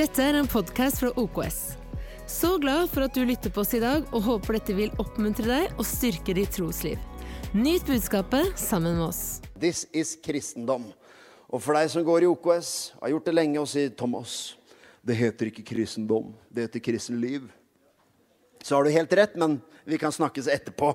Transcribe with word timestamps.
Dette 0.00 0.22
er 0.24 0.36
en 0.38 0.46
podkast 0.48 1.02
fra 1.02 1.10
OKS. 1.20 1.56
Så 2.24 2.54
glad 2.62 2.86
for 2.88 3.04
at 3.04 3.12
du 3.12 3.20
lytter 3.28 3.52
på 3.52 3.60
oss 3.60 3.74
i 3.76 3.82
dag, 3.82 4.06
og 4.16 4.22
håper 4.24 4.56
dette 4.56 4.72
vil 4.78 4.94
oppmuntre 5.02 5.44
deg 5.44 5.74
og 5.74 5.84
styrke 5.84 6.32
ditt 6.38 6.54
trosliv. 6.56 6.96
Nyt 7.52 7.84
budskapet 7.84 8.54
sammen 8.56 8.96
med 8.96 9.10
oss. 9.10 9.42
This 9.60 9.82
is 9.92 10.14
kristendom. 10.24 10.86
Og 11.52 11.60
for 11.60 11.76
deg 11.76 11.92
som 11.92 12.06
går 12.06 12.24
i 12.24 12.30
OKS, 12.30 12.72
har 13.02 13.12
gjort 13.12 13.28
det 13.28 13.36
lenge 13.36 13.60
og 13.60 13.68
sier 13.68 13.92
Thomas, 13.92 14.54
det 15.04 15.18
heter 15.20 15.52
ikke 15.52 15.66
kristendom, 15.74 16.32
det 16.48 16.70
heter 16.70 16.86
kristenliv. 16.88 17.52
Så 18.64 18.78
har 18.78 18.88
du 18.88 18.96
helt 18.96 19.20
rett, 19.20 19.36
men 19.36 19.60
vi 19.84 20.00
kan 20.00 20.16
snakkes 20.16 20.48
etterpå 20.48 20.94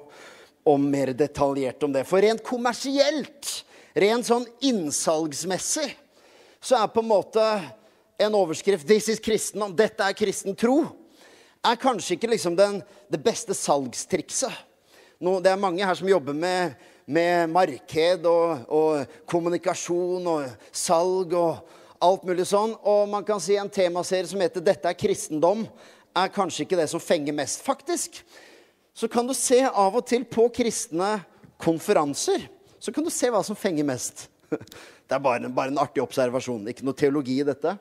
om 0.65 0.91
mer 0.97 1.13
detaljert 1.13 1.85
om 1.85 1.93
det. 1.93 2.07
For 2.09 2.25
rent 2.25 2.41
kommersielt, 2.47 3.53
rent 3.93 4.33
sånn 4.33 4.49
innsalgsmessig, 4.65 5.91
så 6.57 6.81
er 6.81 6.89
på 6.89 7.05
en 7.05 7.13
måte 7.13 7.49
en 8.18 8.36
overskrift 8.36 8.88
'This 8.88 9.09
is 9.09 9.20
kristendom', 9.20 9.75
dette 9.75 10.04
er 10.04 10.13
kristen 10.13 10.55
tro, 10.55 10.86
er 11.65 11.75
kanskje 11.75 12.15
ikke 12.15 12.29
liksom 12.29 12.55
den, 12.55 12.82
det 13.10 13.21
beste 13.24 13.54
salgstrikset. 13.54 14.54
Nå, 15.19 15.39
det 15.39 15.51
er 15.51 15.60
mange 15.60 15.86
her 15.86 15.96
som 15.96 16.10
jobber 16.10 16.33
med, 16.33 16.75
med 17.07 17.50
marked 17.50 18.25
og, 18.25 18.65
og, 18.69 19.05
kommunikasjon 19.25 20.28
og 20.28 20.50
salg 20.71 21.33
og 21.33 21.64
alt 22.04 22.25
mulig 22.28 22.46
sånn. 22.50 22.75
Og 22.83 23.07
man 23.10 23.24
kan 23.25 23.39
si 23.41 23.55
en 23.57 23.71
temaserie 23.71 24.27
som 24.27 24.41
heter 24.41 24.61
'Dette 24.61 24.89
er 24.89 25.00
kristendom', 25.00 25.68
er 26.16 26.32
kanskje 26.32 26.63
ikke 26.63 26.77
det 26.79 26.89
som 26.89 27.00
fenger 27.00 27.33
mest. 27.33 27.61
Faktisk 27.61 28.24
så 28.96 29.07
kan 29.11 29.27
du 29.27 29.33
se 29.33 29.66
av 29.66 29.96
og 29.96 30.05
til 30.07 30.24
på 30.24 30.47
kristne 30.50 31.25
konferanser 31.60 32.47
så 32.80 32.91
kan 32.94 33.03
du 33.03 33.09
se 33.09 33.31
hva 33.33 33.41
som 33.44 33.58
fenger 33.58 33.88
mest. 33.88 34.27
Det 35.05 35.13
er 35.13 35.22
bare, 35.22 35.50
bare 35.53 35.69
en 35.69 35.77
artig 35.77 36.02
observasjon. 36.02 36.63
Ikke 36.69 36.86
noe 36.86 36.97
teologi 36.97 37.36
i 37.41 37.45
dette. 37.45 37.75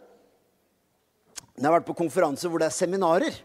Jeg 1.55 1.67
har 1.67 1.77
vært 1.77 1.87
på 1.87 1.97
konferanser 1.99 2.51
hvor 2.51 2.63
det 2.63 2.69
er 2.71 2.75
seminarer. 2.75 3.37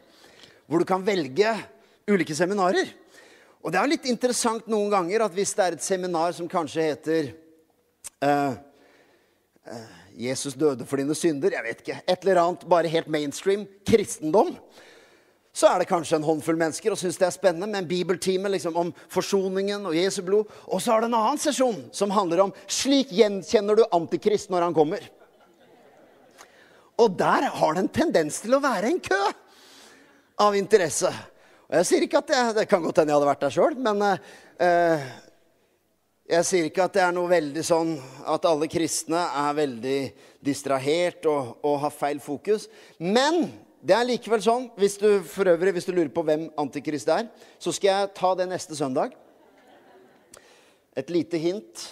Hvor 0.70 0.82
du 0.82 0.88
kan 0.90 1.06
velge 1.06 1.54
ulike 2.10 2.36
seminarer. 2.38 2.90
Og 3.60 3.74
det 3.74 3.80
er 3.80 3.92
litt 3.92 4.08
interessant 4.10 4.68
noen 4.72 4.92
ganger 4.92 5.26
at 5.26 5.36
hvis 5.36 5.52
det 5.58 5.66
er 5.66 5.76
et 5.76 5.84
seminar 5.84 6.34
som 6.38 6.48
kanskje 6.50 6.86
heter 6.92 7.32
uh, 8.24 8.54
uh, 9.68 9.90
'Jesus 10.16 10.56
døde 10.56 10.86
for 10.88 11.00
dine 11.00 11.16
synder', 11.16 11.54
jeg 11.56 11.66
vet 11.66 11.82
ikke, 11.84 11.98
et 12.08 12.24
eller 12.24 12.42
annet 12.42 12.64
bare 12.70 12.92
helt 12.92 13.12
mainstream 13.12 13.68
kristendom, 13.88 14.56
så 15.54 15.68
er 15.68 15.82
det 15.82 15.90
kanskje 15.90 16.20
en 16.20 16.28
håndfull 16.28 16.60
mennesker 16.60 16.94
og 16.94 17.00
syns 17.02 17.18
det 17.20 17.28
er 17.28 17.36
spennende 17.36 17.68
med 17.68 17.82
en 17.82 17.90
bibeltime 17.90 18.52
liksom, 18.54 18.78
om 18.80 18.92
forsoningen 19.12 19.88
og 19.90 19.96
Jesu 19.98 20.22
blod. 20.24 20.48
Og 20.70 20.80
så 20.80 20.94
er 20.94 21.04
det 21.04 21.10
en 21.10 21.20
annen 21.20 21.42
sesjon 21.42 21.82
som 21.92 22.14
handler 22.16 22.46
om 22.46 22.54
'Slik 22.68 23.12
gjenkjenner 23.12 23.76
du 23.76 23.84
Antikrist 23.92 24.50
når 24.50 24.70
han 24.70 24.76
kommer'. 24.78 25.04
Og 27.00 27.16
der 27.20 27.48
har 27.56 27.76
det 27.76 27.86
en 27.86 27.94
tendens 28.02 28.42
til 28.44 28.58
å 28.58 28.64
være 28.64 28.92
en 28.92 29.00
kø 29.04 29.22
av 30.44 30.56
interesse. 30.58 31.12
Og 31.70 31.78
jeg 31.80 31.88
sier 31.88 32.06
ikke 32.06 32.22
at 32.24 32.34
jeg, 32.34 32.54
Det 32.58 32.68
kan 32.68 32.84
godt 32.84 33.02
hende 33.02 33.14
jeg 33.14 33.20
hadde 33.20 33.30
vært 33.30 33.44
der 33.46 33.56
sjøl, 33.56 33.76
men 33.80 34.04
eh, 34.04 35.08
jeg 36.30 36.46
sier 36.46 36.68
ikke 36.70 36.86
at 36.86 36.98
det 36.98 37.04
er 37.06 37.16
noe 37.16 37.30
veldig 37.32 37.64
sånn 37.66 37.96
at 38.30 38.46
alle 38.46 38.68
kristne 38.70 39.22
er 39.42 39.56
veldig 39.58 40.00
distrahert 40.46 41.26
og, 41.30 41.56
og 41.66 41.80
har 41.86 41.96
feil 41.96 42.20
fokus. 42.24 42.68
Men 43.00 43.48
det 43.80 43.96
er 43.96 44.08
likevel 44.10 44.44
sånn, 44.44 44.68
hvis 44.78 44.98
du 45.00 45.08
for 45.24 45.50
øvrig, 45.50 45.74
hvis 45.78 45.88
du 45.88 45.94
lurer 45.94 46.12
på 46.14 46.26
hvem 46.28 46.50
Antikrist 46.60 47.10
er, 47.14 47.30
så 47.62 47.72
skal 47.74 47.90
jeg 47.90 48.14
ta 48.20 48.34
det 48.38 48.50
neste 48.52 48.76
søndag. 48.76 49.16
Et 51.00 51.10
lite 51.14 51.40
hint. 51.40 51.86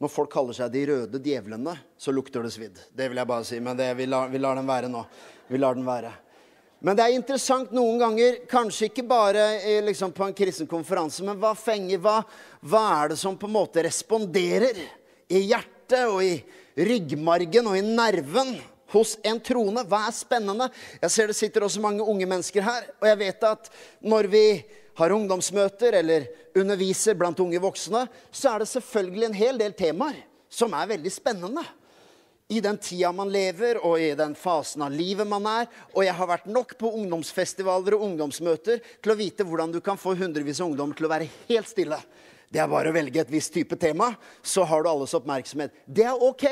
Når 0.00 0.08
folk 0.08 0.32
kaller 0.32 0.56
seg 0.56 0.72
de 0.72 0.86
røde 0.88 1.20
djevlene, 1.20 1.74
så 2.00 2.12
lukter 2.14 2.44
det 2.44 2.54
svidd. 2.54 2.78
Det 2.96 3.10
vil 3.10 3.20
jeg 3.20 3.28
bare 3.28 3.44
si. 3.44 3.58
Men 3.60 3.76
det, 3.76 3.90
vi, 3.98 4.06
lar, 4.08 4.30
vi 4.32 4.40
lar 4.40 4.56
den 4.56 4.68
være 4.68 4.88
nå. 4.88 5.02
Vi 5.50 5.60
lar 5.60 5.76
den 5.76 5.84
være. 5.84 6.12
Men 6.80 6.96
det 6.96 7.04
er 7.04 7.12
interessant 7.18 7.74
noen 7.76 8.00
ganger, 8.00 8.38
kanskje 8.48 8.88
ikke 8.88 9.04
bare 9.04 9.42
liksom, 9.84 10.14
på 10.16 10.24
en 10.24 10.36
kristen 10.36 10.68
konferanse, 10.70 11.20
men 11.26 11.36
hva 11.36 11.52
fenger 11.58 12.00
hva, 12.00 12.22
hva 12.64 12.84
er 13.02 13.12
det 13.12 13.18
som 13.20 13.36
på 13.36 13.50
en 13.50 13.58
måte 13.58 13.84
responderer 13.84 14.80
i 15.28 15.42
hjertet 15.50 16.06
og 16.08 16.22
i 16.24 16.38
ryggmargen 16.80 17.68
og 17.68 17.76
i 17.76 17.84
nerven 17.84 18.54
hos 18.94 19.18
en 19.20 19.42
troende? 19.44 19.84
Hva 19.84 20.06
er 20.08 20.16
spennende? 20.16 20.70
Jeg 21.02 21.12
ser 21.12 21.28
det 21.28 21.36
sitter 21.36 21.68
også 21.68 21.84
mange 21.84 22.06
unge 22.06 22.24
mennesker 22.30 22.64
her, 22.64 22.88
og 22.96 23.10
jeg 23.12 23.20
vet 23.26 23.48
at 23.50 23.68
når 24.00 24.32
vi 24.32 24.44
har 25.00 25.14
ungdomsmøter 25.16 25.96
eller 26.00 26.28
underviser 26.56 27.16
blant 27.18 27.40
unge 27.40 27.60
voksne, 27.62 28.06
så 28.30 28.54
er 28.54 28.62
det 28.62 28.70
selvfølgelig 28.70 29.28
en 29.28 29.38
hel 29.38 29.60
del 29.60 29.76
temaer 29.76 30.18
som 30.50 30.74
er 30.76 30.90
veldig 30.90 31.12
spennende. 31.14 31.64
I 32.50 32.58
den 32.60 32.80
tida 32.82 33.12
man 33.14 33.30
lever, 33.30 33.78
og 33.86 34.00
i 34.02 34.08
den 34.18 34.32
fasen 34.34 34.82
av 34.82 34.90
livet 34.90 35.28
man 35.30 35.44
er. 35.46 35.68
Og 35.94 36.02
jeg 36.02 36.16
har 36.18 36.26
vært 36.26 36.48
nok 36.50 36.74
på 36.80 36.90
ungdomsfestivaler 36.98 37.94
og 37.94 38.08
ungdomsmøter 38.08 38.80
til 38.98 39.12
å 39.12 39.18
vite 39.18 39.46
hvordan 39.46 39.70
du 39.70 39.78
kan 39.84 40.00
få 40.00 40.16
hundrevis 40.18 40.58
av 40.58 40.72
ungdom 40.72 40.90
til 40.98 41.06
å 41.06 41.12
være 41.12 41.30
helt 41.46 41.70
stille. 41.70 42.00
Det 42.50 42.58
er 42.58 42.66
bare 42.66 42.90
å 42.90 42.96
velge 42.96 43.22
et 43.22 43.30
visst 43.30 43.54
type 43.54 43.78
tema, 43.78 44.10
så 44.42 44.64
har 44.66 44.82
du 44.82 44.90
alles 44.90 45.14
oppmerksomhet. 45.14 45.76
Det 45.86 46.08
er 46.10 46.24
ok, 46.26 46.44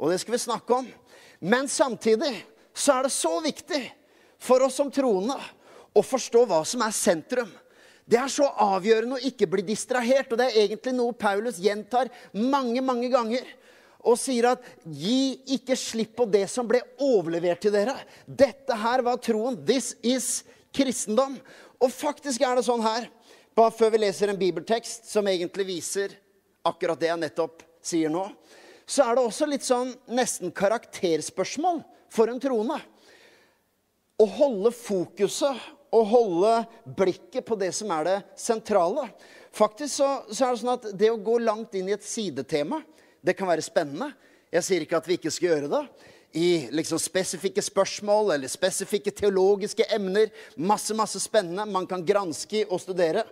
og 0.00 0.08
det 0.08 0.22
skal 0.22 0.38
vi 0.38 0.40
snakke 0.46 0.78
om. 0.80 0.88
Men 1.44 1.68
samtidig 1.68 2.32
så 2.72 2.96
er 2.96 3.04
det 3.04 3.12
så 3.12 3.34
viktig 3.44 3.82
for 4.40 4.64
oss 4.64 4.80
som 4.80 4.88
troende 4.88 5.36
å 5.92 6.00
forstå 6.04 6.46
hva 6.48 6.62
som 6.64 6.80
er 6.84 6.96
sentrum. 6.96 7.52
Det 8.06 8.18
er 8.22 8.30
så 8.30 8.46
avgjørende 8.62 9.18
å 9.18 9.24
ikke 9.28 9.48
bli 9.50 9.64
distrahert. 9.66 10.30
Og 10.30 10.38
det 10.38 10.48
er 10.50 10.64
egentlig 10.64 10.94
noe 10.94 11.16
Paulus 11.18 11.58
gjentar 11.62 12.10
mange, 12.32 12.82
mange 12.84 13.10
ganger. 13.12 13.46
Og 14.06 14.14
sier 14.20 14.52
at 14.52 14.62
'gi 14.86 15.42
ikke 15.56 15.74
slipp 15.74 16.14
på 16.16 16.28
det 16.30 16.46
som 16.50 16.68
ble 16.68 16.80
overlevert 17.02 17.60
til 17.60 17.74
dere'. 17.74 17.98
Dette 18.26 18.74
her 18.74 19.02
var 19.02 19.18
troen. 19.18 19.58
This 19.66 19.96
is 20.02 20.44
kristendom. 20.72 21.40
Og 21.82 21.90
faktisk 21.90 22.40
er 22.46 22.54
det 22.56 22.64
sånn 22.64 22.84
her, 22.84 23.10
bare 23.56 23.74
før 23.74 23.90
vi 23.90 24.04
leser 24.04 24.30
en 24.30 24.38
bibeltekst 24.38 25.10
som 25.10 25.26
egentlig 25.26 25.66
viser 25.66 26.14
akkurat 26.64 27.00
det 27.00 27.10
jeg 27.10 27.20
nettopp 27.20 27.62
sier 27.84 28.12
nå, 28.12 28.24
så 28.86 29.04
er 29.06 29.16
det 29.16 29.24
også 29.26 29.48
litt 29.50 29.66
sånn 29.66 29.92
nesten 30.14 30.52
karakterspørsmål 30.54 31.82
for 32.12 32.30
en 32.30 32.40
troende. 32.42 32.78
Å 34.16 34.26
holde 34.38 34.72
fokuset 34.72 35.58
å 35.94 36.02
holde 36.06 36.52
blikket 36.98 37.46
på 37.46 37.58
det 37.58 37.72
som 37.76 37.90
er 37.94 38.08
det 38.08 38.16
sentrale. 38.40 39.08
Faktisk 39.56 39.94
så, 39.94 40.10
så, 40.28 40.44
er 40.44 40.52
det 40.52 40.60
sånn 40.60 40.74
at 40.74 40.88
det 40.98 41.10
å 41.12 41.20
gå 41.22 41.38
langt 41.40 41.76
inn 41.78 41.88
i 41.88 41.94
et 41.96 42.04
sidetema, 42.04 42.82
det 43.24 43.36
kan 43.38 43.48
være 43.48 43.64
spennende. 43.64 44.10
Jeg 44.52 44.66
sier 44.66 44.84
ikke 44.84 44.98
at 44.98 45.08
vi 45.08 45.16
ikke 45.18 45.32
skal 45.32 45.54
gjøre 45.54 45.70
det. 45.72 45.82
I 46.36 46.48
liksom 46.74 47.00
spesifikke 47.00 47.62
spørsmål 47.64 48.34
eller 48.34 48.52
spesifikke 48.52 49.14
teologiske 49.16 49.86
emner. 49.96 50.28
Masse, 50.60 50.94
masse 50.96 51.20
spennende 51.22 51.64
man 51.70 51.88
kan 51.88 52.04
granske 52.04 52.66
og 52.68 52.82
studere. 52.82 53.24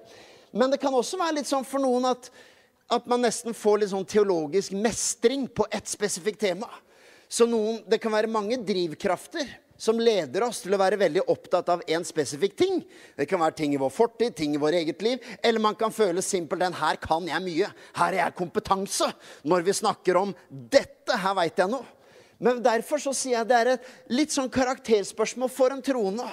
Men 0.54 0.72
det 0.72 0.80
kan 0.82 0.94
også 0.94 1.18
være 1.20 1.40
litt 1.40 1.50
sånn 1.50 1.66
for 1.68 1.82
noen 1.82 2.08
at, 2.14 2.30
at 2.94 3.06
man 3.10 3.24
nesten 3.26 3.56
får 3.56 3.82
litt 3.82 3.92
sånn 3.92 4.08
teologisk 4.08 4.72
mestring 4.78 5.44
på 5.50 5.66
ett 5.74 5.90
spesifikt 5.90 6.40
tema. 6.46 6.70
Så 7.28 7.46
noen, 7.50 7.82
det 7.90 7.98
kan 8.00 8.14
være 8.14 8.30
mange 8.30 8.60
drivkrafter 8.62 9.48
som 9.76 9.98
leder 10.00 10.44
oss 10.46 10.62
til 10.62 10.74
å 10.76 10.80
være 10.80 10.98
veldig 11.00 11.24
opptatt 11.30 11.70
av 11.72 11.82
en 11.90 12.06
spesifikk 12.06 12.56
ting. 12.58 12.82
Det 13.18 13.26
kan 13.30 13.42
være 13.42 13.56
ting 13.58 13.74
i 13.74 13.80
vår 13.80 13.92
fortid, 13.92 14.36
ting 14.36 14.54
i 14.54 14.60
vår 14.60 14.78
eget 14.80 15.02
liv. 15.02 15.24
Eller 15.42 15.62
man 15.62 15.76
kan 15.78 15.94
føle 15.94 16.22
simpelthen 16.22 16.76
her 16.78 17.00
kan 17.02 17.26
jeg 17.28 17.44
mye. 17.44 17.70
Her 17.98 18.12
er 18.12 18.20
jeg 18.22 18.38
kompetanse. 18.38 19.10
Når 19.42 19.66
vi 19.66 19.76
snakker 19.80 20.20
om 20.20 20.34
dette, 20.48 21.18
her 21.18 21.34
veit 21.38 21.58
jeg 21.58 21.72
noe. 21.72 21.86
Men 22.38 22.62
derfor 22.62 23.00
så 23.02 23.14
sier 23.16 23.38
jeg 23.38 23.50
det 23.50 23.58
er 23.58 23.72
et 23.74 23.90
litt 24.12 24.34
sånn 24.34 24.52
karakterspørsmål 24.52 25.50
for 25.52 25.74
en 25.74 25.82
troende 25.84 26.26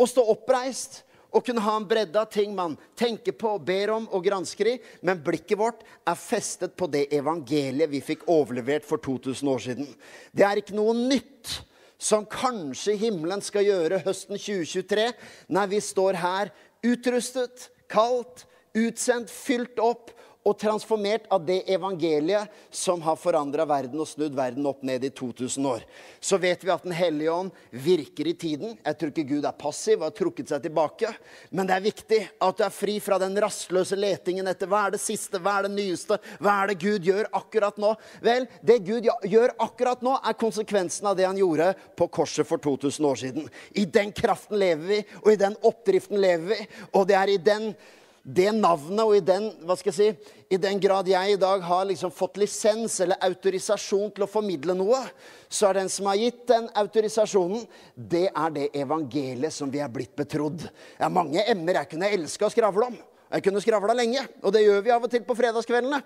å 0.00 0.06
stå 0.08 0.24
oppreist 0.32 1.02
og 1.30 1.44
kunne 1.46 1.62
ha 1.62 1.76
en 1.78 1.86
bredde 1.86 2.18
av 2.18 2.30
ting 2.32 2.54
man 2.56 2.76
tenker 2.98 3.34
på, 3.38 3.52
ber 3.62 3.92
om 3.94 4.06
og 4.10 4.24
gransker 4.24 4.72
i. 4.72 4.76
Men 5.06 5.22
blikket 5.22 5.58
vårt 5.60 5.84
er 6.08 6.18
festet 6.18 6.74
på 6.78 6.88
det 6.90 7.06
evangeliet 7.14 7.90
vi 7.90 8.02
fikk 8.02 8.26
overlevert 8.30 8.86
for 8.86 9.02
2000 9.02 9.50
år 9.52 9.62
siden. 9.62 9.90
Det 10.34 10.46
er 10.46 10.62
ikke 10.62 10.74
noe 10.78 10.96
nytt 10.96 11.60
som 12.00 12.24
kanskje 12.28 12.96
himmelen 12.98 13.42
skal 13.44 13.66
gjøre 13.68 14.00
høsten 14.06 14.38
2023. 14.40 15.10
Nei, 15.52 15.66
vi 15.68 15.82
står 15.84 16.18
her 16.22 16.52
utrustet, 16.86 17.68
kaldt, 17.92 18.46
utsendt, 18.78 19.30
fylt 19.30 19.80
opp 19.82 20.14
og 20.46 20.56
transformert 20.58 21.26
av 21.28 21.42
det 21.44 21.58
evangeliet 21.72 22.48
som 22.70 23.02
har 23.04 23.18
forandra 23.20 23.66
verden 23.68 24.00
og 24.00 24.08
snudd 24.08 24.34
verden 24.36 24.64
opp 24.66 24.80
ned 24.86 25.04
i 25.04 25.10
2000 25.12 25.66
år. 25.68 25.84
Så 26.20 26.38
vet 26.40 26.64
vi 26.64 26.72
at 26.72 26.86
Den 26.90 26.96
hellige 26.96 27.32
ånd 27.32 27.50
virker 27.70 28.26
i 28.26 28.34
tiden. 28.34 28.78
Jeg 28.84 28.96
tror 28.98 29.12
ikke 29.12 29.28
Gud 29.28 29.44
er 29.44 29.58
passiv 29.58 30.00
og 30.00 30.08
har 30.08 30.16
trukket 30.16 30.48
seg 30.48 30.62
tilbake. 30.64 31.12
Men 31.50 31.68
det 31.68 31.76
er 31.76 31.84
viktig 31.84 32.20
at 32.40 32.56
du 32.56 32.64
er 32.64 32.72
fri 32.72 32.96
fra 33.04 33.18
den 33.20 33.36
rastløse 33.36 33.98
letingen 34.00 34.48
etter 34.48 34.70
hva 34.70 34.86
er 34.86 34.96
det 34.96 35.02
siste, 35.02 35.38
hva 35.38 35.58
er 35.58 35.68
det 35.68 35.74
nyeste, 35.76 36.18
hva 36.40 36.56
er 36.62 36.72
det 36.72 36.80
Gud 36.80 37.04
gjør 37.10 37.28
akkurat 37.36 37.76
nå? 37.80 37.92
Vel, 38.24 38.48
det 38.64 38.80
Gud 38.88 39.10
gjør 39.28 39.54
akkurat 39.60 40.02
nå, 40.06 40.16
er 40.24 40.40
konsekvensen 40.40 41.12
av 41.12 41.20
det 41.20 41.28
han 41.28 41.38
gjorde 41.38 41.74
på 42.00 42.08
korset 42.08 42.48
for 42.48 42.62
2000 42.64 43.12
år 43.12 43.22
siden. 43.26 43.48
I 43.76 43.84
den 43.84 44.16
kraften 44.16 44.58
lever 44.60 44.86
vi, 44.88 45.00
og 45.20 45.32
i 45.34 45.40
den 45.40 45.56
oppdriften 45.60 46.20
lever 46.20 46.54
vi. 46.54 46.60
Og 46.96 47.08
det 47.10 47.20
er 47.20 47.36
i 47.36 47.40
den 47.44 47.74
det 48.22 48.50
navnet 48.52 49.00
og 49.00 49.14
i 49.16 49.22
den, 49.24 49.46
hva 49.64 49.76
skal 49.78 49.90
jeg 49.90 49.96
si, 49.96 50.32
i 50.52 50.58
den 50.60 50.80
grad 50.82 51.08
jeg 51.08 51.34
i 51.34 51.38
dag 51.40 51.62
har 51.64 51.86
liksom 51.88 52.12
fått 52.12 52.36
lisens 52.42 52.98
eller 53.00 53.20
autorisasjon 53.24 54.10
til 54.12 54.26
å 54.26 54.28
formidle 54.30 54.76
noe, 54.76 55.00
så 55.48 55.70
er 55.70 55.80
den 55.80 55.92
som 55.92 56.10
har 56.10 56.20
gitt 56.20 56.42
den 56.50 56.68
autorisasjonen, 56.76 57.64
det 57.94 58.26
er 58.28 58.56
det 58.56 58.66
evangeliet 58.76 59.54
som 59.56 59.72
vi 59.72 59.80
er 59.80 59.92
blitt 59.92 60.12
betrodd. 60.18 60.66
Det 60.66 61.06
er 61.06 61.14
mange 61.14 61.44
emner 61.48 61.80
jeg 61.80 61.92
kunne 61.94 62.12
elske 62.12 62.46
å 62.46 62.52
skravle 62.52 62.90
om. 62.92 63.00
Jeg 63.30 63.46
kunne 63.46 63.62
skravla 63.62 63.94
lenge, 63.96 64.26
og 64.42 64.52
det 64.52 64.66
gjør 64.66 64.84
vi 64.84 64.92
av 64.92 65.06
og 65.06 65.12
til 65.12 65.24
på 65.24 65.38
fredagskveldene. 65.38 66.02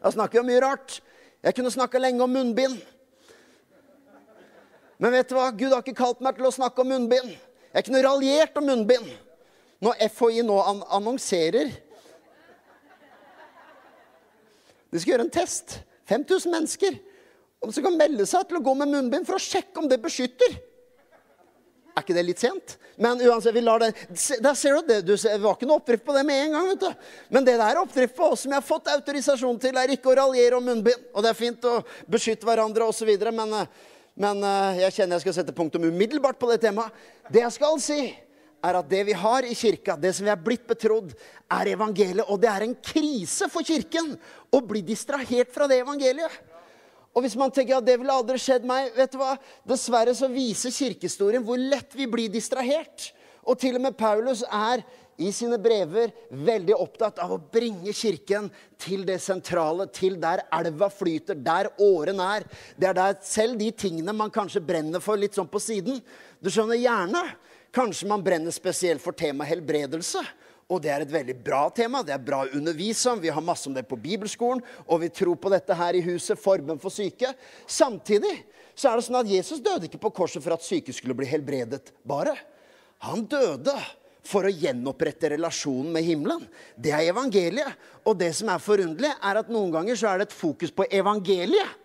Da 0.00 0.12
snakker 0.12 0.40
vi 0.40 0.42
om 0.42 0.50
mye 0.50 0.64
rart. 0.64 0.98
Jeg 1.44 1.56
kunne 1.56 1.72
snakka 1.72 2.00
lenge 2.00 2.24
om 2.24 2.32
munnbind. 2.32 2.80
Men 5.00 5.14
vet 5.14 5.30
du 5.30 5.36
hva? 5.36 5.48
Gud 5.52 5.72
har 5.72 5.84
ikke 5.84 5.96
kalt 5.96 6.20
meg 6.24 6.36
til 6.36 6.48
å 6.48 6.52
snakke 6.52 6.82
om 6.82 6.90
munnbind. 6.92 7.36
Jeg 7.70 7.86
kunne 7.86 8.02
raljert 8.04 8.56
om 8.58 8.66
munnbind. 8.66 9.08
Når 9.80 10.02
FHI 10.12 10.42
nå 10.44 10.58
annonserer 10.92 11.70
De 14.90 14.98
skal 14.98 15.14
gjøre 15.14 15.24
en 15.28 15.32
test. 15.32 15.78
5000 16.10 16.50
mennesker. 16.50 16.96
Om 17.62 17.70
som 17.72 17.84
kan 17.84 17.98
melde 17.98 18.24
seg 18.26 18.48
til 18.48 18.58
å 18.58 18.64
gå 18.64 18.72
med 18.74 18.90
munnbind 18.90 19.28
for 19.28 19.38
å 19.38 19.42
sjekke 19.42 19.78
om 19.78 19.86
det 19.86 20.00
beskytter. 20.02 20.56
Er 21.90 22.02
ikke 22.02 22.16
det 22.16 22.24
litt 22.24 22.42
sent? 22.42 22.74
Men 23.00 23.20
uansett, 23.22 23.54
vi 23.54 23.62
lar 23.64 23.80
det 23.82 23.90
Der 24.42 24.56
ser 24.58 24.76
du 24.78 24.88
det. 24.88 25.00
Du 25.06 25.14
var 25.42 25.54
ikke 25.54 25.68
noe 25.68 25.80
oppdrift 25.80 26.04
på 26.06 26.14
det 26.16 26.24
med 26.26 26.46
en 26.46 26.56
gang. 26.56 26.68
vet 26.72 26.82
du. 26.82 27.06
Men 27.28 27.46
det 27.46 27.56
der 27.60 27.80
oppdrift 27.80 28.16
på 28.16 28.32
oss 28.32 28.44
som 28.44 28.54
jeg 28.54 28.60
har 28.60 28.66
fått 28.66 28.90
autorisasjon 28.92 29.60
til, 29.62 29.76
er 29.76 29.94
ikke 29.94 30.12
å 30.12 30.16
raljere 30.22 30.58
om 30.58 30.66
munnbind. 30.66 31.06
Og 31.14 31.24
det 31.24 31.32
er 31.32 31.38
fint 31.38 31.68
å 31.68 31.80
beskytte 32.10 32.48
hverandre 32.48 32.88
osv. 32.90 33.10
Men, 33.30 33.54
eh, 33.60 33.94
men 34.20 34.42
eh, 34.44 34.82
jeg 34.86 34.98
kjenner 34.98 35.18
jeg 35.18 35.26
skal 35.26 35.38
sette 35.38 35.56
punktum 35.56 35.86
umiddelbart 35.86 36.40
på 36.40 36.50
det 36.50 36.60
temaet. 36.64 36.92
Det 37.30 37.44
jeg 37.44 37.56
skal 37.56 37.78
si, 37.82 38.00
er 38.64 38.78
at 38.78 38.88
det 38.90 39.02
vi 39.08 39.16
har 39.16 39.46
i 39.46 39.56
kirka, 39.56 39.96
det 39.96 40.12
som 40.16 40.26
vi 40.26 40.32
er 40.32 40.40
blitt 40.40 40.66
betrodd, 40.68 41.12
er 41.50 41.72
evangeliet. 41.72 42.26
Og 42.28 42.40
det 42.42 42.50
er 42.52 42.66
en 42.66 42.76
krise 42.76 43.48
for 43.52 43.66
kirken 43.66 44.14
å 44.52 44.62
bli 44.64 44.82
distrahert 44.86 45.52
fra 45.54 45.68
det 45.70 45.80
evangeliet. 45.82 46.40
Og 47.10 47.24
hvis 47.24 47.34
man 47.38 47.50
tenker 47.50 47.80
at 47.80 47.86
det 47.86 47.96
ville 47.98 48.14
aldri 48.14 48.38
skjedd 48.38 48.66
meg 48.68 48.92
vet 48.94 49.10
du 49.10 49.18
hva? 49.18 49.34
Dessverre 49.66 50.14
så 50.14 50.28
viser 50.30 50.74
kirkehistorien 50.74 51.42
hvor 51.42 51.58
lett 51.58 51.96
vi 51.98 52.06
blir 52.10 52.30
distrahert. 52.30 53.10
Og 53.42 53.58
til 53.58 53.80
og 53.80 53.82
med 53.82 53.96
Paulus 53.98 54.44
er 54.46 54.84
i 55.20 55.32
sine 55.34 55.58
brever 55.60 56.12
veldig 56.30 56.76
opptatt 56.78 57.18
av 57.20 57.34
å 57.34 57.40
bringe 57.52 57.92
kirken 57.92 58.46
til 58.80 59.02
det 59.08 59.18
sentrale, 59.20 59.84
til 59.92 60.16
der 60.20 60.46
elva 60.54 60.88
flyter, 60.92 61.36
der 61.36 61.68
åren 61.82 62.22
er. 62.24 62.46
Det 62.78 62.88
er 62.88 62.96
der 62.96 63.18
selv 63.26 63.58
de 63.60 63.68
tingene 63.74 64.14
man 64.16 64.32
kanskje 64.32 64.62
brenner 64.64 65.02
for 65.04 65.20
litt 65.20 65.36
sånn 65.36 65.50
på 65.50 65.60
siden. 65.60 66.00
Du 66.40 66.48
skjønner, 66.48 66.80
gjerne 66.80 67.26
Kanskje 67.74 68.08
man 68.10 68.22
brenner 68.22 68.54
spesielt 68.54 69.02
for 69.02 69.14
temaet 69.16 69.52
helbredelse. 69.52 70.22
Og 70.70 70.78
det 70.82 70.90
er 70.94 71.02
et 71.02 71.12
veldig 71.12 71.34
bra 71.42 71.64
tema. 71.74 72.02
Det 72.06 72.14
er 72.14 72.22
bra 72.22 72.44
å 72.44 72.52
undervise 72.54 73.10
om. 73.10 73.22
Vi 73.22 73.30
har 73.30 73.42
masse 73.42 73.66
om 73.66 73.74
det 73.74 73.88
på 73.90 73.98
bibelskolen, 73.98 74.62
og 74.86 75.02
vi 75.02 75.10
tror 75.10 75.38
på 75.38 75.50
dette 75.50 75.74
her 75.74 75.98
i 75.98 76.02
huset. 76.04 76.38
Forbønn 76.38 76.78
for 76.82 76.94
syke. 76.94 77.32
Samtidig 77.66 78.36
så 78.78 78.90
er 78.90 78.98
det 78.98 79.06
sånn 79.06 79.18
at 79.18 79.30
Jesus 79.30 79.62
døde 79.62 79.88
ikke 79.88 80.02
på 80.02 80.12
korset 80.22 80.44
for 80.44 80.54
at 80.54 80.66
syke 80.66 80.94
skulle 80.94 81.16
bli 81.18 81.26
helbredet 81.30 81.90
bare. 82.06 82.36
Han 83.06 83.26
døde 83.30 83.74
for 84.26 84.46
å 84.46 84.52
gjenopprette 84.52 85.32
relasjonen 85.32 85.90
med 85.94 86.06
himmelen. 86.06 86.46
Det 86.76 86.92
er 86.94 87.08
evangeliet. 87.10 87.74
Og 88.06 88.18
det 88.20 88.30
som 88.38 88.52
er 88.52 88.62
forunderlig, 88.62 89.10
er 89.10 89.42
at 89.42 89.50
noen 89.50 89.74
ganger 89.74 89.98
så 89.98 90.12
er 90.12 90.20
det 90.20 90.30
et 90.30 90.38
fokus 90.38 90.74
på 90.74 90.86
evangeliet 90.86 91.76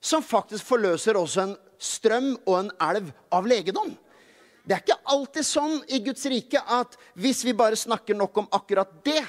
som 0.00 0.24
faktisk 0.24 0.64
forløser 0.64 1.16
også 1.20 1.42
en 1.44 1.56
strøm 1.80 2.32
og 2.48 2.54
en 2.56 2.70
elv 2.88 3.10
av 3.32 3.48
legedom. 3.48 3.92
Det 4.70 4.76
er 4.76 4.84
ikke 4.84 5.02
alltid 5.10 5.46
sånn 5.48 5.72
i 5.90 5.98
Guds 6.06 6.28
rike 6.30 6.60
at 6.62 6.92
hvis 7.18 7.40
vi 7.42 7.56
bare 7.58 7.74
snakker 7.74 8.14
nok 8.14 8.36
om 8.38 8.44
akkurat 8.54 8.92
det, 9.02 9.24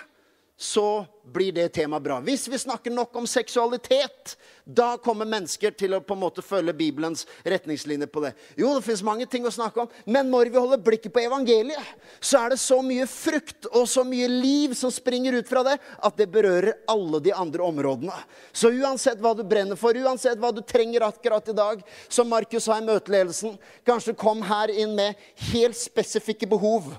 så 0.61 1.05
blir 1.23 1.51
det 1.51 1.71
temaet 1.73 2.03
bra. 2.03 2.19
Hvis 2.21 2.43
vi 2.47 2.57
snakker 2.57 2.93
nok 2.93 3.15
om 3.17 3.25
seksualitet, 3.27 4.35
da 4.63 4.91
kommer 5.01 5.25
mennesker 5.25 5.73
til 5.73 5.95
å 5.97 6.01
på 6.05 6.13
en 6.13 6.21
måte 6.21 6.43
følge 6.45 6.75
Bibelens 6.77 7.23
retningslinjer 7.41 8.09
på 8.13 8.21
det. 8.21 8.29
Jo, 8.59 8.75
det 8.75 8.83
fins 8.85 9.01
mange 9.01 9.25
ting 9.25 9.47
å 9.47 9.53
snakke 9.53 9.81
om, 9.81 9.89
men 10.05 10.29
når 10.29 10.51
vi 10.53 10.59
holder 10.61 10.83
blikket 10.85 11.15
på 11.15 11.23
evangeliet, 11.23 11.95
så 12.21 12.43
er 12.43 12.53
det 12.53 12.59
så 12.61 12.77
mye 12.85 13.07
frukt 13.09 13.65
og 13.71 13.87
så 13.89 14.03
mye 14.05 14.27
liv 14.29 14.75
som 14.77 14.93
springer 14.93 15.39
ut 15.39 15.49
fra 15.49 15.63
det, 15.65 15.79
at 15.81 16.19
det 16.21 16.29
berører 16.29 16.77
alle 16.93 17.23
de 17.25 17.33
andre 17.33 17.65
områdene. 17.65 18.19
Så 18.53 18.69
uansett 18.69 19.17
hva 19.23 19.33
du 19.33 19.41
brenner 19.41 19.79
for, 19.81 19.97
uansett 19.97 20.37
hva 20.37 20.51
du 20.53 20.61
trenger 20.61 21.07
akkurat 21.07 21.49
i 21.49 21.57
dag, 21.57 21.81
som 22.05 22.29
Markus 22.29 22.69
sa 22.69 22.77
i 22.77 22.85
møteledelsen, 22.85 23.57
kanskje 23.87 24.13
kom 24.13 24.45
her 24.45 24.69
inn 24.69 24.93
med 24.99 25.17
helt 25.49 25.79
spesifikke 25.79 26.49
behov, 26.53 26.93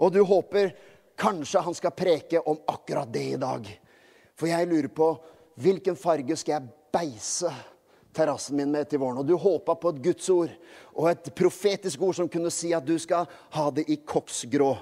og 0.00 0.16
du 0.16 0.22
håper 0.24 0.72
Kanskje 1.18 1.60
han 1.60 1.74
skal 1.76 1.94
preke 1.96 2.40
om 2.40 2.58
akkurat 2.66 3.10
det 3.12 3.24
i 3.34 3.40
dag. 3.40 3.68
For 4.38 4.50
jeg 4.50 4.68
lurer 4.68 4.88
på 4.92 5.12
hvilken 5.60 5.98
farge 5.98 6.36
skal 6.40 6.56
jeg 6.56 6.70
beise 6.92 7.52
terrassen 8.12 8.56
min 8.56 8.72
med 8.72 8.88
til 8.88 9.00
våren? 9.02 9.20
Og 9.20 9.28
du 9.28 9.36
håpa 9.38 9.76
på 9.78 9.92
et 9.92 10.00
Guds 10.04 10.30
ord 10.32 10.54
og 10.94 11.10
et 11.10 11.32
profetisk 11.36 12.02
ord 12.02 12.16
som 12.16 12.30
kunne 12.30 12.52
si 12.52 12.72
at 12.76 12.86
du 12.86 12.96
skal 13.00 13.28
ha 13.56 13.66
det 13.74 13.86
i 13.92 14.00
koksgrå. 14.00 14.72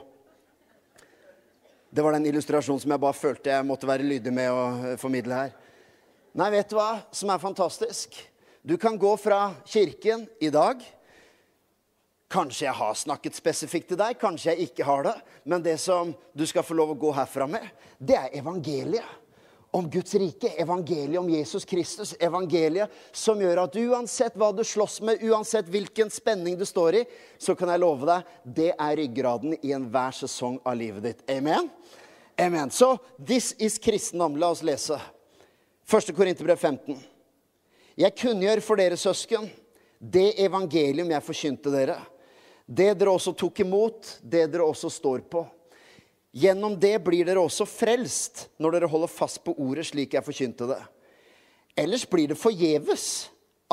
Det 1.90 2.04
var 2.06 2.14
den 2.14 2.28
illustrasjonen 2.30 2.82
som 2.82 2.92
jeg 2.94 3.02
bare 3.02 3.18
følte 3.18 3.50
jeg 3.50 3.66
måtte 3.66 3.88
være 3.90 4.06
lydig 4.06 4.30
med 4.34 4.52
å 4.54 4.62
eh, 4.92 4.98
formidle 5.00 5.34
her. 5.34 5.54
Nei, 6.38 6.46
vet 6.54 6.70
du 6.70 6.76
hva 6.78 7.00
som 7.10 7.32
er 7.34 7.42
fantastisk? 7.42 8.14
Du 8.62 8.76
kan 8.78 8.94
gå 9.00 9.10
fra 9.18 9.48
kirken 9.66 10.28
i 10.38 10.52
dag 10.54 10.84
Kanskje 12.30 12.68
jeg 12.68 12.78
har 12.78 12.94
snakket 12.94 13.34
spesifikt 13.34 13.88
til 13.90 13.98
deg, 13.98 14.14
kanskje 14.20 14.52
jeg 14.52 14.68
ikke 14.68 14.86
har 14.86 15.02
det. 15.08 15.16
Men 15.50 15.64
det 15.64 15.80
som 15.82 16.12
du 16.30 16.44
skal 16.46 16.62
få 16.62 16.76
lov 16.78 16.92
å 16.92 17.00
gå 17.02 17.10
herfra 17.16 17.48
med, 17.50 17.64
det 17.98 18.14
er 18.14 18.36
evangeliet 18.38 19.16
om 19.74 19.88
Guds 19.90 20.14
rike. 20.14 20.52
Evangeliet 20.62 21.18
om 21.18 21.30
Jesus 21.30 21.66
Kristus. 21.66 22.12
Evangeliet 22.22 22.92
som 23.10 23.40
gjør 23.42 23.64
at 23.64 23.74
uansett 23.82 24.38
hva 24.38 24.52
du 24.54 24.62
slåss 24.66 25.00
med, 25.06 25.24
uansett 25.26 25.66
hvilken 25.70 26.10
spenning 26.10 26.54
du 26.58 26.62
står 26.66 27.00
i, 27.00 27.04
så 27.38 27.56
kan 27.58 27.72
jeg 27.74 27.82
love 27.82 28.06
deg, 28.06 28.30
det 28.44 28.68
er 28.76 28.94
ryggraden 29.02 29.58
i 29.58 29.74
enhver 29.74 30.14
sesong 30.20 30.60
av 30.62 30.78
livet 30.78 31.08
ditt. 31.08 31.26
Amen? 31.34 31.66
Amen. 32.38 32.70
Så 32.70 32.92
this 33.18 33.56
is 33.58 33.78
kristendom. 33.82 34.38
La 34.38 34.52
oss 34.54 34.62
lese. 34.62 35.00
1. 35.90 36.14
Korinterbrev 36.14 36.62
15. 36.62 36.94
Jeg 37.98 38.16
kunngjør 38.22 38.62
for 38.62 38.78
dere 38.78 38.94
søsken 38.94 39.50
det 39.98 40.38
evangelium 40.40 41.10
jeg 41.10 41.26
forkynte 41.26 41.74
dere 41.74 41.98
det 42.70 42.92
dere 42.94 43.10
også 43.10 43.32
tok 43.34 43.64
imot, 43.64 44.20
det 44.22 44.44
dere 44.52 44.62
også 44.62 44.86
står 44.94 45.24
på. 45.26 45.42
Gjennom 46.30 46.76
det 46.78 46.94
blir 47.02 47.26
dere 47.26 47.42
også 47.42 47.66
frelst 47.66 48.44
når 48.62 48.76
dere 48.76 48.90
holder 48.92 49.10
fast 49.10 49.40
på 49.42 49.56
ordet 49.58 49.88
slik 49.88 50.14
jeg 50.14 50.22
forkynte 50.22 50.68
det. 50.70 50.78
Ellers 51.74 52.04
blir 52.06 52.30
det 52.30 52.38
forgjeves 52.38 53.06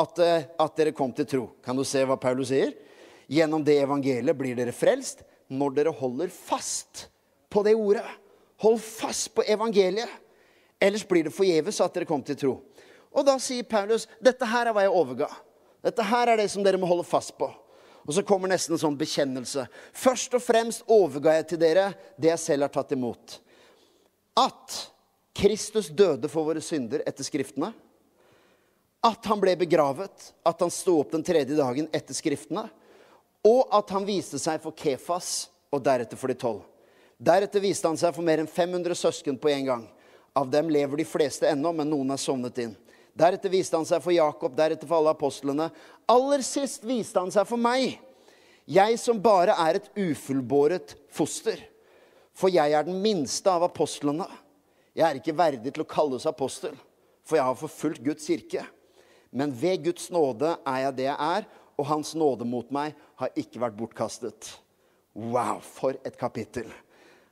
at, 0.01 0.17
eh, 0.19 0.47
at 0.57 0.79
dere 0.79 0.95
kom 0.97 1.13
til 1.13 1.27
tro. 1.29 1.44
Kan 1.61 1.77
du 1.77 1.83
se 1.85 2.01
hva 2.01 2.17
Paulus 2.17 2.49
sier? 2.49 2.73
Gjennom 3.30 3.61
det 3.61 3.75
evangeliet 3.83 4.39
blir 4.39 4.57
dere 4.57 4.73
frelst 4.73 5.21
når 5.54 5.77
dere 5.77 5.94
holder 5.94 6.33
fast 6.33 7.06
på 7.54 7.61
det 7.68 7.75
ordet. 7.77 8.06
Hold 8.66 8.81
fast 8.81 9.30
på 9.35 9.45
evangeliet. 9.45 10.09
Ellers 10.81 11.06
blir 11.06 11.30
det 11.30 11.35
forgjeves 11.37 11.83
at 11.85 11.94
dere 11.94 12.09
kom 12.09 12.25
til 12.25 12.39
tro. 12.42 12.56
Og 13.13 13.25
da 13.30 13.37
sier 13.42 13.69
Paulus 13.69 14.09
dette 14.18 14.49
her 14.49 14.66
er 14.66 14.73
hva 14.73 14.87
jeg 14.87 14.97
overga. 14.97 15.30
Dette 15.85 16.01
her 16.01 16.33
er 16.33 16.42
det 16.42 16.49
som 16.49 16.66
dere 16.66 16.81
må 16.81 16.89
holde 16.89 17.06
fast 17.06 17.37
på. 17.37 17.54
Og 18.07 18.16
så 18.16 18.23
kommer 18.23 18.47
nesten 18.47 18.78
en 18.78 18.81
sånn 18.81 18.97
bekjennelse. 18.97 19.66
Først 19.92 20.37
og 20.37 20.44
fremst 20.44 20.85
overga 20.87 21.35
jeg 21.37 21.49
til 21.49 21.59
dere 21.59 21.90
det 22.16 22.31
jeg 22.31 22.44
selv 22.44 22.68
har 22.68 22.71
tatt 22.71 22.94
imot. 22.95 23.35
At 24.40 24.78
Kristus 25.35 25.90
døde 25.92 26.31
for 26.31 26.47
våre 26.47 26.64
synder 26.64 27.04
etter 27.06 27.28
Skriftene. 27.28 27.73
At 29.04 29.28
han 29.30 29.42
ble 29.44 29.54
begravet, 29.59 30.31
at 30.42 30.64
han 30.64 30.71
sto 30.73 30.95
opp 31.02 31.11
den 31.14 31.26
tredje 31.26 31.59
dagen 31.59 31.92
etter 31.94 32.16
Skriftene. 32.16 32.64
Og 33.45 33.68
at 33.76 33.92
han 33.94 34.07
viste 34.07 34.40
seg 34.42 34.64
for 34.64 34.76
Kefas, 34.76 35.49
og 35.68 35.83
deretter 35.83 36.18
for 36.18 36.31
de 36.31 36.40
tolv. 36.40 36.64
Deretter 37.19 37.59
viste 37.59 37.90
han 37.90 37.99
seg 37.99 38.16
for 38.16 38.23
mer 38.26 38.40
enn 38.40 38.49
500 38.49 38.95
søsken 38.95 39.37
på 39.42 39.52
en 39.52 39.68
gang. 39.68 39.85
Av 40.37 40.47
dem 40.49 40.69
lever 40.71 41.02
de 41.02 41.06
fleste 41.07 41.49
ennå, 41.49 41.73
men 41.76 41.90
noen 41.92 42.14
er 42.14 42.21
sovnet 42.21 42.61
inn. 42.64 42.76
Deretter 43.18 43.50
viste 43.50 43.78
han 43.78 43.88
seg 43.88 44.04
for 44.04 44.14
Jakob, 44.14 44.54
deretter 44.57 44.90
for 44.90 45.00
alle 45.00 45.14
apostlene. 45.16 45.71
Aller 46.09 46.44
sist 46.45 46.83
viste 46.86 47.18
han 47.18 47.33
seg 47.33 47.47
for 47.50 47.57
meg, 47.57 47.97
jeg 48.68 48.97
som 49.00 49.19
bare 49.24 49.56
er 49.64 49.80
et 49.80 49.88
ufullbåret 49.95 50.97
foster. 51.16 51.62
For 52.38 52.52
jeg 52.52 52.76
er 52.76 52.83
den 52.86 53.00
minste 53.02 53.50
av 53.50 53.64
apostlene. 53.66 54.28
Jeg 54.97 55.06
er 55.07 55.19
ikke 55.21 55.38
verdig 55.38 55.71
til 55.71 55.86
å 55.86 55.90
kalles 55.90 56.28
apostel, 56.30 56.76
for 57.24 57.40
jeg 57.40 57.47
har 57.47 57.57
forfulgt 57.57 58.04
Guds 58.04 58.28
kirke. 58.28 58.66
Men 59.31 59.54
ved 59.56 59.86
Guds 59.88 60.09
nåde 60.14 60.57
er 60.68 60.83
jeg 60.83 60.97
det 61.00 61.07
jeg 61.07 61.18
er, 61.38 61.47
og 61.78 61.88
Hans 61.88 62.14
nåde 62.18 62.45
mot 62.50 62.69
meg 62.74 62.97
har 63.21 63.40
ikke 63.40 63.62
vært 63.62 63.78
bortkastet. 63.80 64.52
Wow, 65.18 65.62
for 65.64 65.97
et 66.06 66.18
kapittel. 66.19 66.68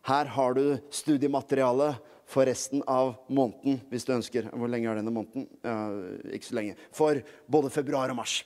Her 0.06 0.30
har 0.38 0.56
du 0.56 0.78
studiemateriale 0.94 1.96
for 2.26 2.46
resten 2.46 2.82
av 2.90 3.16
måneden, 3.28 3.80
hvis 3.92 4.06
du 4.06 4.14
ønsker. 4.16 4.50
Hvor 4.50 4.70
lenge 4.72 4.90
er 4.90 5.00
denne 5.00 5.14
måneden? 5.14 5.48
Uh, 5.62 6.34
ikke 6.34 6.50
så 6.50 6.58
lenge. 6.58 6.78
For 6.96 7.22
både 7.52 7.72
februar 7.74 8.12
og 8.14 8.20
mars. 8.20 8.40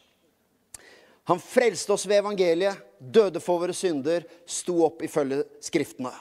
Han 1.30 1.40
frelste 1.40 1.94
oss 1.94 2.08
ved 2.10 2.24
evangeliet, 2.24 2.80
døde 3.00 3.42
for 3.44 3.62
våre 3.62 3.76
synder, 3.78 4.26
sto 4.50 4.80
opp 4.88 5.04
ifølge 5.06 5.44
Skriftene. 5.62 6.12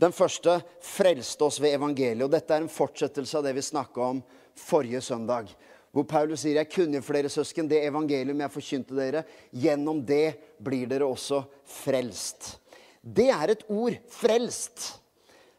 Den 0.00 0.14
første 0.16 0.60
frelste 0.86 1.44
oss 1.44 1.58
ved 1.60 1.74
evangeliet. 1.76 2.24
Og 2.24 2.32
dette 2.32 2.54
er 2.54 2.62
en 2.62 2.72
fortsettelse 2.72 3.36
av 3.36 3.44
det 3.44 3.56
vi 3.58 3.64
snakka 3.66 4.06
om 4.14 4.22
forrige 4.56 5.02
søndag. 5.04 5.50
Hvor 5.90 6.06
Paulus 6.06 6.40
sier, 6.40 6.54
'Jeg 6.54 6.70
kunne 6.70 7.02
for 7.02 7.12
dere 7.12 7.28
søsken 7.28 7.68
det 7.68 7.82
evangelium 7.84 8.40
jeg 8.40 8.50
forkynte 8.50 8.94
dere.' 8.94 9.24
'Gjennom 9.52 10.06
det 10.06 10.38
blir 10.62 10.86
dere 10.86 11.04
også 11.04 11.44
frelst.' 11.66 12.56
Det 13.02 13.28
er 13.28 13.50
et 13.50 13.64
ord, 13.68 13.98
'frelst', 14.08 15.00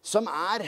som 0.01 0.27
er 0.27 0.63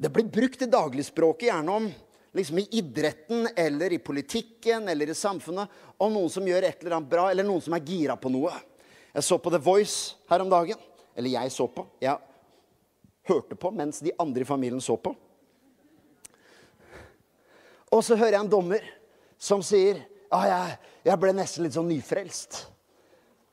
Det 0.00 0.08
blir 0.08 0.30
brukt 0.32 0.62
i 0.64 0.68
dagligspråket 0.70 1.50
gjerne 1.50 1.72
om 1.76 1.90
liksom 2.32 2.58
i 2.62 2.68
idretten 2.78 3.48
eller 3.56 3.92
i 3.92 3.98
politikken 4.00 4.88
eller 4.88 5.10
i 5.10 5.14
samfunnet 5.14 5.68
om 6.00 6.14
noen 6.14 6.30
som 6.32 6.46
gjør 6.48 6.64
et 6.64 6.80
eller 6.80 6.96
annet 6.96 7.10
bra, 7.10 7.26
eller 7.30 7.44
noen 7.44 7.60
som 7.60 7.76
er 7.76 7.84
gira 7.84 8.16
på 8.16 8.32
noe. 8.32 8.54
Jeg 9.12 9.26
så 9.26 9.36
på 9.42 9.52
The 9.52 9.60
Voice 9.60 10.14
her 10.30 10.40
om 10.40 10.48
dagen. 10.48 10.78
Eller 11.12 11.34
jeg 11.34 11.52
så 11.52 11.66
på. 11.68 11.84
Jeg 12.00 12.16
hørte 13.28 13.58
på 13.58 13.72
mens 13.74 14.00
de 14.00 14.14
andre 14.18 14.44
i 14.44 14.48
familien 14.48 14.80
så 14.80 14.96
på. 14.96 15.12
Og 17.90 18.04
så 18.06 18.16
hører 18.16 18.38
jeg 18.38 18.44
en 18.44 18.52
dommer 18.52 18.86
som 19.40 19.64
sier 19.66 19.98
ah, 20.30 20.46
jeg, 20.46 20.78
jeg 21.10 21.20
ble 21.20 21.34
nesten 21.34 21.66
litt 21.66 21.74
sånn 21.74 21.90
nyfrelst. 21.90 22.62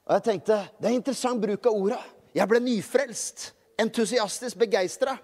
Og 0.07 0.15
jeg 0.15 0.27
tenkte 0.29 0.62
det 0.77 0.91
er 0.91 0.96
interessant 0.96 1.41
bruk 1.41 1.67
av 1.67 1.75
orda. 1.75 2.00
Jeg 2.38 2.48
ble 2.48 2.62
nyfrelst. 2.63 3.50
Entusiastisk, 3.77 4.57
begeistra. 4.57 5.17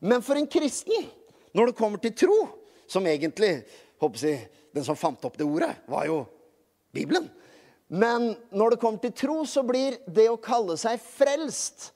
Men 0.00 0.24
for 0.24 0.38
en 0.38 0.48
kristen, 0.50 1.06
når 1.54 1.70
det 1.70 1.78
kommer 1.78 2.00
til 2.02 2.14
tro, 2.16 2.38
som 2.88 3.06
egentlig 3.06 3.60
håper 4.02 4.26
jeg, 4.28 4.48
Den 4.72 4.84
som 4.86 4.96
fant 4.96 5.20
opp 5.28 5.34
det 5.36 5.44
ordet, 5.44 5.68
var 5.84 6.06
jo 6.08 6.22
Bibelen. 6.96 7.26
Men 7.92 8.30
når 8.48 8.70
det 8.70 8.78
kommer 8.80 9.02
til 9.02 9.12
tro, 9.12 9.42
så 9.44 9.60
blir 9.60 9.98
det 10.08 10.30
å 10.32 10.38
kalle 10.40 10.78
seg 10.80 10.96
frelst 10.96 11.90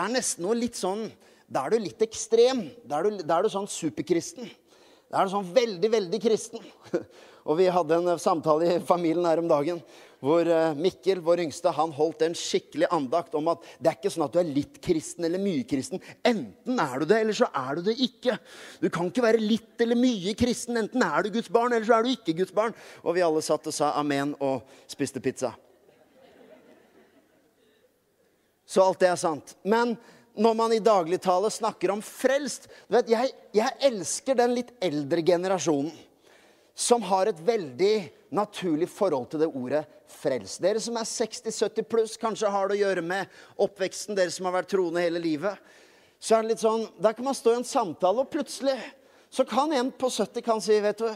er 0.00 0.12
nesten 0.14 0.46
noe 0.46 0.56
litt 0.56 0.78
sånn 0.78 1.10
Da 1.52 1.66
er 1.66 1.74
du 1.74 1.82
litt 1.84 2.00
ekstrem. 2.00 2.64
Da 2.88 3.02
er 3.02 3.04
du, 3.10 3.24
da 3.28 3.36
er 3.36 3.44
du 3.44 3.52
sånn 3.52 3.68
superkristen. 3.68 4.48
Da 5.12 5.20
er 5.20 5.28
du 5.28 5.34
sånn 5.34 5.50
veldig, 5.52 5.90
veldig 5.92 6.20
kristen. 6.24 6.64
Og 7.42 7.58
vi 7.58 7.68
hadde 7.72 7.98
en 7.98 8.18
samtale 8.22 8.76
i 8.76 8.80
familien 8.86 9.26
her 9.26 9.42
om 9.42 9.50
dagen 9.50 9.82
hvor 10.22 10.46
eh, 10.46 10.76
Mikkel, 10.78 11.18
vår 11.24 11.42
yngste, 11.42 11.72
han 11.74 11.92
holdt 11.96 12.22
en 12.22 12.36
skikkelig 12.38 12.86
andakt 12.94 13.34
om 13.34 13.48
at 13.50 13.64
det 13.82 13.90
er 13.90 13.96
ikke 13.98 14.12
sånn 14.14 14.24
at 14.28 14.36
du 14.36 14.38
er 14.38 14.52
litt 14.54 14.78
kristen 14.84 15.26
eller 15.26 15.42
mye 15.42 15.64
kristen. 15.66 15.98
Enten 16.22 16.78
er 16.78 17.02
du 17.02 17.08
det, 17.10 17.18
eller 17.24 17.34
så 17.36 17.48
er 17.58 17.78
du 17.78 17.88
det 17.88 17.96
ikke. 18.06 18.36
Du 18.78 18.86
kan 18.94 19.10
ikke 19.10 19.24
være 19.24 19.42
litt 19.42 19.82
eller 19.82 19.98
mye 19.98 20.36
kristen. 20.38 20.78
Enten 20.78 21.02
er 21.02 21.26
du 21.26 21.32
Guds 21.34 21.50
barn, 21.50 21.74
eller 21.74 21.88
så 21.88 21.98
er 21.98 22.06
du 22.06 22.12
ikke 22.12 22.36
Guds 22.38 22.54
barn. 22.54 22.76
Og 23.02 23.18
vi 23.18 23.26
alle 23.26 23.42
satt 23.42 23.66
og 23.66 23.74
sa 23.74 23.90
amen 23.98 24.36
og 24.38 24.62
spiste 24.90 25.22
pizza. 25.24 25.50
Så 28.62 28.86
alt 28.86 29.02
det 29.02 29.10
er 29.10 29.18
sant. 29.18 29.56
Men 29.66 29.96
når 30.38 30.54
man 30.56 30.72
i 30.72 30.80
dagligtale 30.80 31.50
snakker 31.52 31.90
om 31.92 32.00
frelst 32.00 32.70
vet, 32.86 33.10
jeg, 33.10 33.34
jeg 33.58 33.74
elsker 33.90 34.38
den 34.38 34.54
litt 34.54 34.70
eldre 34.78 35.26
generasjonen 35.26 35.90
som 36.74 37.02
har 37.04 37.28
et 37.28 37.40
veldig 37.44 37.94
naturlig 38.32 38.88
forhold 38.88 39.28
til 39.32 39.42
det 39.44 39.50
ordet 39.50 39.82
frels. 40.12 40.56
Dere 40.62 40.80
som 40.80 40.96
er 40.96 41.08
60-70 41.08 41.88
pluss, 41.88 42.16
kanskje 42.20 42.50
har 42.52 42.68
det 42.68 42.78
å 42.78 42.82
gjøre 42.86 43.04
med 43.04 43.36
oppveksten, 43.60 44.16
dere 44.16 44.32
som 44.32 44.48
har 44.48 44.56
vært 44.56 44.72
troende 44.72 45.04
hele 45.04 45.20
livet. 45.22 45.58
Så 46.22 46.36
er 46.36 46.44
det 46.44 46.54
litt 46.54 46.62
sånn, 46.62 46.86
Der 47.02 47.12
kan 47.18 47.26
man 47.26 47.36
stå 47.36 47.52
i 47.52 47.60
en 47.60 47.68
samtale, 47.68 48.24
og 48.24 48.30
plutselig 48.32 48.78
så 49.32 49.44
kan 49.48 49.72
en 49.72 49.90
på 49.92 50.10
70 50.12 50.44
kan 50.44 50.60
si 50.60 50.78
vet 50.80 50.98
du, 50.98 51.08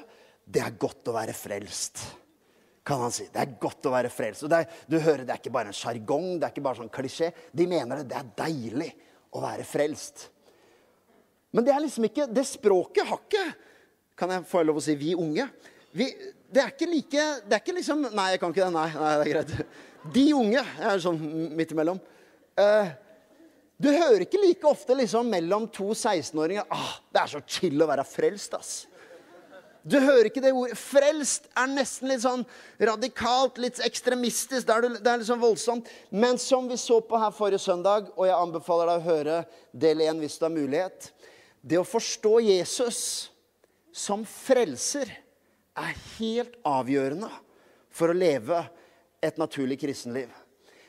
det 0.47 0.63
er 0.63 0.79
godt 0.79 1.09
å 1.11 1.17
være 1.17 1.35
frelst. 1.37 2.01
Kan 2.87 3.03
han 3.03 3.13
si. 3.13 3.27
Det 3.33 3.41
er 3.43 3.57
godt 3.61 3.87
å 3.89 3.93
være 3.93 4.11
frelst. 4.15 4.45
Og 4.47 4.53
er, 4.55 4.69
du 4.87 4.99
hører, 5.01 5.25
Det 5.27 5.35
er 5.35 5.41
ikke 5.41 5.55
bare 5.57 5.73
en 5.73 5.77
sjargong, 5.77 6.39
det 6.39 6.47
er 6.47 6.55
ikke 6.55 6.63
bare 6.63 6.79
sånn 6.79 6.93
klisjé. 6.93 7.33
De 7.51 7.67
mener 7.67 7.99
det. 7.99 8.07
Det 8.13 8.19
er 8.21 8.29
deilig 8.45 8.93
å 9.35 9.43
være 9.43 9.67
frelst. 9.67 10.29
Men 11.51 11.67
det 11.67 11.75
er 11.75 11.83
liksom 11.83 12.07
ikke 12.07 12.29
Det 12.31 12.45
språket 12.47 13.09
har 13.09 13.25
ikke 13.25 13.45
Kan 14.17 14.33
jeg 14.33 14.47
få 14.49 14.63
lov 14.65 14.81
å 14.81 14.85
si 14.85 14.97
vi 14.99 15.15
unge? 15.19 15.49
Vi, 15.97 16.09
det 16.53 16.63
er 16.63 16.73
ikke 16.73 16.89
like 16.91 17.25
Det 17.47 17.57
er 17.57 17.63
ikke 17.63 17.77
liksom 17.79 18.07
Nei, 18.11 18.31
jeg 18.35 18.43
kan 18.43 18.53
ikke 18.53 18.65
det. 18.65 18.73
Nei, 18.75 18.89
nei 18.97 19.15
det 19.15 19.27
er 19.27 19.33
greit. 19.35 19.81
De 20.17 20.27
unge 20.37 20.63
Jeg 20.63 20.89
er 20.93 21.03
sånn 21.05 21.23
midt 21.57 21.75
imellom. 21.75 22.01
Uh, 22.57 22.93
du 23.77 23.91
hører 23.93 24.25
ikke 24.25 24.41
like 24.41 24.65
ofte 24.65 24.95
liksom 24.97 25.29
mellom 25.29 25.67
to 25.69 25.91
16-åringer 25.93 26.65
ah, 26.73 26.95
'Det 27.13 27.21
er 27.21 27.33
så 27.35 27.41
chill 27.45 27.83
å 27.85 27.89
være 27.91 28.07
frelst', 28.09 28.55
ass. 28.57 28.71
Du 29.87 29.99
hører 30.01 30.27
ikke 30.27 30.41
det 30.43 30.51
ordet. 30.57 30.79
Frelst 30.81 31.45
er 31.55 31.69
nesten 31.71 32.09
litt 32.11 32.25
sånn 32.25 32.43
radikalt, 32.89 33.61
litt 33.63 33.79
ekstremistisk. 33.87 34.67
Det 34.67 34.75
er, 34.75 34.89
det 34.97 35.13
er 35.13 35.21
litt 35.21 35.29
sånn 35.29 35.43
voldsomt. 35.43 35.91
Men 36.11 36.41
som 36.43 36.67
vi 36.67 36.79
så 36.81 36.99
på 37.05 37.21
her 37.21 37.31
forrige 37.37 37.63
søndag, 37.63 38.09
og 38.17 38.27
jeg 38.27 38.35
anbefaler 38.35 38.91
deg 38.91 38.97
å 38.99 39.07
høre 39.13 39.37
del 39.71 40.03
én 40.09 40.19
hvis 40.25 40.41
du 40.41 40.49
har 40.49 40.57
mulighet 40.57 41.13
Det 41.63 41.79
å 41.79 41.87
forstå 41.87 42.33
Jesus 42.49 42.99
som 43.97 44.27
frelser 44.29 45.09
er 45.77 45.95
helt 46.19 46.59
avgjørende 46.69 47.31
for 47.97 48.13
å 48.13 48.17
leve 48.17 48.59
et 49.25 49.39
naturlig 49.41 49.79
kristenliv. 49.81 50.29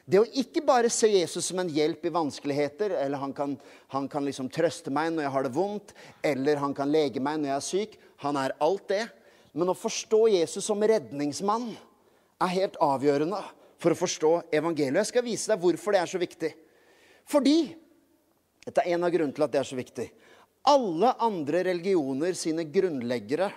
Det 0.08 0.20
å 0.22 0.28
ikke 0.40 0.64
bare 0.64 0.92
se 0.92 1.10
Jesus 1.12 1.50
som 1.50 1.60
en 1.60 1.72
hjelp 1.72 2.06
i 2.08 2.14
vanskeligheter, 2.16 2.94
eller 2.96 3.20
han 3.20 3.34
kan, 3.36 3.58
han 3.92 4.08
kan 4.12 4.24
liksom 4.28 4.48
trøste 4.52 4.92
meg 4.92 5.12
når 5.14 5.26
jeg 5.26 5.34
har 5.34 5.48
det 5.48 5.54
vondt, 5.56 5.96
eller 6.24 6.62
han 6.64 6.76
kan 6.76 6.92
lege 6.92 7.24
meg 7.24 7.42
når 7.42 7.52
jeg 7.52 7.58
er 7.58 7.66
syk 7.68 7.98
Han 8.24 8.38
er 8.40 8.56
alt 8.64 8.88
det. 8.90 9.04
Men 9.54 9.70
å 9.70 9.78
forstå 9.78 10.24
Jesus 10.34 10.66
som 10.66 10.82
redningsmann 10.82 11.68
er 12.42 12.56
helt 12.56 12.80
avgjørende 12.82 13.44
for 13.78 13.94
å 13.94 14.00
forstå 14.00 14.32
evangeliet. 14.58 15.04
Jeg 15.04 15.12
skal 15.12 15.26
vise 15.28 15.52
deg 15.52 15.62
hvorfor 15.62 15.94
det 15.94 16.02
er 16.02 16.10
så 16.10 16.22
viktig. 16.22 16.50
Fordi 17.30 17.60
Dette 18.68 18.84
er 18.84 18.98
en 18.98 19.06
av 19.08 19.14
grunnene 19.14 19.32
til 19.32 19.46
at 19.46 19.54
det 19.54 19.62
er 19.62 19.68
så 19.70 19.78
viktig. 19.80 20.06
Alle 20.68 21.14
andre 21.24 21.64
religioner 21.70 22.36
sine 22.36 22.66
grunnleggere 22.68 23.50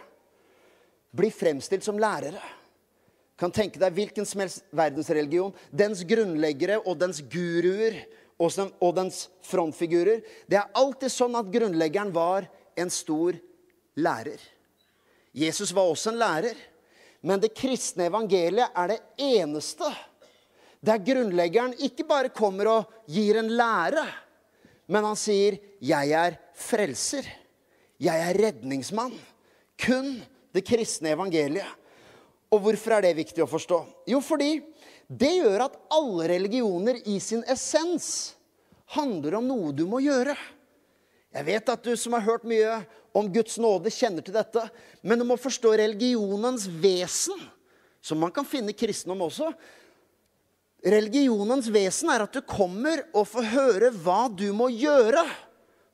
blir 1.11 1.35
fremstilt 1.35 1.85
som 1.85 1.99
lærere. 1.99 2.43
Kan 3.41 3.51
tenke 3.55 3.81
deg 3.81 3.97
hvilken 3.97 4.27
som 4.29 4.43
helst 4.45 4.67
verdensreligion. 4.77 5.55
Dens 5.73 6.05
grunnleggere 6.07 6.79
og 6.85 6.99
dens 7.01 7.23
guruer 7.33 7.97
og 8.41 8.93
dens 8.97 9.25
frontfigurer. 9.45 10.23
Det 10.47 10.61
er 10.61 10.71
alltid 10.79 11.13
sånn 11.13 11.39
at 11.41 11.51
grunnleggeren 11.53 12.13
var 12.15 12.47
en 12.79 12.93
stor 12.93 13.37
lærer. 13.99 14.39
Jesus 15.33 15.73
var 15.77 15.91
også 15.91 16.13
en 16.13 16.21
lærer. 16.21 16.55
Men 17.27 17.41
det 17.43 17.53
kristne 17.57 18.07
evangeliet 18.09 18.73
er 18.77 18.95
det 18.95 19.01
eneste 19.21 19.91
der 20.81 21.01
grunnleggeren 21.05 21.75
ikke 21.85 22.07
bare 22.09 22.33
kommer 22.33 22.71
og 22.73 22.95
gir 23.11 23.37
en 23.37 23.51
lære, 23.53 24.07
men 24.91 25.07
han 25.07 25.17
sier 25.17 25.59
'Jeg 25.81 26.13
er 26.13 26.39
frelser'. 26.55 27.27
'Jeg 28.01 28.19
er 28.29 28.35
redningsmann'. 28.35 29.15
Kun 29.79 30.21
det 30.53 30.67
kristne 30.67 31.15
evangeliet. 31.15 31.67
Og 32.51 32.61
hvorfor 32.61 32.97
er 32.97 33.03
det 33.03 33.17
viktig 33.17 33.43
å 33.45 33.49
forstå? 33.49 33.79
Jo, 34.11 34.21
fordi 34.21 34.59
det 35.07 35.31
gjør 35.39 35.67
at 35.69 35.79
alle 35.95 36.27
religioner 36.29 36.99
i 37.07 37.19
sin 37.23 37.45
essens 37.47 38.35
handler 38.97 39.39
om 39.39 39.47
noe 39.47 39.73
du 39.73 39.87
må 39.87 40.03
gjøre. 40.03 40.35
Jeg 41.31 41.47
vet 41.47 41.69
at 41.69 41.85
du 41.87 41.95
som 41.97 42.17
har 42.19 42.27
hørt 42.27 42.43
mye 42.43 42.81
om 43.15 43.29
Guds 43.31 43.59
nåde, 43.63 43.91
kjenner 43.95 44.25
til 44.27 44.35
dette. 44.35 44.65
Men 45.03 45.21
du 45.21 45.25
må 45.25 45.39
forstå 45.39 45.77
religionens 45.79 46.67
vesen, 46.67 47.39
som 48.03 48.19
man 48.19 48.35
kan 48.35 48.47
finne 48.49 48.75
kristendom 48.75 49.23
også. 49.29 49.53
Religionens 50.81 51.69
vesen 51.69 52.09
er 52.13 52.25
at 52.25 52.33
du 52.33 52.41
kommer 52.47 53.03
og 53.13 53.29
får 53.29 53.49
høre 53.53 53.91
hva 54.01 54.25
du 54.33 54.49
må 54.57 54.71
gjøre 54.73 55.25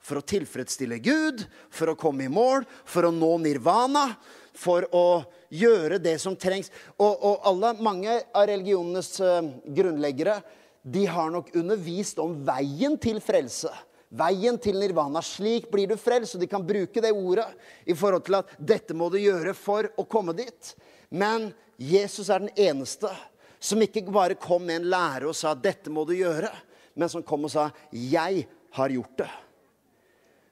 for 0.06 0.20
å 0.20 0.26
tilfredsstille 0.26 1.00
Gud, 1.02 1.42
for 1.74 1.90
å 1.90 1.98
komme 1.98 2.28
i 2.28 2.30
mål, 2.30 2.62
for 2.86 3.08
å 3.08 3.14
nå 3.14 3.32
nirvana, 3.42 4.12
for 4.54 4.86
å 4.94 5.24
gjøre 5.50 5.98
det 6.02 6.14
som 6.22 6.36
trengs. 6.38 6.70
Og, 6.96 7.10
og 7.10 7.48
alle, 7.50 7.74
mange 7.82 8.14
av 8.30 8.46
religionenes 8.46 9.10
uh, 9.18 9.42
grunnleggere 9.66 10.38
de 10.86 11.02
har 11.10 11.32
nok 11.34 11.50
undervist 11.58 12.22
om 12.22 12.38
veien 12.46 12.94
til 13.02 13.18
frelse. 13.18 13.72
Veien 14.16 14.54
til 14.62 14.78
nirvana. 14.78 15.18
Slik 15.18 15.66
blir 15.72 15.90
du 15.90 15.96
frelst. 15.98 16.36
Og 16.36 16.44
de 16.44 16.48
kan 16.50 16.62
bruke 16.62 17.02
det 17.02 17.10
ordet 17.10 17.48
i 17.90 17.96
forhold 17.98 18.22
til 18.28 18.38
at 18.38 18.52
dette 18.54 18.94
må 18.94 19.10
du 19.10 19.18
gjøre 19.18 19.56
for 19.58 19.90
å 19.98 20.06
komme 20.06 20.36
dit. 20.38 20.76
Men 21.10 21.50
Jesus 21.74 22.30
er 22.30 22.46
den 22.46 22.54
eneste 22.68 23.10
som 23.58 23.82
ikke 23.82 24.04
bare 24.12 24.38
kom 24.40 24.64
med 24.66 24.80
en 24.80 24.90
lære 24.90 25.28
og 25.28 25.34
sa 25.36 25.54
'dette 25.54 25.90
må 25.90 26.04
du 26.04 26.14
gjøre', 26.14 26.52
men 26.94 27.08
som 27.08 27.22
kom 27.22 27.44
og 27.44 27.50
sa 27.50 27.70
'jeg 27.92 28.46
har 28.72 28.88
gjort 28.88 29.16
det'. 29.18 29.36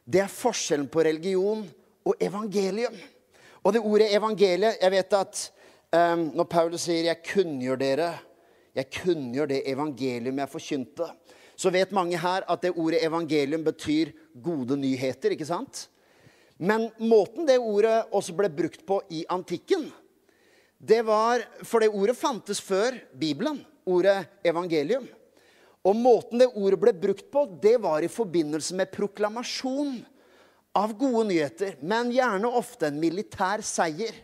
Det 0.04 0.20
er 0.20 0.28
forskjellen 0.28 0.88
på 0.88 1.00
religion 1.00 1.64
og 2.04 2.14
evangelium. 2.20 2.94
Og 3.64 3.72
det 3.72 3.80
ordet 3.80 4.12
evangeliet 4.12 4.76
Jeg 4.80 4.90
vet 4.90 5.12
at 5.12 5.52
um, 5.92 6.30
når 6.34 6.44
Paulus 6.44 6.80
sier 6.80 7.04
'jeg 7.04 7.22
kunngjør 7.22 7.76
dere', 7.76 8.18
jeg 8.74 8.90
kunngjør 8.90 9.46
det 9.46 9.62
evangelium 9.66 10.38
jeg 10.38 10.48
forkynte, 10.48 11.06
så 11.56 11.70
vet 11.70 11.92
mange 11.92 12.18
her 12.18 12.42
at 12.50 12.62
det 12.62 12.74
ordet 12.76 13.04
evangelium 13.04 13.64
betyr 13.64 14.12
gode 14.42 14.76
nyheter. 14.76 15.30
ikke 15.30 15.46
sant? 15.46 15.88
Men 16.58 16.90
måten 16.98 17.46
det 17.46 17.58
ordet 17.58 18.04
også 18.12 18.34
ble 18.36 18.50
brukt 18.50 18.84
på 18.86 19.00
i 19.10 19.24
antikken, 19.30 19.92
det 20.86 21.02
var 21.06 21.44
For 21.64 21.80
det 21.80 21.92
ordet 21.92 22.16
fantes 22.18 22.60
før 22.60 22.96
Bibelen, 23.16 23.62
ordet 23.88 24.26
evangelium. 24.44 25.06
Og 25.84 25.96
måten 25.96 26.40
det 26.40 26.52
ordet 26.56 26.80
ble 26.80 26.92
brukt 26.96 27.26
på, 27.32 27.44
det 27.60 27.76
var 27.82 28.04
i 28.04 28.08
forbindelse 28.08 28.76
med 28.76 28.92
proklamasjon 28.92 29.98
av 30.74 30.94
gode 30.98 31.26
nyheter, 31.28 31.76
men 31.84 32.12
gjerne 32.12 32.48
ofte 32.48 32.88
en 32.88 32.96
militær 33.00 33.62
seier. 33.64 34.16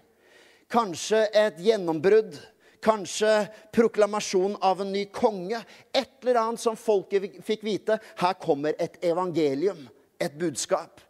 Kanskje 0.70 1.26
et 1.36 1.60
gjennombrudd. 1.60 2.38
Kanskje 2.80 3.44
proklamasjon 3.76 4.54
av 4.64 4.80
en 4.80 4.92
ny 4.92 5.04
konge. 5.12 5.60
Et 5.92 6.12
eller 6.22 6.40
annet 6.40 6.62
som 6.62 6.78
folket 6.80 7.42
fikk 7.44 7.64
vite. 7.66 7.98
Her 8.22 8.36
kommer 8.40 8.76
et 8.80 8.96
evangelium, 9.04 9.82
et 10.16 10.32
budskap. 10.40 11.02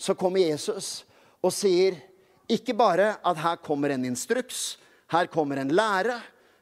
Så 0.00 0.16
kommer 0.16 0.40
Jesus 0.40 1.02
og 1.44 1.52
sier 1.52 1.98
ikke 2.50 2.74
bare 2.76 3.18
at 3.20 3.42
her 3.42 3.60
kommer 3.62 3.92
en 3.92 4.06
instruks, 4.08 4.78
her 5.10 5.26
kommer 5.30 5.58
en 5.58 5.72
lære, 5.74 6.20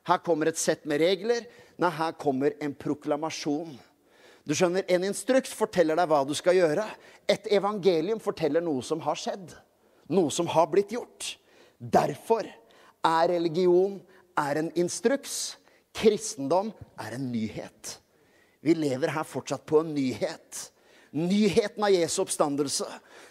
her 0.09 0.21
kommer 0.25 0.49
et 0.49 0.59
sett 0.61 0.87
med 0.89 1.03
regler. 1.03 1.45
Nei, 1.79 1.91
her 1.95 2.15
kommer 2.19 2.57
en 2.65 2.73
proklamasjon. 2.75 3.75
Du 4.49 4.55
skjønner, 4.57 4.87
En 4.89 5.05
instruks 5.05 5.53
forteller 5.53 5.99
deg 5.99 6.09
hva 6.09 6.23
du 6.25 6.33
skal 6.35 6.57
gjøre. 6.57 6.87
Et 7.29 7.51
evangelium 7.53 8.21
forteller 8.21 8.65
noe 8.65 8.83
som 8.83 9.03
har 9.05 9.19
skjedd. 9.21 9.53
Noe 10.09 10.33
som 10.33 10.49
har 10.49 10.71
blitt 10.73 10.95
gjort. 10.97 11.37
Derfor 11.79 12.49
er 12.49 13.29
religion 13.29 13.99
er 14.39 14.63
en 14.63 14.73
instruks. 14.81 15.59
Kristendom 15.93 16.73
er 16.97 17.19
en 17.19 17.29
nyhet. 17.33 17.99
Vi 18.65 18.75
lever 18.75 19.13
her 19.13 19.29
fortsatt 19.29 19.67
på 19.69 19.83
en 19.83 19.93
nyhet. 19.93 20.65
Nyheten 21.13 21.85
av 21.85 21.93
Jesu 21.93 22.23
oppstandelse. 22.25 22.89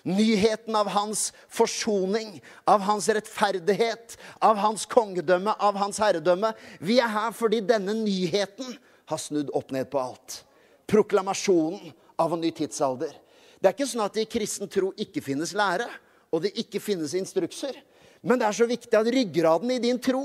Nyheten 0.08 0.76
av 0.80 0.88
hans 0.94 1.34
forsoning, 1.52 2.38
av 2.64 2.86
hans 2.88 3.10
rettferdighet, 3.12 4.16
av 4.40 4.60
hans 4.64 4.86
kongedømme, 4.88 5.52
av 5.60 5.76
hans 5.76 6.00
herredømme. 6.00 6.54
Vi 6.80 7.02
er 7.04 7.12
her 7.12 7.36
fordi 7.36 7.60
denne 7.68 7.96
nyheten 7.98 8.78
har 9.12 9.20
snudd 9.20 9.52
opp 9.58 9.74
ned 9.76 9.90
på 9.92 10.00
alt. 10.00 10.42
Proklamasjonen 10.88 11.92
av 12.18 12.34
en 12.34 12.44
ny 12.44 12.54
tidsalder. 12.56 13.12
Det 13.60 13.68
er 13.68 13.76
ikke 13.76 13.90
sånn 13.90 14.06
at 14.06 14.16
det 14.16 14.28
i 14.28 14.32
kristen 14.32 14.72
tro 14.72 14.94
ikke 14.96 15.24
finnes 15.26 15.52
lære, 15.58 15.90
og 16.32 16.44
det 16.46 16.54
ikke 16.62 16.80
finnes 16.84 17.16
instrukser. 17.18 17.76
Men 18.22 18.40
det 18.40 18.48
er 18.48 18.56
så 18.56 18.68
viktig 18.70 18.96
at 18.98 19.12
ryggraden 19.12 19.76
i 19.76 19.84
din 19.84 20.00
tro 20.02 20.24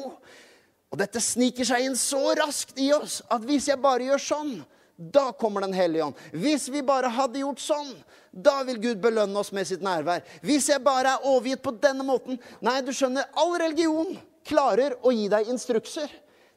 Og 0.92 0.98
dette 1.00 1.22
sniker 1.24 1.64
seg 1.64 1.86
inn 1.86 1.94
så 1.96 2.20
raskt 2.36 2.76
i 2.76 2.90
oss 2.92 3.22
at 3.32 3.44
hvis 3.48 3.70
jeg 3.70 3.80
bare 3.80 4.10
gjør 4.10 4.20
sånn, 4.20 4.50
da 4.96 5.32
kommer 5.32 5.60
Den 5.60 5.72
hellige 5.72 6.04
ånd. 6.04 6.18
Hvis 6.32 6.68
vi 6.68 6.82
bare 6.82 7.08
hadde 7.08 7.40
gjort 7.40 7.60
sånn, 7.60 7.94
da 8.32 8.62
vil 8.66 8.80
Gud 8.80 9.00
belønne 9.02 9.38
oss 9.38 9.52
med 9.52 9.66
sitt 9.66 9.82
nærvær. 9.84 10.22
Hvis 10.44 10.68
jeg 10.70 10.82
bare 10.84 11.16
er 11.16 11.26
overgitt 11.28 11.62
på 11.64 11.74
denne 11.82 12.04
måten 12.06 12.38
Nei, 12.60 12.80
du 12.84 12.92
skjønner, 12.94 13.30
all 13.36 13.56
religion 13.60 14.16
klarer 14.46 14.96
å 15.02 15.12
gi 15.14 15.28
deg 15.32 15.48
instrukser. 15.52 16.10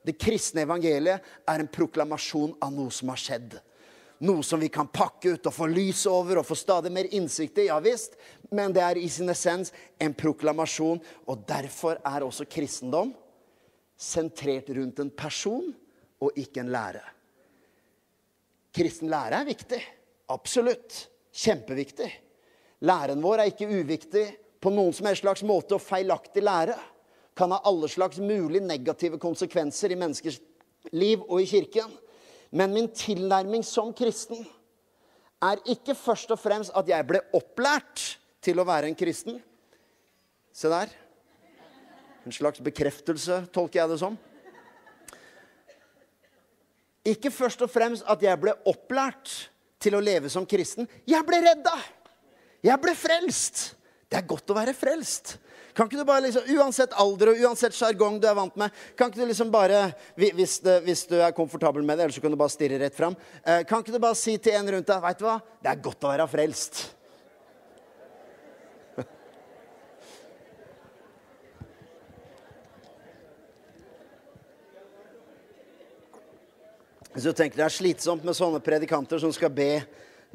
Det 0.06 0.18
kristne 0.22 0.66
evangeliet 0.66 1.24
er 1.50 1.62
en 1.62 1.72
proklamasjon 1.72 2.54
av 2.62 2.74
noe 2.74 2.94
som 2.94 3.10
har 3.10 3.22
skjedd. 3.22 3.56
Noe 4.26 4.46
som 4.48 4.62
vi 4.62 4.70
kan 4.72 4.88
pakke 4.88 5.36
ut 5.36 5.50
og 5.50 5.56
få 5.56 5.68
lys 5.68 6.06
over 6.08 6.40
og 6.40 6.48
få 6.48 6.56
stadig 6.58 6.92
mer 6.94 7.10
innsikt 7.12 7.60
i. 7.60 7.68
Ja 7.68 7.80
visst, 7.84 8.16
men 8.54 8.74
det 8.76 8.84
er 8.86 9.00
i 9.02 9.10
sin 9.12 9.32
essens 9.34 9.74
en 10.00 10.14
proklamasjon. 10.16 11.02
Og 11.28 11.44
derfor 11.50 12.00
er 12.06 12.24
også 12.24 12.48
kristendom 12.48 13.16
sentrert 13.98 14.70
rundt 14.76 15.02
en 15.02 15.12
person 15.12 15.74
og 16.22 16.40
ikke 16.40 16.64
en 16.64 16.72
lære. 16.72 17.04
Kristen 18.76 19.12
lære 19.12 19.40
er 19.40 19.48
viktig. 19.48 19.80
Absolutt. 20.34 21.06
Kjempeviktig. 21.36 22.10
Læren 22.86 23.22
vår 23.24 23.42
er 23.42 23.52
ikke 23.52 23.70
uviktig 23.72 24.26
på 24.64 24.72
noen 24.74 24.94
som 24.96 25.08
helst 25.08 25.24
slags 25.24 25.44
måte, 25.48 25.78
og 25.78 25.84
feilaktig 25.84 26.44
lære 26.44 26.76
kan 27.36 27.52
ha 27.52 27.60
alle 27.68 27.88
slags 27.92 28.20
mulig 28.24 28.62
negative 28.64 29.20
konsekvenser 29.22 29.92
i 29.92 30.00
menneskers 30.00 30.40
liv 30.96 31.24
og 31.28 31.42
i 31.42 31.48
kirken. 31.50 31.92
Men 32.56 32.74
min 32.76 32.88
tilnærming 32.96 33.66
som 33.68 33.92
kristen 33.96 34.46
er 35.44 35.60
ikke 35.68 35.96
først 35.98 36.32
og 36.32 36.40
fremst 36.40 36.76
at 36.76 36.88
jeg 36.90 37.08
ble 37.08 37.20
opplært 37.36 38.04
til 38.44 38.60
å 38.62 38.68
være 38.68 38.90
en 38.92 38.98
kristen. 38.98 39.42
Se 40.56 40.72
der. 40.72 40.92
En 42.26 42.34
slags 42.34 42.64
bekreftelse, 42.64 43.44
tolker 43.54 43.84
jeg 43.84 43.92
det 43.92 44.00
som. 44.02 44.16
Ikke 47.06 47.32
først 47.34 47.62
og 47.62 47.70
fremst 47.72 48.06
at 48.10 48.24
jeg 48.26 48.42
ble 48.42 48.56
opplært 48.66 49.32
til 49.82 49.98
å 49.98 50.04
leve 50.04 50.32
som 50.34 50.48
kristen. 50.50 50.90
Jeg 51.06 51.22
ble 51.28 51.42
redda! 51.46 51.76
Jeg 52.66 52.82
ble 52.82 52.96
frelst! 52.98 53.76
Det 54.10 54.18
er 54.20 54.30
godt 54.30 54.52
å 54.54 54.58
være 54.58 54.74
frelst. 54.78 55.36
Kan 55.76 55.90
ikke 55.90 56.00
du 56.00 56.08
bare 56.08 56.24
liksom, 56.24 56.46
Uansett 56.56 56.94
alder 57.02 57.34
og 57.34 57.42
uansett 57.44 57.76
sjargong 57.76 58.20
du 58.22 58.28
er 58.30 58.38
vant 58.38 58.56
med, 58.60 58.74
kan 58.96 59.10
ikke 59.12 59.20
du 59.20 59.28
liksom 59.28 59.50
bare 59.52 59.90
hvis, 60.16 60.62
hvis, 60.86 61.04
du 61.10 61.18
er 61.20 61.36
komfortabel 61.36 61.84
med 61.84 61.98
det, 61.98 62.06
ellers 62.06 62.16
så 62.16 62.24
kan 62.24 62.32
du 62.32 62.40
bare 62.40 62.54
stirre 62.54 62.80
rett 62.80 62.96
fram, 62.96 63.18
eh, 63.44 63.66
kan 63.68 63.84
ikke 63.84 63.96
du 63.96 64.00
bare 64.00 64.16
si 64.16 64.38
til 64.40 64.56
en 64.56 64.72
rundt 64.78 64.88
deg 64.88 65.04
Veit 65.04 65.20
du 65.20 65.26
hva? 65.28 65.40
Det 65.60 65.74
er 65.74 65.84
godt 65.84 66.08
å 66.08 66.14
være 66.14 66.30
frelst. 66.32 66.86
Hvis 77.16 77.24
du 77.24 77.32
tenker 77.32 77.62
det 77.62 77.64
er 77.64 77.72
slitsomt 77.72 78.26
med 78.28 78.36
sånne 78.36 78.60
predikanter 78.60 79.22
som 79.24 79.32
skal 79.32 79.54
be 79.56 79.70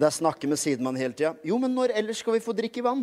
deg 0.00 0.12
snakke 0.16 0.48
med 0.48 0.56
sidemannen 0.56 1.02
hele 1.02 1.12
tida. 1.12 1.34
Jo, 1.44 1.58
men 1.60 1.74
når 1.76 1.92
ellers 2.00 2.22
skal 2.22 2.38
vi 2.38 2.40
få 2.40 2.54
drikke 2.56 2.80
vann? 2.86 3.02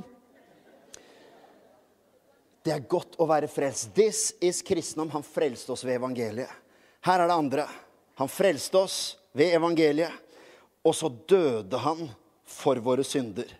Det 2.65 2.73
er 2.73 2.87
godt 2.89 3.19
å 3.21 3.27
være 3.29 3.47
frelst. 3.47 3.91
This 3.93 4.31
is 4.41 4.63
kristendom. 4.65 5.13
Han 5.13 5.23
frelste 5.23 5.75
oss 5.75 5.85
ved 5.85 5.99
evangeliet. 5.99 6.49
Her 7.05 7.21
er 7.21 7.29
det 7.29 7.37
andre. 7.37 7.67
Han 8.17 8.31
frelste 8.33 8.81
oss 8.81 8.97
ved 9.37 9.53
evangeliet, 9.53 10.11
og 10.81 10.95
så 10.97 11.11
døde 11.29 11.77
han 11.77 12.07
for 12.49 12.81
våre 12.81 13.05
synder. 13.05 13.51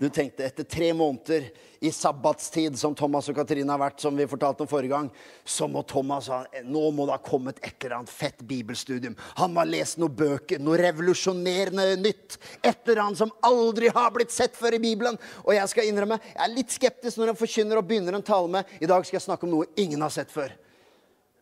Du 0.00 0.08
tenkte 0.08 0.46
etter 0.46 0.66
tre 0.68 0.92
måneder 0.94 1.48
i 1.80 1.92
sabbatstid, 1.92 2.78
som 2.78 2.94
Thomas 2.98 3.28
og 3.30 3.36
Katrine 3.38 3.70
har 3.70 3.80
vært, 3.80 4.00
som 4.02 4.16
vi 4.18 4.26
fortalte 4.30 4.64
om 4.64 4.70
forrige 4.70 4.92
gang, 4.92 5.10
så 5.46 5.68
må 5.70 5.84
Thomas 5.86 6.26
ha 6.32 6.40
Nå 6.66 6.88
må 6.94 7.06
det 7.06 7.14
ha 7.14 7.22
kommet 7.22 7.60
et 7.62 7.76
eller 7.84 8.00
annet 8.00 8.12
fett 8.12 8.42
bibelstudium. 8.42 9.16
Han 9.38 9.54
må 9.54 9.62
ha 9.62 9.68
lest 9.68 10.00
noen 10.00 10.16
bøker, 10.18 10.62
noe 10.62 10.78
revolusjonerende 10.80 11.86
nytt. 12.02 12.38
Et 12.62 12.88
eller 12.88 13.04
annet 13.04 13.22
som 13.22 13.32
aldri 13.46 13.92
har 13.94 14.12
blitt 14.14 14.34
sett 14.34 14.58
før 14.58 14.78
i 14.78 14.82
Bibelen. 14.82 15.18
Og 15.46 15.54
jeg 15.54 15.72
skal 15.72 15.90
innrømme, 15.90 16.20
jeg 16.32 16.44
er 16.44 16.54
litt 16.54 16.74
skeptisk 16.74 17.20
når 17.20 17.32
en 17.32 17.40
forkynner 17.40 17.80
og 17.80 17.88
begynner 17.88 18.18
en 18.18 18.26
tale 18.26 18.50
med 18.58 18.78
I 18.82 18.90
dag 18.90 19.06
skal 19.06 19.20
jeg 19.20 19.28
snakke 19.28 19.46
om 19.46 19.54
noe 19.54 19.70
ingen 19.78 20.02
har 20.02 20.14
sett 20.14 20.34
før. 20.34 20.54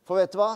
For 0.06 0.20
vet 0.20 0.36
du 0.36 0.40
hva? 0.40 0.54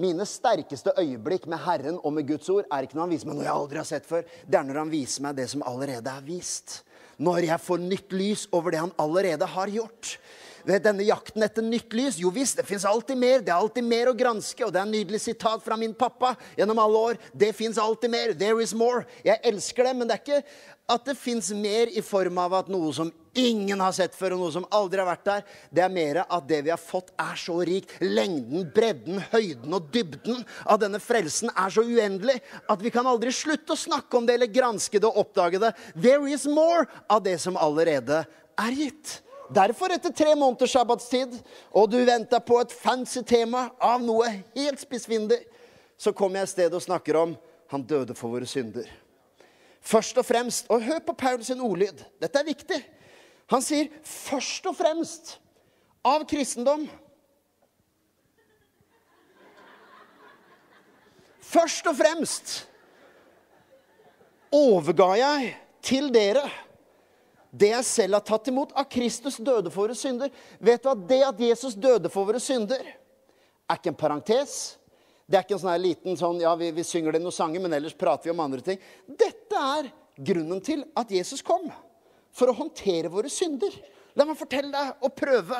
Mine 0.00 0.24
sterkeste 0.24 0.94
øyeblikk 0.96 1.44
med 1.50 1.60
Herren 1.60 1.98
og 2.00 2.14
med 2.16 2.24
Guds 2.28 2.48
ord 2.48 2.64
er 2.72 2.86
ikke 2.86 2.96
når 2.96 3.04
han 3.04 3.10
viser 3.12 3.28
meg 3.28 3.36
noe 3.36 3.44
jeg 3.44 3.52
aldri 3.52 3.80
har 3.82 3.88
sett 3.88 4.06
før. 4.08 4.22
Det 4.48 4.56
er 4.56 4.64
når 4.64 4.78
han 4.80 4.92
viser 4.92 5.24
meg 5.26 5.36
det 5.36 5.44
som 5.52 5.64
allerede 5.68 6.14
er 6.14 6.22
vist. 6.24 6.78
Når 7.20 7.44
jeg 7.44 7.60
får 7.60 7.82
nytt 7.84 8.14
lys 8.16 8.46
over 8.56 8.72
det 8.72 8.80
han 8.80 8.94
allerede 9.02 9.48
har 9.54 9.72
gjort. 9.74 10.14
Ved 10.66 10.84
denne 10.84 11.06
jakten 11.06 11.44
etter 11.46 11.64
nytt 11.64 11.94
lys 11.96 12.18
Jo 12.20 12.32
visst, 12.34 12.58
det 12.60 12.66
fins 12.68 12.84
alltid 12.88 13.18
mer. 13.20 13.44
Det 13.44 13.52
er 13.52 13.60
alltid 13.60 13.86
mer 13.86 14.10
å 14.10 14.16
granske. 14.16 14.64
Og 14.66 14.74
det 14.74 14.82
er 14.82 14.88
en 14.88 14.94
nydelig 14.94 15.22
sitat 15.24 15.64
fra 15.64 15.78
min 15.80 15.94
pappa 15.94 16.34
gjennom 16.58 16.82
alle 16.82 17.06
år. 17.10 17.22
Det 17.32 17.52
fins 17.56 17.78
alltid 17.78 18.12
mer. 18.12 18.34
There 18.34 18.62
is 18.62 18.74
more. 18.76 19.06
Jeg 19.24 19.40
elsker 19.52 19.88
det, 19.88 19.96
men 19.96 20.10
det 20.10 20.18
er 20.18 20.24
ikke 20.24 20.42
at 20.90 21.06
det 21.06 21.14
fins 21.18 21.52
mer 21.54 21.90
i 21.94 22.02
form 22.02 22.38
av 22.42 22.54
at 22.58 22.70
noe 22.72 22.90
som 22.94 23.12
ingen 23.38 23.78
har 23.78 23.92
sett 23.94 24.16
før, 24.18 24.34
og 24.34 24.42
noe 24.42 24.54
som 24.54 24.66
aldri 24.74 24.98
har 24.98 25.06
vært 25.06 25.28
der. 25.28 25.44
Det 25.70 25.84
er 25.84 25.92
mer 25.94 26.22
at 26.24 26.48
det 26.50 26.60
vi 26.66 26.72
har 26.72 26.80
fått, 26.82 27.12
er 27.20 27.38
så 27.38 27.60
rikt. 27.66 27.94
Lengden, 28.02 28.66
bredden, 28.74 29.22
høyden 29.30 29.76
og 29.76 29.86
dybden 29.94 30.42
av 30.66 30.80
denne 30.82 30.98
frelsen 31.02 31.52
er 31.54 31.70
så 31.70 31.84
uendelig 31.86 32.40
at 32.66 32.82
vi 32.82 32.92
kan 32.94 33.06
aldri 33.06 33.32
slutte 33.34 33.76
å 33.76 33.78
snakke 33.78 34.18
om 34.18 34.26
det 34.26 34.38
eller 34.38 34.50
granske 34.50 34.98
det 34.98 35.08
og 35.08 35.22
oppdage 35.24 35.62
det. 35.62 35.74
There 35.94 36.26
is 36.30 36.48
more 36.50 36.88
av 37.06 37.22
det 37.26 37.38
som 37.42 37.58
allerede 37.60 38.24
er 38.58 38.80
gitt. 38.82 39.20
Derfor, 39.50 39.90
etter 39.90 40.12
tre 40.14 40.34
måneders 40.38 40.70
sabbatstid, 40.70 41.32
og 41.74 41.90
du 41.90 41.98
venta 42.06 42.38
på 42.38 42.60
et 42.62 42.70
fancy 42.70 43.24
tema 43.26 43.66
av 43.82 44.02
noe 44.02 44.28
helt 44.54 44.78
spissfindig, 44.78 45.40
så 45.98 46.12
kommer 46.14 46.40
jeg 46.40 46.46
et 46.48 46.52
sted 46.54 46.76
og 46.76 46.84
snakker 46.84 47.18
om 47.18 47.34
han 47.70 47.82
døde 47.86 48.14
for 48.14 48.30
våre 48.30 48.46
synder. 48.46 48.86
Først 49.80 50.18
og 50.20 50.26
fremst 50.28 50.66
Og 50.68 50.82
hør 50.84 50.98
på 51.00 51.14
Paul 51.16 51.44
sin 51.44 51.60
ordlyd. 51.60 52.02
Dette 52.20 52.38
er 52.38 52.44
viktig. 52.44 52.78
Han 53.50 53.62
sier 53.64 53.88
først 54.04 54.66
og 54.68 54.76
fremst 54.76 55.38
av 56.06 56.26
kristendom. 56.28 56.84
Først 61.40 61.86
og 61.90 61.96
fremst 61.98 62.52
overga 64.54 65.08
jeg 65.18 65.54
til 65.82 66.10
dere 66.14 66.44
det 67.50 67.72
jeg 67.72 67.86
selv 67.86 68.18
har 68.18 68.26
tatt 68.26 68.48
imot 68.50 68.72
av 68.78 68.86
Kristus 68.90 69.40
døde 69.42 69.72
for 69.72 69.88
våre 69.88 69.96
synder. 69.98 70.30
Vet 70.62 70.84
du 70.84 70.90
at 70.92 71.06
det 71.10 71.20
at 71.26 71.40
Jesus 71.42 71.74
døde 71.74 72.10
for 72.12 72.28
våre 72.28 72.40
synder, 72.42 72.84
er 73.70 73.78
ikke 73.78 73.90
en 73.92 73.98
parentes. 73.98 74.58
Det 75.26 75.38
er 75.38 75.46
ikke 75.46 75.56
en 75.58 75.62
sånn 75.62 75.82
liten 75.82 76.18
sånn 76.18 76.40
Ja, 76.42 76.56
vi, 76.58 76.72
vi 76.74 76.86
synger 76.86 77.14
det 77.14 77.22
noen 77.22 77.34
sanger, 77.34 77.62
men 77.62 77.74
ellers 77.74 77.94
prater 77.98 78.28
vi 78.28 78.34
om 78.34 78.42
andre 78.42 78.62
ting. 78.66 78.80
Dette 79.06 79.62
er 79.78 79.90
grunnen 80.18 80.62
til 80.62 80.84
at 80.98 81.10
Jesus 81.14 81.42
kom. 81.46 81.68
For 82.34 82.50
å 82.50 82.56
håndtere 82.56 83.10
våre 83.10 83.30
synder. 83.30 83.74
La 84.18 84.26
meg 84.26 84.38
fortelle 84.38 84.70
deg 84.74 85.06
og 85.06 85.14
prøve. 85.18 85.58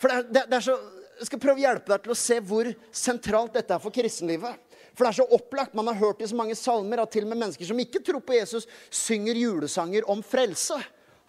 For 0.00 0.12
det 0.28 0.44
er, 0.44 0.48
det 0.48 0.58
er 0.60 0.64
så, 0.64 0.76
Jeg 1.18 1.30
skal 1.30 1.40
prøve 1.42 1.58
å 1.58 1.64
hjelpe 1.64 1.90
deg 1.90 2.04
til 2.04 2.14
å 2.14 2.18
se 2.20 2.40
hvor 2.46 2.68
sentralt 2.94 3.56
dette 3.56 3.74
er 3.74 3.82
for 3.82 3.94
kristenlivet. 3.94 4.67
For 4.98 5.06
det 5.06 5.12
er 5.12 5.20
så 5.20 5.28
opplagt. 5.36 5.76
Man 5.78 5.86
har 5.86 5.94
hørt 6.00 6.22
i 6.24 6.26
så 6.26 6.34
mange 6.34 6.56
salmer 6.58 6.98
at 6.98 7.12
til 7.14 7.22
og 7.22 7.30
med 7.30 7.38
mennesker 7.38 7.68
som 7.68 7.78
ikke 7.78 8.02
tror 8.02 8.18
på 8.26 8.34
Jesus, 8.34 8.66
synger 8.90 9.38
julesanger 9.38 10.08
om 10.10 10.24
frelse. 10.26 10.74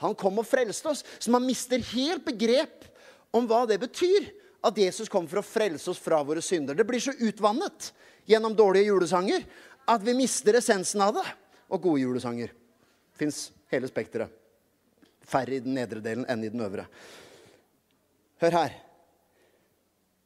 Han 0.02 0.16
kom 0.18 0.42
og 0.42 0.48
frelste 0.50 0.90
oss. 0.90 1.04
Så 1.22 1.30
man 1.30 1.46
mister 1.46 1.78
helt 1.92 2.26
begrep 2.26 2.88
om 3.36 3.46
hva 3.46 3.68
det 3.70 3.78
betyr 3.84 4.32
at 4.66 4.80
Jesus 4.82 5.12
kom 5.12 5.28
for 5.30 5.44
å 5.44 5.46
frelse 5.46 5.92
oss 5.92 6.02
fra 6.02 6.24
våre 6.26 6.42
synder. 6.42 6.74
Det 6.74 6.88
blir 6.88 7.04
så 7.04 7.14
utvannet 7.14 7.92
gjennom 8.30 8.58
dårlige 8.58 8.90
julesanger 8.90 9.46
at 9.90 10.02
vi 10.06 10.18
mister 10.18 10.58
essensen 10.58 11.06
av 11.06 11.14
det. 11.20 11.28
Og 11.70 11.84
gode 11.84 12.02
julesanger. 12.02 12.50
Fins 13.14 13.52
hele 13.70 13.86
spekteret. 13.92 14.34
Færre 15.30 15.60
i 15.60 15.62
den 15.62 15.76
nedre 15.78 16.02
delen 16.02 16.26
enn 16.26 16.42
i 16.42 16.50
den 16.50 16.66
øvre. 16.66 16.88
Hør 18.42 18.58
her. 18.64 18.74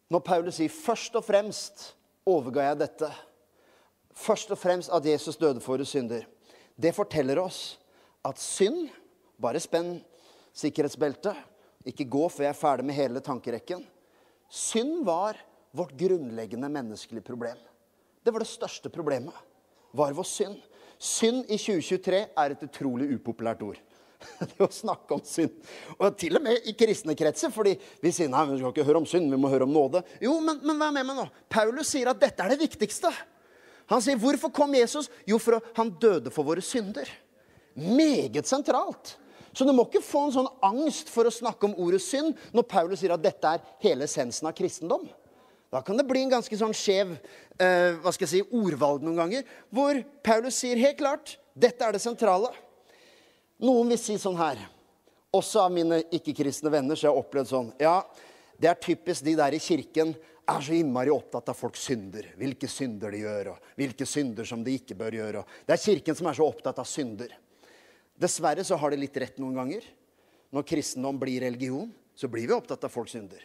Når 0.08 0.23
Paulus 0.23 0.56
sier 0.62 0.69
'først 0.69 1.15
og 1.19 1.25
fremst 1.25 1.93
overga 2.25 2.69
jeg 2.69 2.79
dette', 2.79 3.12
først 4.15 4.52
og 4.54 4.60
fremst 4.60 4.91
at 4.93 5.06
Jesus 5.06 5.38
døde 5.38 5.62
for 5.62 5.76
våre 5.76 5.88
synder, 5.88 6.26
det 6.76 6.95
forteller 6.95 7.41
oss 7.41 7.78
at 8.26 8.39
synd 8.41 8.89
Bare 9.43 9.60
spenn 9.60 9.97
sikkerhetsbeltet. 10.56 11.36
Ikke 11.89 12.06
gå 12.08 12.28
før 12.32 12.45
jeg 12.45 12.54
er 12.54 12.60
ferdig 12.60 12.86
med 12.88 12.95
hele 12.95 13.19
tankerekken. 13.23 13.82
Synd 14.47 15.02
var 15.08 15.39
vårt 15.76 15.95
grunnleggende 15.99 16.69
menneskelige 16.71 17.26
problem. 17.26 17.58
Det 18.23 18.32
var 18.32 18.43
det 18.43 18.47
største 18.47 18.91
problemet. 18.93 19.36
Var 19.91 20.13
vår 20.15 20.28
synd. 20.30 20.62
Synd 21.02 21.49
i 21.52 21.58
2023 21.58 22.21
er 22.39 22.54
et 22.54 22.63
utrolig 22.63 23.10
upopulært 23.17 23.65
ord. 23.65 23.82
Det 24.54 24.62
å 24.63 24.69
snakke 24.71 25.17
om 25.17 25.23
synd. 25.28 25.58
Og 25.97 26.15
til 26.15 26.38
og 26.39 26.45
med 26.45 26.69
i 26.69 26.76
kristne 26.80 27.17
kretser. 27.19 27.52
fordi 27.52 27.73
vi 27.99 28.13
sier 28.15 28.32
nei, 28.32 28.45
vi 28.47 28.62
skal 28.62 28.71
ikke 28.71 28.88
høre 28.88 29.02
om 29.02 29.10
synd, 29.10 29.28
vi 29.34 29.39
må 29.41 29.52
høre 29.52 29.67
om 29.67 29.73
nåde. 29.76 30.06
Jo, 30.23 30.38
men, 30.39 30.62
men 30.63 30.80
vær 30.80 30.93
med 30.95 31.10
meg 31.10 31.19
nå. 31.19 31.28
Paulus 31.52 31.91
sier 31.91 32.13
at 32.13 32.21
dette 32.21 32.45
er 32.45 32.54
det 32.54 32.62
viktigste. 32.63 33.12
Han 33.91 34.04
sier 34.04 34.19
hvorfor 34.19 34.52
kom 34.54 34.76
Jesus? 34.78 35.10
Jo, 35.28 35.39
for 35.41 35.60
han 35.78 35.91
døde 36.02 36.32
for 36.34 36.48
våre 36.48 36.63
synder. 36.63 37.10
Meget 37.74 38.48
sentralt. 38.48 39.17
Så 39.54 39.65
du 39.65 39.74
må 39.76 39.86
ikke 39.86 40.02
få 40.02 40.28
en 40.28 40.34
sånn 40.34 40.50
angst 40.65 41.12
for 41.13 41.30
å 41.30 41.34
snakke 41.34 41.67
om 41.67 41.76
ordet 41.82 42.02
synd 42.02 42.38
når 42.56 42.65
Paulus 42.69 43.04
sier 43.04 43.13
at 43.13 43.22
dette 43.22 43.52
er 43.52 43.62
hele 43.84 44.08
essensen 44.08 44.50
av 44.50 44.56
kristendom. 44.58 45.06
Da 45.74 45.82
kan 45.86 45.98
det 45.98 46.06
bli 46.10 46.24
en 46.24 46.34
ganske 46.34 46.58
sånn 46.58 46.74
skjev 46.78 47.13
eh, 47.13 47.93
hva 48.02 48.12
skal 48.13 48.28
jeg 48.28 48.32
si, 48.32 48.41
ordvalg 48.54 49.06
noen 49.06 49.17
ganger, 49.17 49.48
hvor 49.74 49.98
Paulus 50.26 50.58
sier 50.62 50.82
helt 50.82 51.00
klart 51.00 51.36
dette 51.54 51.86
er 51.86 51.96
det 51.96 52.02
sentrale. 52.02 52.50
Noen 53.62 53.93
vil 53.93 54.02
si 54.02 54.17
sånn 54.22 54.38
her, 54.38 54.60
også 55.34 55.63
av 55.63 55.74
mine 55.74 56.02
ikke-kristne 56.13 56.69
venner, 56.74 56.98
så 56.98 57.08
jeg 57.08 57.13
har 57.13 57.22
opplevd 57.22 57.50
sånn 57.50 57.72
Ja, 57.82 58.02
det 58.62 58.69
er 58.69 58.82
typisk 58.82 59.26
de 59.26 59.34
der 59.38 59.54
i 59.58 59.62
kirken 59.62 60.13
er 60.49 60.62
så 60.63 60.75
innmari 60.75 61.12
opptatt 61.13 61.49
av 61.51 61.58
folks 61.58 61.86
synder. 61.88 62.27
Hvilke 62.39 62.67
synder 62.67 63.13
de 63.13 63.23
gjør, 63.23 63.53
og 63.53 63.73
hvilke 63.79 64.08
synder 64.10 64.47
som 64.47 64.63
de 64.65 64.75
ikke 64.77 64.97
bør 64.99 65.17
gjøre. 65.19 65.43
Det 65.67 65.75
er 65.75 65.84
kirken 65.84 66.17
som 66.19 66.29
er 66.29 66.38
så 66.38 66.47
opptatt 66.47 66.82
av 66.84 66.88
synder. 66.89 67.32
Dessverre 68.19 68.65
så 68.67 68.77
har 68.79 68.93
de 68.93 68.99
litt 69.01 69.17
rett 69.19 69.39
noen 69.41 69.58
ganger. 69.58 69.86
Når 70.53 70.67
kristendom 70.69 71.17
blir 71.21 71.41
religion, 71.45 71.89
så 72.15 72.29
blir 72.29 72.47
vi 72.47 72.56
opptatt 72.56 72.84
av 72.86 72.93
folks 72.93 73.15
synder. 73.15 73.41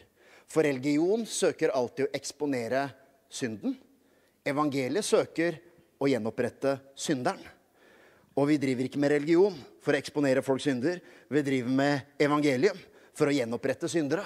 For 0.48 0.64
religion 0.64 1.24
søker 1.28 1.72
alltid 1.76 2.08
å 2.08 2.16
eksponere 2.16 2.88
synden. 3.32 3.76
Evangeliet 4.48 5.06
søker 5.06 5.58
å 6.00 6.08
gjenopprette 6.08 6.78
synderen. 6.98 7.40
Og 8.38 8.46
vi 8.52 8.58
driver 8.60 8.86
ikke 8.86 9.00
med 9.02 9.12
religion 9.16 9.56
for 9.82 9.94
å 9.94 9.98
eksponere 9.98 10.44
folks 10.46 10.68
synder. 10.68 11.00
Vi 11.28 11.42
driver 11.42 11.74
med 11.80 12.20
evangelium 12.22 12.78
for 13.18 13.30
å 13.30 13.34
gjenopprette 13.34 13.90
syndere. 13.90 14.22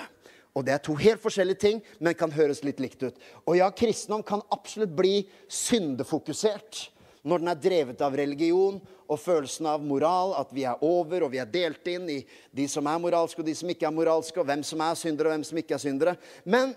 Og 0.53 0.65
det 0.67 0.75
er 0.75 0.83
to 0.85 0.95
helt 1.01 1.23
forskjellige 1.23 1.63
ting, 1.63 1.79
men 1.99 2.17
kan 2.19 2.33
høres 2.35 2.61
litt 2.65 2.81
likt 2.83 3.03
ut. 3.07 3.21
Og 3.47 3.57
ja, 3.57 3.71
kristendom 3.73 4.25
kan 4.27 4.45
absolutt 4.53 4.93
bli 4.97 5.23
syndefokusert 5.49 6.89
når 7.23 7.39
den 7.39 7.51
er 7.53 7.61
drevet 7.63 8.01
av 8.03 8.17
religion 8.19 8.81
og 9.07 9.21
følelsen 9.21 9.69
av 9.71 9.83
moral, 9.85 10.35
at 10.41 10.51
vi 10.55 10.65
er 10.67 10.81
over 10.85 11.25
og 11.25 11.33
vi 11.33 11.41
er 11.41 11.51
delt 11.51 11.87
inn 11.91 12.09
i 12.11 12.19
de 12.51 12.67
som 12.71 12.87
er 12.91 13.01
moralske 13.03 13.43
og 13.43 13.47
de 13.47 13.55
som 13.57 13.71
ikke 13.71 13.87
er 13.89 13.95
moralske, 13.95 14.41
og 14.41 14.49
hvem 14.49 14.65
som 14.67 14.83
er 14.83 14.99
syndere 14.99 15.31
og 15.31 15.37
hvem 15.37 15.45
som 15.47 15.61
ikke 15.63 15.77
er 15.77 15.83
syndere. 15.83 16.17
Men 16.45 16.75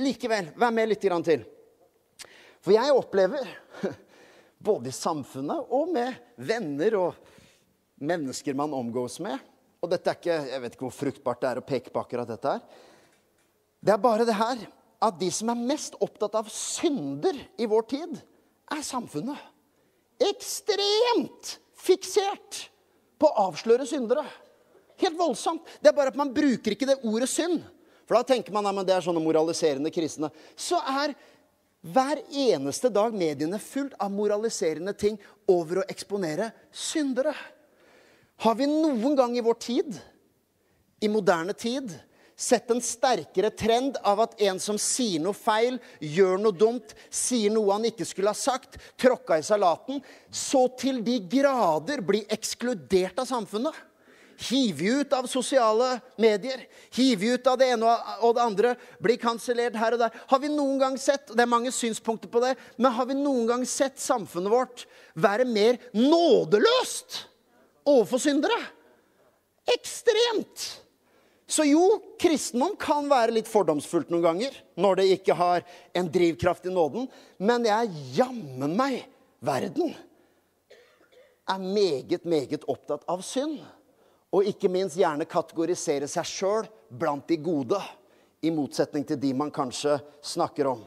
likevel, 0.00 0.50
vær 0.58 0.74
med 0.74 0.90
litt 0.90 1.04
til. 1.04 1.44
For 2.64 2.74
jeg 2.74 2.96
opplever, 2.96 3.46
både 4.68 4.90
i 4.90 4.96
samfunnet 4.96 5.70
og 5.76 5.92
med 5.94 6.16
venner 6.36 6.96
og 6.98 7.20
mennesker 8.04 8.56
man 8.56 8.74
omgås 8.74 9.20
med 9.22 9.38
Og 9.84 9.90
dette 9.92 10.10
er 10.10 10.16
ikke, 10.16 10.36
jeg 10.48 10.60
vet 10.62 10.74
ikke 10.74 10.86
hvor 10.86 10.96
fruktbart 10.96 11.42
det 11.42 11.48
er 11.50 11.60
å 11.60 11.64
peke 11.68 11.92
på 11.92 12.00
akkurat 12.00 12.28
dette 12.28 12.54
her. 12.56 12.62
Det 13.84 13.92
er 13.92 14.00
bare 14.00 14.24
det 14.24 14.36
her 14.36 14.62
at 15.04 15.18
de 15.20 15.28
som 15.34 15.50
er 15.52 15.66
mest 15.68 15.98
opptatt 16.02 16.38
av 16.38 16.48
synder 16.52 17.36
i 17.60 17.66
vår 17.68 17.84
tid, 17.90 18.14
er 18.72 18.80
samfunnet 18.80 19.36
ekstremt 20.24 21.58
fiksert 21.84 22.64
på 23.20 23.28
å 23.28 23.48
avsløre 23.50 23.84
syndere. 23.88 24.24
Helt 25.02 25.18
voldsomt. 25.18 25.66
Det 25.82 25.90
er 25.90 25.96
bare 25.96 26.12
at 26.12 26.18
man 26.18 26.32
bruker 26.32 26.72
ikke 26.72 26.88
det 26.88 27.02
ordet 27.04 27.28
synd. 27.28 27.60
For 28.04 28.16
da 28.16 28.24
tenker 28.34 28.54
man 28.54 28.68
at 28.70 28.86
det 28.86 28.94
er 28.96 29.04
sånne 29.04 29.22
moraliserende 29.24 29.92
kristne. 29.92 30.30
Så 30.56 30.78
er 30.78 31.14
hver 31.84 32.22
eneste 32.30 32.88
dag 32.92 33.12
mediene 33.16 33.60
fullt 33.60 33.96
av 34.00 34.12
moraliserende 34.12 34.94
ting 34.96 35.18
over 35.50 35.82
å 35.82 35.86
eksponere 35.92 36.48
syndere. 36.72 37.34
Har 38.44 38.56
vi 38.56 38.68
noen 38.70 39.16
gang 39.18 39.36
i 39.36 39.44
vår 39.44 39.58
tid, 39.60 39.98
i 41.04 41.10
moderne 41.12 41.52
tid, 41.52 41.92
sett 42.36 42.70
en 42.70 42.82
sterkere 42.82 43.50
trend 43.54 43.96
av 44.02 44.24
at 44.24 44.36
en 44.42 44.58
som 44.62 44.78
sier 44.80 45.22
noe 45.22 45.36
feil, 45.36 45.78
gjør 46.00 46.40
noe 46.42 46.56
dumt, 46.56 46.94
sier 47.10 47.52
noe 47.54 47.72
han 47.72 47.88
ikke 47.88 48.06
skulle 48.08 48.32
ha 48.32 48.38
sagt, 48.38 48.78
tråkka 49.00 49.38
i 49.38 49.46
salaten, 49.46 50.02
så 50.30 50.66
til 50.78 51.02
de 51.06 51.20
grader 51.30 52.02
blir 52.04 52.26
ekskludert 52.34 53.22
av 53.22 53.30
samfunnet. 53.30 53.74
Hiver 54.48 55.00
ut 55.00 55.12
av 55.14 55.28
sosiale 55.30 56.00
medier, 56.18 56.64
Hiver 56.96 57.36
ut 57.36 57.46
av 57.46 57.58
det 57.60 57.68
ene 57.70 57.92
og 58.26 58.34
det 58.34 58.42
andre, 58.42 58.72
blir 58.98 59.20
kansellert 59.22 59.78
her 59.78 59.94
og 59.94 60.02
der. 60.02 60.16
Har 60.30 60.42
vi 60.42 60.50
noen 60.50 60.80
gang 60.82 60.98
sett 60.98 61.30
det 61.30 61.44
er 61.44 61.50
mange 61.50 61.70
synspunkter 61.74 62.30
på 62.30 62.42
det, 62.42 62.56
men 62.76 62.94
har 62.96 63.06
vi 63.06 63.18
noen 63.18 63.46
gang 63.52 63.66
sett 63.68 64.02
samfunnet 64.02 64.52
vårt 64.52 64.86
være 65.14 65.46
mer 65.46 65.78
nådeløst 65.94 67.20
overfor 67.86 68.22
syndere? 68.26 68.58
Ekstremt! 69.70 70.83
Så 71.46 71.66
jo, 71.68 71.82
kristendom 72.20 72.76
kan 72.80 73.08
være 73.10 73.34
litt 73.36 73.48
fordomsfullt 73.50 74.08
noen 74.12 74.24
ganger 74.24 74.56
når 74.80 75.00
det 75.00 75.08
ikke 75.18 75.36
har 75.36 75.64
en 75.96 76.08
drivkraft 76.12 76.70
i 76.70 76.72
nåden. 76.72 77.08
Men 77.38 77.66
jeg 77.68 77.74
er 77.74 77.98
jammen 78.16 78.76
meg 78.78 79.02
verden 79.44 79.92
er 81.44 81.60
meget, 81.60 82.24
meget 82.24 82.64
opptatt 82.64 83.04
av 83.10 83.20
synd. 83.24 83.58
Og 84.34 84.48
ikke 84.48 84.70
minst 84.72 84.96
gjerne 84.98 85.28
kategorisere 85.28 86.08
seg 86.10 86.26
sjøl 86.26 86.68
blant 86.88 87.28
de 87.28 87.38
gode. 87.38 87.80
I 88.44 88.52
motsetning 88.52 89.04
til 89.08 89.20
de 89.20 89.34
man 89.36 89.52
kanskje 89.54 89.98
snakker 90.24 90.72
om. 90.72 90.80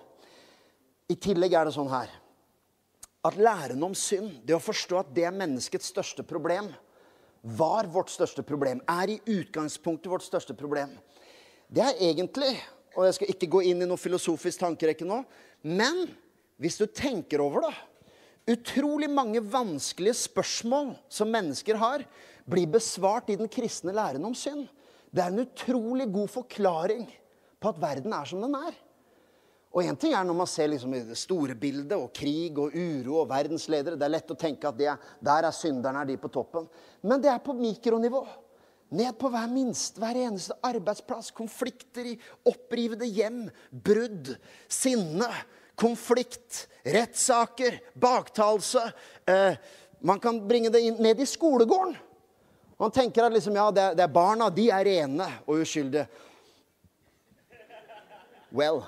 I 1.08 1.16
tillegg 1.22 1.54
er 1.54 1.70
det 1.70 1.78
sånn 1.78 1.94
her 1.94 2.10
at 3.28 3.36
læren 3.36 3.82
om 3.84 3.96
synd, 3.98 4.38
det 4.48 4.56
å 4.56 4.62
forstå 4.62 5.02
at 5.02 5.10
det 5.16 5.26
er 5.28 5.36
menneskets 5.36 5.90
største 5.92 6.24
problem, 6.24 6.70
var 7.48 7.88
vårt 7.92 8.12
største 8.12 8.44
problem, 8.44 8.82
er 8.88 9.14
i 9.14 9.20
utgangspunktet 9.40 10.12
vårt 10.12 10.26
største 10.26 10.56
problem. 10.58 10.92
Det 11.68 11.84
er 11.84 12.02
egentlig, 12.10 12.56
og 12.96 13.08
jeg 13.08 13.18
skal 13.18 13.32
ikke 13.34 13.52
gå 13.52 13.62
inn 13.70 13.84
i 13.84 13.88
noe 13.88 14.00
filosofisk 14.00 14.64
tankerekke 14.64 15.08
nå, 15.08 15.22
men 15.68 16.08
hvis 16.60 16.80
du 16.80 16.88
tenker 16.90 17.44
over 17.44 17.68
det 17.68 17.76
Utrolig 18.48 19.10
mange 19.12 19.42
vanskelige 19.44 20.16
spørsmål 20.16 20.94
som 21.12 21.28
mennesker 21.28 21.76
har, 21.82 22.06
blir 22.48 22.70
besvart 22.72 23.28
i 23.28 23.36
den 23.36 23.50
kristne 23.52 23.92
læren 23.92 24.24
om 24.24 24.32
synd. 24.32 24.70
Det 25.12 25.20
er 25.20 25.34
en 25.34 25.44
utrolig 25.44 26.06
god 26.14 26.32
forklaring 26.32 27.04
på 27.60 27.74
at 27.74 27.82
verden 27.82 28.16
er 28.16 28.30
som 28.30 28.40
den 28.46 28.56
er. 28.56 28.78
Og 29.78 29.86
én 29.86 29.98
ting 30.00 30.16
er 30.18 30.26
når 30.26 30.34
man 30.40 30.48
ser 30.50 30.72
liksom 30.72 30.96
det 30.96 31.16
store 31.22 31.54
bildet 31.54 31.94
og 31.94 32.10
krig 32.16 32.56
og 32.58 32.74
uro 32.74 33.20
og 33.22 33.28
verdensledere. 33.30 33.94
Det 33.94 34.08
er 34.08 34.14
lett 34.16 34.32
å 34.34 34.38
tenke 34.40 34.66
at 34.66 34.80
er, 34.82 35.04
der 35.22 35.46
er 35.46 35.54
synderne 35.54 36.02
er 36.02 36.10
de 36.10 36.16
på 36.18 36.32
toppen. 36.34 36.66
Men 37.06 37.22
det 37.22 37.30
er 37.30 37.44
på 37.46 37.54
mikronivå. 37.54 38.24
Ned 38.98 39.20
på 39.22 39.30
hver 39.30 39.46
minst, 39.52 40.00
hver 40.02 40.18
eneste 40.18 40.58
arbeidsplass. 40.66 41.30
Konflikter 41.38 42.10
i 42.10 42.16
opprivede 42.50 43.06
hjem. 43.06 43.44
Brudd. 43.70 44.34
Sinne. 44.66 45.30
Konflikt. 45.78 46.64
Rettssaker. 46.82 47.78
Baktalelse. 47.94 48.82
Eh, 49.30 49.62
man 50.02 50.26
kan 50.26 50.42
bringe 50.50 50.74
det 50.74 50.88
inn, 50.90 50.98
ned 51.06 51.22
i 51.22 51.30
skolegården. 51.30 51.94
Man 52.82 52.98
tenker 52.98 53.30
at 53.30 53.38
liksom, 53.38 53.54
ja, 53.62 53.70
det 53.70 53.86
er, 53.92 54.02
det 54.02 54.10
er 54.10 54.18
barna. 54.22 54.50
De 54.50 54.72
er 54.74 54.90
rene 54.90 55.34
og 55.46 55.62
uskyldige. 55.62 56.10
Well 58.50 58.88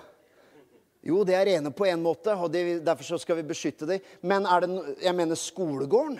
jo, 0.99 1.21
det 1.23 1.35
er 1.37 1.45
rene 1.47 1.71
på 1.71 1.87
en 1.87 2.01
måte, 2.03 2.33
og 2.35 2.51
de, 2.51 2.79
derfor 2.83 3.19
skal 3.21 3.39
vi 3.39 3.47
beskytte 3.47 3.87
dem. 3.87 4.03
Men 4.21 4.43
det, 4.43 4.97
jeg 5.05 5.15
mener 5.15 5.39
skolegården 5.39 6.19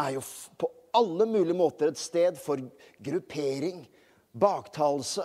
er 0.00 0.16
jo 0.16 0.24
på 0.58 0.70
alle 0.98 1.26
mulige 1.30 1.54
måter 1.54 1.92
et 1.92 2.00
sted 2.00 2.38
for 2.42 2.58
gruppering, 2.98 3.84
baktalelse, 4.32 5.22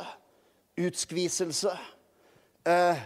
utskviselse. 0.77 1.73
Eh, 2.65 3.03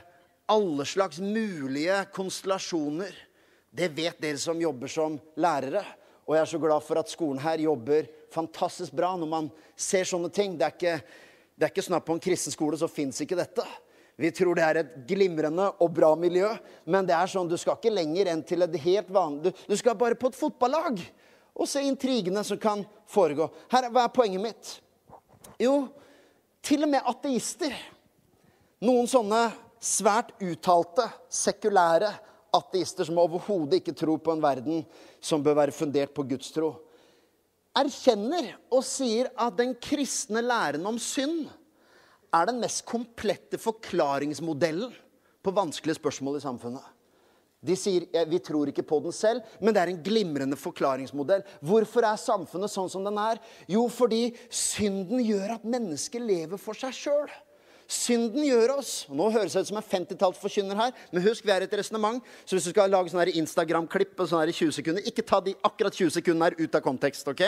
alle 0.50 0.86
slags 0.86 1.20
mulige 1.20 2.06
konstellasjoner 2.16 3.26
Det 3.70 3.92
vet 3.94 4.18
dere 4.18 4.40
som 4.42 4.58
jobber 4.58 4.90
som 4.90 5.20
lærere. 5.38 5.84
Og 6.26 6.34
jeg 6.34 6.42
er 6.42 6.50
så 6.50 6.60
glad 6.62 6.82
for 6.82 6.98
at 6.98 7.12
skolen 7.12 7.38
her 7.44 7.62
jobber 7.62 8.08
fantastisk 8.34 8.96
bra 8.98 9.12
når 9.14 9.30
man 9.30 9.50
ser 9.78 10.08
sånne 10.10 10.32
ting. 10.34 10.56
Det 10.58 10.66
er 10.66 10.74
ikke, 10.74 10.96
det 11.54 11.68
er 11.68 11.74
ikke 11.74 11.86
snakk 11.86 12.10
en 12.10 12.24
kristen 12.24 12.56
skole, 12.56 12.80
så 12.82 12.90
fins 12.90 13.22
ikke 13.22 13.38
dette. 13.38 13.66
Vi 14.20 14.32
tror 14.36 14.58
det 14.58 14.66
er 14.66 14.78
et 14.82 14.96
glimrende 15.08 15.70
og 15.80 15.94
bra 15.96 16.10
miljø, 16.20 16.50
men 16.84 17.08
det 17.08 17.16
er 17.16 17.30
sånn, 17.32 17.48
du 17.48 17.56
skal 17.60 17.78
ikke 17.78 17.94
lenger 17.94 18.28
enn 18.34 18.42
til 18.44 18.66
et 18.66 18.76
helt 18.84 19.12
vanlig 19.16 19.54
Du, 19.54 19.62
du 19.72 19.76
skal 19.80 19.96
bare 19.96 20.18
på 20.20 20.28
et 20.28 20.36
fotballag 20.36 21.00
og 21.60 21.68
se 21.68 21.84
intrigene 21.88 22.44
som 22.44 22.60
kan 22.60 22.84
foregå. 23.08 23.48
Her, 23.72 23.88
Hva 23.92 24.06
er 24.06 24.14
poenget 24.16 24.44
mitt? 24.44 24.74
Jo, 25.60 25.88
til 26.64 26.84
og 26.84 26.92
med 26.92 27.08
ateister, 27.08 27.74
noen 28.84 29.08
sånne 29.12 29.42
svært 29.80 30.34
uttalte, 30.44 31.08
sekulære 31.32 32.12
ateister 32.56 33.08
som 33.08 33.20
overhodet 33.22 33.80
ikke 33.80 33.96
tror 33.96 34.20
på 34.24 34.36
en 34.36 34.44
verden 34.44 34.84
som 35.24 35.44
bør 35.44 35.62
være 35.62 35.76
fundert 35.76 36.14
på 36.16 36.26
Guds 36.28 36.52
tro, 36.56 36.74
erkjenner 37.80 38.56
og 38.74 38.84
sier 38.84 39.32
at 39.40 39.56
den 39.60 39.76
kristne 39.80 40.44
læren 40.44 40.88
om 40.90 41.00
synd 41.00 41.48
er 42.36 42.50
den 42.50 42.62
mest 42.62 42.86
komplette 42.88 43.60
forklaringsmodellen 43.62 44.94
på 45.44 45.54
vanskelige 45.56 45.98
spørsmål 46.00 46.38
i 46.40 46.44
samfunnet. 46.44 46.96
De 47.60 47.76
sier 47.76 48.06
ja, 48.16 48.24
vi 48.24 48.40
tror 48.40 48.70
ikke 48.72 48.86
på 48.88 49.02
den 49.04 49.14
selv, 49.16 49.44
men 49.60 49.76
det 49.76 49.82
er 49.82 49.92
en 49.92 50.02
glimrende 50.04 50.56
forklaringsmodell. 50.60 51.44
Hvorfor 51.60 52.08
er 52.08 52.22
samfunnet 52.22 52.72
sånn 52.72 52.88
som 52.92 53.04
den 53.04 53.20
er? 53.20 53.42
Jo, 53.68 53.84
fordi 53.92 54.30
synden 54.48 55.20
gjør 55.26 55.58
at 55.58 55.68
mennesker 55.68 56.24
lever 56.24 56.62
for 56.62 56.78
seg 56.78 56.96
sjøl. 56.96 57.28
Synden 57.90 58.44
gjør 58.46 58.76
oss 58.76 58.92
Nå 59.10 59.32
høres 59.34 59.56
det 59.56 59.64
ut 59.66 59.70
som 59.72 59.80
en 59.80 59.88
50-tallsforkynner 59.92 60.78
her, 60.78 60.94
men 61.10 61.26
husk, 61.26 61.42
vi 61.42 61.52
er 61.56 61.66
et 61.66 61.74
resonnement. 61.74 62.22
Så 62.46 62.56
hvis 62.56 62.70
du 62.70 62.72
skal 62.72 62.94
lage 62.94 63.12
sånne 63.12 63.34
Instagram-klipp 63.42 64.14
på 64.16 64.30
sånne 64.30 64.54
20 64.54 64.78
sekunder, 64.78 65.10
ikke 65.10 65.26
ta 65.26 65.42
de 65.44 65.56
akkurat 65.66 65.98
20 65.98 66.14
sekundene 66.20 66.52
her 66.52 66.60
ut 66.62 66.78
av 66.78 66.86
kontekst. 66.86 67.28
ok? 67.28 67.44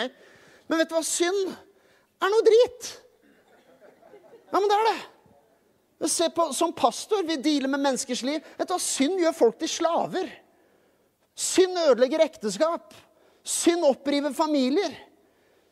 Men 0.68 0.82
vet 0.82 0.90
du 0.90 0.96
hva? 0.98 1.04
Synd 1.06 1.54
er 1.54 2.34
noe 2.34 2.46
drit. 2.50 2.90
Ja, 4.52 4.60
men 4.60 4.68
det 4.68 4.76
er 4.76 4.90
det. 4.90 6.08
Se 6.10 6.28
på, 6.30 6.52
Som 6.52 6.72
pastor, 6.72 7.22
vi 7.22 7.36
dealer 7.36 7.68
med 7.68 7.80
menneskers 7.80 8.22
liv. 8.26 8.42
Vet 8.58 8.68
du 8.68 8.74
hva? 8.74 8.80
Synd 8.82 9.20
gjør 9.22 9.36
folk 9.36 9.58
til 9.60 9.70
slaver. 9.70 10.28
Synd 11.38 11.78
ødelegger 11.86 12.24
ekteskap. 12.26 12.92
Synd 13.42 13.86
oppriver 13.86 14.34
familier. 14.36 14.92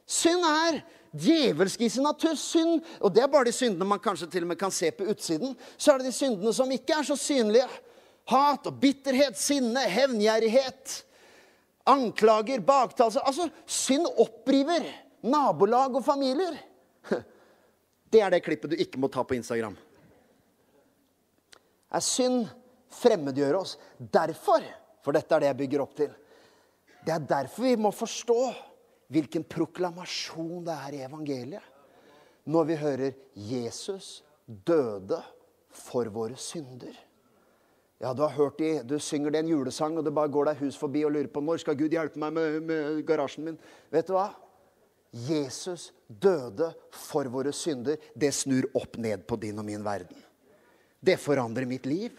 Synd 0.07 0.47
er 0.47 0.81
djevelsk 1.13 1.83
i 1.83 1.91
sin 1.93 2.07
natur. 2.07 2.37
Synd, 2.39 2.81
og 3.01 3.13
det 3.15 3.25
er 3.25 3.33
bare 3.33 3.51
de 3.51 3.55
syndene 3.55 3.89
man 3.91 4.03
kanskje 4.03 4.31
til 4.31 4.47
og 4.47 4.53
med 4.53 4.61
kan 4.61 4.73
se 4.75 4.91
på 4.95 5.09
utsiden. 5.11 5.57
Så 5.77 5.93
er 5.93 6.01
det 6.01 6.11
de 6.11 6.17
syndene 6.17 6.55
som 6.55 6.71
ikke 6.73 6.97
er 6.99 7.07
så 7.11 7.19
synlige. 7.19 7.67
Hat 8.31 8.67
og 8.71 8.79
bitterhet, 8.81 9.39
sinne, 9.39 9.83
hevngjerrighet. 9.91 11.01
Anklager, 11.91 12.63
baktalelse. 12.63 13.21
Altså, 13.27 13.49
synd 13.67 14.07
oppriver 14.15 14.87
nabolag 15.27 15.99
og 15.99 16.05
familier. 16.07 16.55
Det 18.11 18.21
er 18.21 18.33
det 18.33 18.43
klippet 18.43 18.73
du 18.73 18.81
ikke 18.81 19.01
må 19.01 19.11
ta 19.13 19.23
på 19.27 19.37
Instagram. 19.39 19.77
Er 21.91 22.03
synd 22.05 22.49
fremmedgjøre 22.91 23.59
oss. 23.61 23.77
Derfor, 23.99 24.65
for 25.05 25.15
dette 25.15 25.35
er 25.35 25.43
det 25.43 25.51
jeg 25.53 25.61
bygger 25.63 25.85
opp 25.85 25.95
til, 25.99 26.11
det 27.07 27.15
er 27.15 27.29
derfor 27.29 27.65
vi 27.65 27.77
må 27.81 27.93
forstå 27.95 28.41
hvilken 29.11 29.47
proklamasjon 29.49 30.67
det 30.67 30.75
er 30.75 30.97
i 30.97 31.05
evangeliet. 31.07 31.63
Når 32.51 32.65
vi 32.67 32.77
hører 32.77 33.13
'Jesus 33.35 34.25
døde 34.47 35.23
for 35.71 36.05
våre 36.05 36.35
synder'. 36.35 36.97
Ja, 38.01 38.15
Du 38.15 38.23
har 38.23 38.31
hørt 38.31 38.59
de, 38.59 38.83
du 38.83 38.99
synger 38.99 39.31
det 39.31 39.39
en 39.39 39.49
julesang, 39.49 39.99
og 39.99 40.05
du 40.05 40.11
bare 40.11 40.29
går 40.29 40.45
deg 40.45 40.57
hus 40.57 40.77
forbi 40.77 41.05
og 41.05 41.13
lurer 41.13 41.29
på 41.29 41.41
når 41.41 41.61
skal 41.61 41.77
Gud 41.77 41.93
hjelpe 41.93 42.19
meg 42.19 42.33
med, 42.33 42.61
med 42.63 43.07
garasjen 43.07 43.45
min. 43.45 43.59
Vet 43.93 44.09
du 44.09 44.15
hva? 44.17 44.31
Jesus 45.13 45.93
døde 46.11 46.73
for 46.97 47.29
våre 47.31 47.53
synder. 47.55 48.01
Det 48.15 48.33
snur 48.35 48.67
opp 48.75 48.99
ned 48.99 49.23
på 49.29 49.39
din 49.41 49.59
og 49.61 49.67
min 49.67 49.85
verden. 49.85 50.19
Det 51.01 51.17
forandrer 51.21 51.69
mitt 51.69 51.87
liv. 51.89 52.17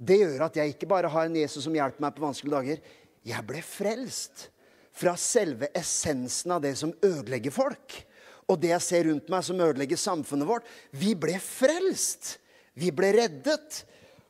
Det 0.00 0.22
gjør 0.22 0.46
at 0.46 0.56
jeg 0.56 0.72
ikke 0.72 0.88
bare 0.88 1.10
har 1.12 1.28
en 1.28 1.36
Jesus 1.36 1.66
som 1.66 1.74
hjelper 1.76 2.00
meg 2.00 2.14
på 2.16 2.24
vanskelige 2.24 2.56
dager. 2.56 2.80
Jeg 3.28 3.46
ble 3.46 3.60
frelst 3.64 4.46
fra 4.96 5.12
selve 5.20 5.68
essensen 5.76 6.54
av 6.56 6.62
det 6.64 6.72
som 6.80 6.94
ødelegger 7.04 7.52
folk. 7.52 7.98
Og 8.50 8.58
det 8.62 8.72
jeg 8.72 8.86
ser 8.86 9.06
rundt 9.10 9.28
meg 9.30 9.44
som 9.46 9.60
ødelegger 9.60 10.00
samfunnet 10.00 10.48
vårt. 10.48 10.66
Vi 10.90 11.12
ble 11.18 11.36
frelst. 11.42 12.38
Vi 12.74 12.90
ble 12.94 13.12
reddet. 13.18 13.82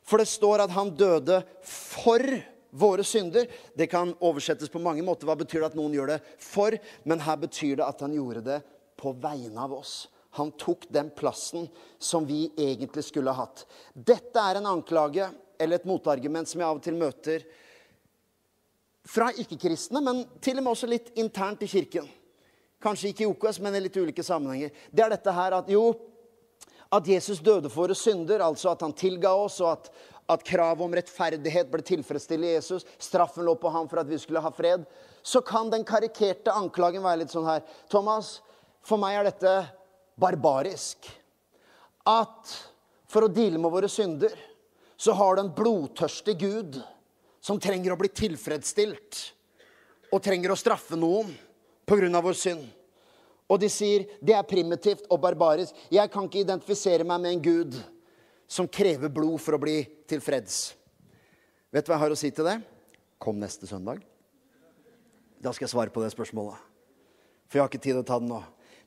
For 0.03 0.19
det 0.19 0.27
står 0.29 0.65
at 0.65 0.73
han 0.75 0.91
døde 0.97 1.39
for 1.63 2.25
våre 2.71 3.05
synder. 3.07 3.47
Det 3.77 3.87
kan 3.91 4.13
oversettes 4.19 4.69
på 4.71 4.81
mange 4.83 5.05
måter. 5.05 5.29
Hva 5.29 5.37
betyr 5.39 5.61
det 5.61 5.71
at 5.71 5.79
noen 5.79 5.95
gjør 5.95 6.15
det 6.15 6.19
for? 6.43 6.75
Men 7.07 7.23
her 7.23 7.39
betyr 7.39 7.79
det 7.79 7.87
at 7.87 8.03
han 8.03 8.13
gjorde 8.17 8.43
det 8.45 8.59
på 9.01 9.13
vegne 9.17 9.63
av 9.63 9.73
oss. 9.73 10.05
Han 10.37 10.51
tok 10.51 10.85
den 10.89 11.09
plassen 11.09 11.67
som 11.99 12.25
vi 12.25 12.45
egentlig 12.57 13.03
skulle 13.03 13.33
hatt. 13.35 13.65
Dette 13.93 14.39
er 14.39 14.59
en 14.59 14.69
anklage 14.69 15.27
eller 15.59 15.81
et 15.81 15.89
motargument 15.89 16.47
som 16.47 16.61
jeg 16.61 16.69
av 16.69 16.79
og 16.79 16.85
til 16.85 16.97
møter 16.97 17.43
fra 19.11 19.31
ikke-kristne, 19.33 19.99
men 20.03 20.23
til 20.43 20.59
og 20.59 20.63
med 20.63 20.71
også 20.75 20.89
litt 20.89 21.11
internt 21.19 21.65
i 21.65 21.69
kirken. 21.69 22.07
Kanskje 22.81 23.11
ikke 23.11 23.25
i 23.25 23.29
OKS, 23.29 23.59
men 23.61 23.75
i 23.75 23.81
litt 23.83 23.97
ulike 23.97 24.23
sammenhenger. 24.25 24.71
Det 24.89 25.03
er 25.03 25.13
dette 25.13 25.33
her 25.35 25.57
at 25.57 25.69
jo, 25.69 25.83
at 26.91 27.07
Jesus 27.07 27.41
døde 27.43 27.69
for 27.69 27.85
våre 27.85 27.97
synder, 27.97 28.43
altså 28.45 28.71
at 28.71 28.85
han 28.85 28.93
tilga 28.97 29.33
oss, 29.37 29.59
og 29.61 29.73
at, 29.73 29.91
at 30.31 30.45
kravet 30.47 30.85
om 30.85 30.95
rettferdighet 30.95 31.69
ble 31.73 31.83
tilfredsstilt 31.85 32.47
i 32.47 32.53
Jesus, 32.55 32.85
straffen 33.01 33.45
lå 33.45 33.57
på 33.59 33.71
ham 33.73 33.89
for 33.91 34.01
at 34.01 34.09
vi 34.09 34.19
skulle 34.21 34.43
ha 34.43 34.53
fred, 34.55 34.85
så 35.21 35.43
kan 35.45 35.69
den 35.73 35.85
karikerte 35.87 36.53
anklagen 36.55 37.03
være 37.05 37.23
litt 37.23 37.33
sånn 37.33 37.49
her 37.49 37.61
Thomas, 37.91 38.39
for 38.85 39.01
meg 39.01 39.17
er 39.19 39.29
dette 39.29 39.53
barbarisk. 40.19 41.07
At 42.07 42.55
for 43.11 43.27
å 43.27 43.31
deale 43.31 43.59
med 43.61 43.73
våre 43.73 43.89
synder, 43.91 44.33
så 44.97 45.13
har 45.17 45.35
du 45.35 45.43
en 45.43 45.53
blodtørstig 45.53 46.37
Gud 46.41 46.77
som 47.41 47.59
trenger 47.59 47.93
å 47.93 47.97
bli 47.97 48.09
tilfredsstilt, 48.13 49.21
og 50.11 50.21
trenger 50.21 50.53
å 50.53 50.59
straffe 50.59 50.97
noen 50.99 51.31
pga. 51.87 52.21
vår 52.21 52.37
synd. 52.37 52.67
Og 53.51 53.59
de 53.59 53.67
sier 53.67 54.05
det 54.21 54.35
er 54.35 54.47
primitivt 54.47 55.07
og 55.09 55.19
barbarisk. 55.19 55.75
Jeg 55.91 56.11
kan 56.11 56.27
ikke 56.27 56.43
identifisere 56.45 57.03
meg 57.03 57.19
med 57.19 57.31
en 57.31 57.41
gud 57.41 57.79
som 58.47 58.67
krever 58.67 59.09
blod 59.09 59.41
for 59.41 59.55
å 59.55 59.59
bli 59.59 59.83
tilfreds. 60.07 60.73
Vet 61.71 61.85
du 61.85 61.91
hva 61.91 61.97
jeg 61.97 62.03
har 62.05 62.15
å 62.15 62.19
si 62.19 62.31
til 62.31 62.47
det? 62.47 62.57
Kom 63.19 63.39
neste 63.39 63.67
søndag. 63.67 64.01
Da 65.41 65.51
skal 65.51 65.65
jeg 65.65 65.73
svare 65.73 65.91
på 65.91 66.03
det 66.03 66.11
spørsmålet. 66.13 66.59
For 67.47 67.57
jeg 67.57 67.63
har 67.63 67.71
ikke 67.71 67.83
tid 67.83 67.95
til 67.95 68.03
å 68.03 68.07
ta 68.07 68.19
det 68.21 68.29
nå. 68.29 68.39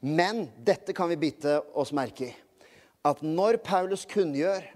Men 0.05 0.49
dette 0.61 0.93
kan 0.93 1.09
vi 1.09 1.17
bite 1.17 1.57
oss 1.73 1.95
merke 1.97 2.27
i. 2.29 2.33
At 3.09 3.23
når 3.25 3.57
Paulus 3.64 4.05
kunngjør 4.09 4.67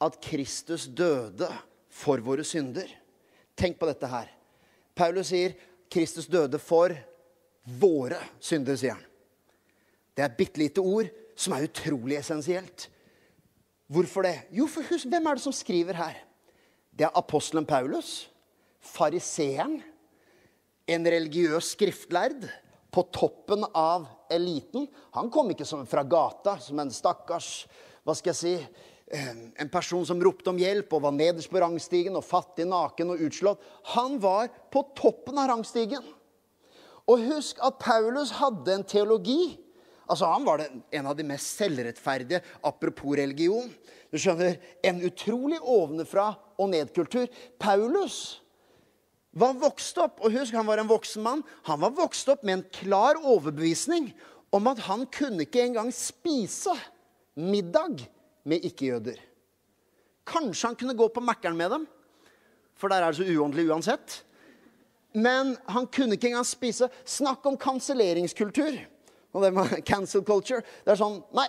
at 0.00 0.16
Kristus 0.24 0.86
døde 0.88 1.48
for 1.92 2.22
våre 2.24 2.46
synder 2.46 2.88
Tenk 3.60 3.76
på 3.76 3.84
dette 3.84 4.08
her. 4.08 4.28
Paulus 4.96 5.28
sier 5.34 5.52
Kristus 5.92 6.24
døde 6.30 6.56
for 6.62 6.94
våre 7.80 8.16
synder, 8.40 8.78
sier 8.78 8.94
han. 8.94 9.02
Det 10.16 10.24
er 10.24 10.36
bitte 10.38 10.62
lite 10.62 10.80
ord 10.80 11.10
som 11.36 11.52
er 11.52 11.66
utrolig 11.66 12.16
essensielt. 12.16 12.86
Hvorfor 13.90 14.24
det? 14.24 14.46
Jo, 14.56 14.64
for 14.70 14.86
husk, 14.88 15.10
hvem 15.12 15.28
er 15.28 15.36
det 15.36 15.44
som 15.44 15.52
skriver 15.52 15.98
her? 15.98 16.16
Det 16.96 17.04
er 17.04 17.20
apostelen 17.20 17.68
Paulus, 17.68 18.30
fariseeren, 18.80 19.82
en 20.88 21.04
religiøs 21.06 21.74
skriftlærd 21.74 22.48
på 22.90 23.04
toppen 23.14 23.64
av 23.72 24.06
eliten. 24.30 24.86
Han 25.16 25.30
kom 25.30 25.50
ikke 25.52 25.68
fra 25.86 26.02
gata, 26.02 26.58
som 26.58 26.78
en 26.78 26.90
stakkars 26.90 27.66
hva 28.04 28.14
skal 28.16 28.32
jeg 28.32 28.40
si, 28.40 28.54
en 29.10 29.68
person 29.72 30.04
som 30.06 30.20
ropte 30.22 30.52
om 30.52 30.58
hjelp 30.58 30.92
og 30.94 31.02
var 31.02 31.14
nederst 31.14 31.50
på 31.50 31.60
rangstigen 31.60 32.14
og 32.16 32.24
fattig, 32.24 32.68
naken 32.70 33.10
og 33.14 33.24
utslått. 33.26 33.64
Han 33.96 34.20
var 34.22 34.48
på 34.70 34.84
toppen 34.98 35.40
av 35.42 35.50
rangstigen. 35.50 36.04
Og 37.10 37.26
husk 37.26 37.58
at 37.66 37.80
Paulus 37.82 38.36
hadde 38.38 38.78
en 38.78 38.86
teologi 38.86 39.58
Altså, 40.10 40.26
Han 40.26 40.42
var 40.42 40.64
en 40.90 41.06
av 41.06 41.14
de 41.14 41.22
mest 41.22 41.54
selvrettferdige, 41.54 42.40
apropos 42.66 43.14
religion. 43.14 43.68
Du 44.10 44.18
skjønner, 44.18 44.56
En 44.82 44.98
utrolig 45.06 45.60
ovenfra 45.62 46.32
og 46.58 46.70
ned-kultur. 46.72 47.28
Paulus 47.58 48.40
var 49.30 49.58
vokst 49.60 49.98
opp, 50.02 50.18
og 50.24 50.34
husk, 50.34 50.54
han 50.54 50.66
var 50.66 50.82
en 50.82 50.90
voksen 50.90 51.22
mann. 51.22 51.42
Han 51.68 51.80
var 51.82 51.94
vokst 51.94 52.28
opp 52.32 52.42
med 52.46 52.58
en 52.58 52.66
klar 52.74 53.20
overbevisning 53.20 54.10
om 54.50 54.66
at 54.66 54.82
han 54.88 55.06
kunne 55.14 55.46
ikke 55.46 55.62
engang 55.68 55.92
spise 55.94 56.74
middag 57.38 58.02
med 58.42 58.66
ikke-jøder. 58.66 59.20
Kanskje 60.26 60.70
han 60.70 60.78
kunne 60.78 60.98
gå 60.98 61.06
på 61.14 61.22
Mækkern 61.22 61.56
med 61.58 61.70
dem, 61.70 61.86
for 62.74 62.90
der 62.90 63.04
er 63.04 63.12
det 63.12 63.20
så 63.20 63.38
uåndelig 63.38 63.68
uansett. 63.70 64.24
Men 65.14 65.56
han 65.68 65.86
kunne 65.90 66.14
ikke 66.14 66.30
engang 66.30 66.46
spise. 66.46 66.88
Snakk 67.04 67.46
om 67.46 67.58
kanselleringskultur 67.58 68.78
og 69.32 69.42
det 69.44 69.52
med 69.54 69.80
cancel 69.86 70.22
culture. 70.26 70.62
Det 70.84 70.94
er 70.94 71.00
sånn 71.00 71.20
Nei. 71.36 71.48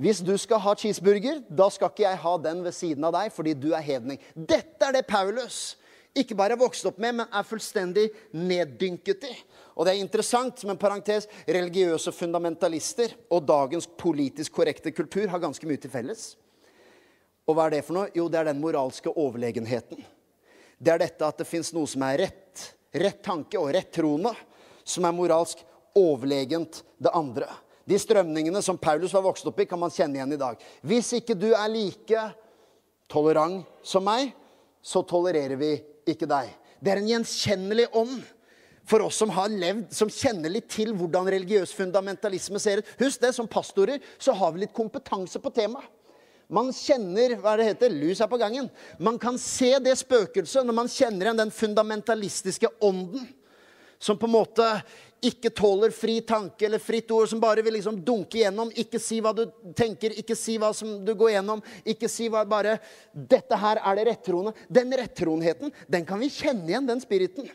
Hvis 0.00 0.24
du 0.26 0.32
skal 0.40 0.58
ha 0.58 0.72
cheeseburger, 0.74 1.38
da 1.46 1.68
skal 1.70 1.92
ikke 1.92 2.02
jeg 2.02 2.18
ha 2.18 2.32
den 2.42 2.64
ved 2.64 2.74
siden 2.74 3.04
av 3.06 3.12
deg 3.14 3.30
fordi 3.30 3.52
du 3.54 3.68
er 3.76 3.84
hedning. 3.84 4.18
Dette 4.34 4.88
er 4.88 4.96
det 4.96 5.04
Paulus 5.06 5.76
ikke 6.14 6.36
bare 6.38 6.54
er 6.54 6.60
vokst 6.60 6.86
opp 6.86 7.00
med, 7.02 7.16
men 7.18 7.26
er 7.26 7.46
fullstendig 7.46 8.06
neddynket 8.38 9.26
i. 9.26 9.34
Og 9.74 9.86
det 9.86 9.94
er 9.94 10.02
interessant, 10.02 10.60
som 10.60 10.70
en 10.70 10.78
parentes, 10.78 11.26
religiøse 11.46 12.12
fundamentalister 12.14 13.16
og 13.34 13.42
dagens 13.48 13.88
politisk 13.98 14.54
korrekte 14.54 14.94
kultur 14.94 15.26
har 15.32 15.42
ganske 15.42 15.66
mye 15.66 15.80
til 15.82 15.90
felles. 15.90 16.34
Og 17.44 17.56
hva 17.56 17.66
er 17.66 17.76
det 17.76 17.84
for 17.84 17.98
noe? 17.98 18.12
Jo, 18.14 18.28
det 18.30 18.40
er 18.40 18.52
den 18.52 18.62
moralske 18.62 19.10
overlegenheten. 19.10 19.98
Det 20.78 20.92
er 20.94 21.02
dette 21.02 21.26
at 21.26 21.40
det 21.40 21.48
fins 21.48 21.72
noe 21.74 21.90
som 21.90 22.04
er 22.06 22.22
rett, 22.22 22.64
rett 22.94 23.20
tanke 23.24 23.58
og 23.58 23.72
rett 23.74 23.90
troende, 23.94 24.32
som 24.86 25.04
er 25.08 25.16
moralsk 25.16 25.60
overlegent 25.98 26.82
det 27.02 27.12
andre. 27.14 27.48
De 27.84 27.98
strømningene 28.00 28.62
som 28.64 28.78
Paulus 28.80 29.12
var 29.12 29.26
vokst 29.26 29.46
opp 29.50 29.58
i, 29.60 29.66
kan 29.68 29.80
man 29.80 29.92
kjenne 29.92 30.20
igjen 30.20 30.36
i 30.36 30.40
dag. 30.40 30.62
Hvis 30.86 31.10
ikke 31.18 31.36
du 31.36 31.50
er 31.50 31.68
like 31.72 32.22
tolerant 33.10 33.66
som 33.84 34.06
meg, 34.06 34.30
så 34.84 35.02
tolererer 35.08 35.58
vi 35.60 35.72
ikke 36.08 36.28
deg. 36.30 36.52
Det 36.80 36.92
er 36.92 37.00
en 37.00 37.10
gjenkjennelig 37.10 37.88
ånd 37.96 38.22
for 38.84 39.04
oss 39.06 39.16
som 39.22 39.32
har 39.32 39.48
levd, 39.48 39.88
som 39.96 40.10
kjenner 40.12 40.52
litt 40.52 40.68
til 40.72 40.92
hvordan 40.96 41.28
religiøs 41.32 41.72
fundamentalisme 41.76 42.60
ser 42.60 42.82
ut. 42.82 42.90
Husk 43.00 43.22
det, 43.22 43.32
som 43.36 43.48
pastorer 43.48 44.02
så 44.18 44.34
har 44.36 44.52
vi 44.52 44.64
litt 44.64 44.76
kompetanse 44.76 45.40
på 45.40 45.52
temaet. 45.54 45.88
Man 46.52 46.68
kjenner 46.76 47.38
hva 47.40 47.54
det 47.56 47.70
heter, 47.70 47.94
lus 47.94 48.20
er 48.20 48.28
på 48.28 48.38
gangen. 48.38 48.68
Man 49.00 49.16
kan 49.18 49.38
se 49.40 49.70
det 49.80 49.94
spøkelset 49.96 50.66
når 50.66 50.76
man 50.76 50.90
kjenner 50.92 51.30
igjen 51.30 51.40
den 51.40 51.52
fundamentalistiske 51.54 52.68
ånden. 52.84 53.24
Som 53.96 54.18
på 54.20 54.28
en 54.28 54.34
måte 54.34 54.66
ikke 55.24 55.52
tåler 55.56 55.92
fri 55.94 56.18
tanke 56.26 56.66
eller 56.66 56.82
fritt 56.82 57.10
ord, 57.14 57.28
som 57.30 57.40
bare 57.40 57.62
vil 57.64 57.72
liksom 57.78 58.02
dunke 58.04 58.42
gjennom. 58.42 58.72
Ikke 58.76 59.00
si 59.00 59.20
hva 59.24 59.32
du 59.36 59.46
tenker, 59.76 60.12
ikke 60.20 60.36
si 60.36 60.58
hva 60.60 60.72
som 60.76 61.04
du 61.04 61.14
går 61.16 61.30
gjennom. 61.36 61.62
Ikke 61.84 62.08
si 62.12 62.28
hva 62.28 62.44
bare 62.48 62.78
'Dette 63.14 63.56
her 63.56 63.76
er 63.80 63.94
det 63.96 64.04
rettroende'. 64.10 64.54
Den 64.68 64.92
rettroenheten, 64.92 65.72
den 65.88 66.04
kan 66.04 66.20
vi 66.20 66.28
kjenne 66.28 66.68
igjen, 66.68 66.86
den 66.86 67.00
spiriten. 67.00 67.48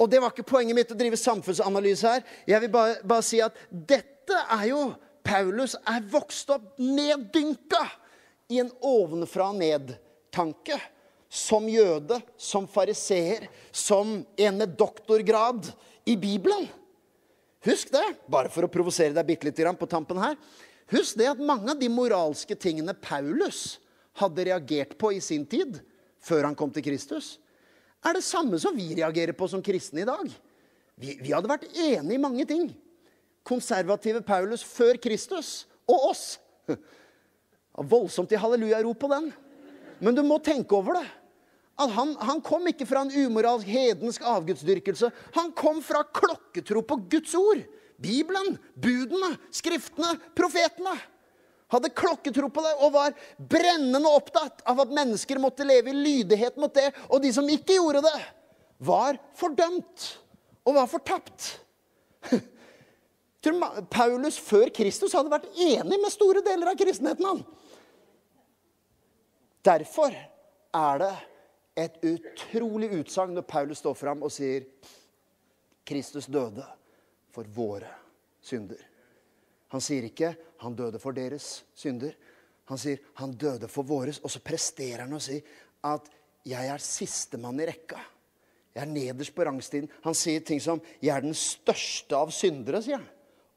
Og 0.00 0.10
det 0.10 0.20
var 0.20 0.30
ikke 0.32 0.48
poenget 0.48 0.76
mitt 0.76 0.92
å 0.92 0.96
drive 0.96 1.16
samfunnsanalyse 1.20 2.08
her. 2.08 2.22
Jeg 2.48 2.60
vil 2.60 2.70
bare, 2.72 2.94
bare 3.04 3.22
si 3.22 3.40
at 3.44 3.52
dette 3.70 4.32
er 4.48 4.64
jo 4.70 4.94
Paulus 5.22 5.76
er 5.84 6.00
vokst 6.08 6.50
opp 6.54 6.78
neddynka 6.80 7.90
i 8.48 8.58
en 8.62 8.70
ovenfra-ned-tanke. 8.80 10.80
Som 11.30 11.68
jøde, 11.70 12.18
som 12.34 12.66
fariseer, 12.66 13.46
som 13.70 14.26
en 14.26 14.56
med 14.58 14.74
doktorgrad 14.74 15.62
i 16.08 16.16
Bibelen. 16.16 16.68
Husk 17.66 17.90
det, 17.92 18.04
bare 18.30 18.48
for 18.52 18.64
å 18.64 18.72
provosere 18.72 19.14
deg 19.16 19.26
bitte 19.28 19.48
litt 19.48 19.60
på 19.78 19.88
tampen 19.90 20.20
her. 20.20 20.36
Husk 20.90 21.18
det 21.20 21.28
at 21.30 21.42
mange 21.42 21.70
av 21.70 21.78
de 21.78 21.90
moralske 21.92 22.56
tingene 22.56 22.96
Paulus 22.96 23.78
hadde 24.18 24.46
reagert 24.48 24.96
på 24.98 25.12
i 25.12 25.20
sin 25.22 25.44
tid, 25.46 25.78
før 26.20 26.48
han 26.48 26.56
kom 26.56 26.72
til 26.72 26.84
Kristus, 26.84 27.38
er 28.04 28.16
det 28.16 28.24
samme 28.24 28.58
som 28.60 28.76
vi 28.76 28.94
reagerer 28.96 29.36
på 29.36 29.48
som 29.48 29.62
kristne 29.62 30.02
i 30.02 30.08
dag. 30.08 30.24
Vi, 31.00 31.18
vi 31.20 31.32
hadde 31.32 31.50
vært 31.50 31.68
enige 31.70 32.16
i 32.16 32.20
mange 32.20 32.46
ting. 32.48 32.70
Konservative 33.44 34.22
Paulus 34.24 34.64
før 34.64 34.98
Kristus 35.00 35.66
og 35.88 36.10
oss. 36.10 36.24
Voldsomt 37.92 38.32
i 38.32 38.40
hallelujarop 38.40 38.98
på 39.00 39.08
den. 39.12 39.30
Men 40.00 40.16
du 40.16 40.24
må 40.24 40.40
tenke 40.44 40.76
over 40.76 40.96
det 40.96 41.06
at 41.80 41.92
han, 41.96 42.14
han, 42.20 42.40
kom 42.44 42.66
ikke 42.68 42.86
fra 42.88 43.04
en 43.06 43.12
umoralsk, 43.14 43.68
hedensk 43.68 44.24
avgudsdyrkelse. 44.28 45.10
Han 45.36 45.52
kom 45.56 45.80
fra 45.84 46.02
klokketro 46.04 46.82
på 46.84 46.98
Guds 47.12 47.34
ord. 47.38 47.62
Bibelen, 48.00 48.56
budene, 48.80 49.34
skriftene, 49.54 50.14
profetene. 50.36 50.94
Hadde 51.70 51.92
klokketro 51.94 52.48
på 52.50 52.64
det 52.64 52.72
og 52.82 52.94
var 52.96 53.16
brennende 53.38 54.10
opptatt 54.10 54.64
av 54.68 54.82
at 54.82 54.94
mennesker 54.94 55.40
måtte 55.42 55.66
leve 55.66 55.92
i 55.92 55.96
lydighet 55.96 56.58
mot 56.60 56.72
det. 56.74 56.88
Og 57.08 57.22
de 57.22 57.32
som 57.34 57.48
ikke 57.48 57.78
gjorde 57.78 58.02
det, 58.08 58.18
var 58.80 59.20
fordømt 59.36 60.06
og 60.66 60.76
var 60.80 60.88
fortapt. 60.90 61.52
Paulus 63.92 64.36
før 64.40 64.68
Kristus 64.74 65.14
hadde 65.16 65.32
vært 65.32 65.48
enig 65.56 66.00
med 66.00 66.12
store 66.12 66.42
deler 66.44 66.72
av 66.72 66.80
kristenheten. 66.80 67.24
han. 67.24 67.44
Derfor 69.64 70.12
er 70.12 71.00
det 71.00 71.14
et 71.80 71.96
utrolig 72.04 72.90
utsagn 72.98 73.34
når 73.36 73.46
Paulus 73.48 73.80
står 73.82 73.96
fram 73.98 74.22
og 74.26 74.32
sier 74.34 74.66
Kristus 75.86 76.28
døde 76.30 76.64
for 77.34 77.48
våre 77.54 77.90
synder. 78.42 78.80
Han 79.70 79.80
sier 79.80 80.04
ikke 80.04 80.34
'han 80.60 80.74
døde 80.74 80.98
for 80.98 81.12
deres 81.12 81.64
synder'. 81.76 82.14
Han 82.64 82.78
sier 82.78 82.98
'han 83.14 83.32
døde 83.32 83.68
for 83.68 83.82
våres', 83.82 84.20
og 84.22 84.30
så 84.30 84.40
presterer 84.40 85.00
han 85.00 85.12
å 85.12 85.20
si 85.20 85.42
at 85.84 86.10
'jeg 86.44 86.66
er 86.66 86.78
sistemann 86.78 87.60
i 87.60 87.66
rekka'. 87.66 88.00
Jeg 88.74 88.82
er 88.82 88.92
nederst 88.92 89.34
på 89.34 89.44
rangstiden. 89.44 89.90
Han 90.02 90.14
sier 90.14 90.40
ting 90.40 90.60
som 90.60 90.80
'jeg 91.02 91.16
er 91.16 91.20
den 91.20 91.34
største 91.34 92.16
av 92.16 92.30
syndere', 92.30 92.82
sier 92.82 92.96
han. 92.96 93.08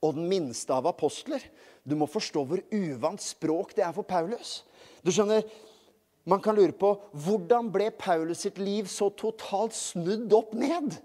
Og 0.01 0.15
den 0.15 0.29
minste 0.29 0.73
av 0.73 0.88
apostler. 0.88 1.41
Du 1.88 1.95
må 1.95 2.05
forstå 2.05 2.45
hvor 2.45 2.59
uvant 2.71 3.21
språk 3.21 3.75
det 3.75 3.83
er 3.83 3.91
for 3.91 4.03
Paulus. 4.03 4.63
Du 5.03 5.12
skjønner, 5.12 5.43
man 6.29 6.41
kan 6.43 6.55
lure 6.55 6.75
på 6.75 6.93
hvordan 7.25 7.67
ble 7.71 7.89
Paulus 7.99 8.45
sitt 8.45 8.59
liv 8.62 8.88
så 8.91 9.09
totalt 9.19 9.75
snudd 9.75 10.31
opp 10.36 10.53
ned? 10.55 10.95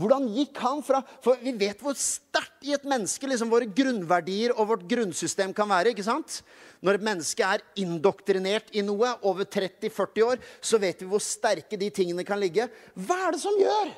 Hvordan 0.00 0.28
gikk 0.32 0.60
han 0.62 0.80
fra 0.84 1.00
For 1.24 1.40
vi 1.42 1.52
vet 1.60 1.80
hvor 1.82 1.96
sterkt 1.98 2.64
i 2.68 2.74
et 2.76 2.84
menneske 2.88 3.28
liksom 3.28 3.50
våre 3.52 3.68
grunnverdier 3.68 4.52
og 4.54 4.68
vårt 4.74 4.84
grunnsystem 4.88 5.52
kan 5.56 5.68
være. 5.68 5.92
ikke 5.92 6.04
sant? 6.04 6.42
Når 6.84 6.98
et 6.98 7.06
menneske 7.08 7.44
er 7.44 7.64
indoktrinert 7.80 8.68
i 8.76 8.84
noe 8.84 9.14
over 9.26 9.48
30-40 9.48 10.24
år, 10.26 10.40
så 10.60 10.80
vet 10.80 11.00
vi 11.02 11.08
hvor 11.08 11.24
sterke 11.24 11.78
de 11.80 11.88
tingene 11.92 12.24
kan 12.24 12.40
ligge. 12.40 12.68
Hva 12.94 13.18
er 13.26 13.36
det 13.36 13.42
som 13.42 13.56
gjør 13.60 13.92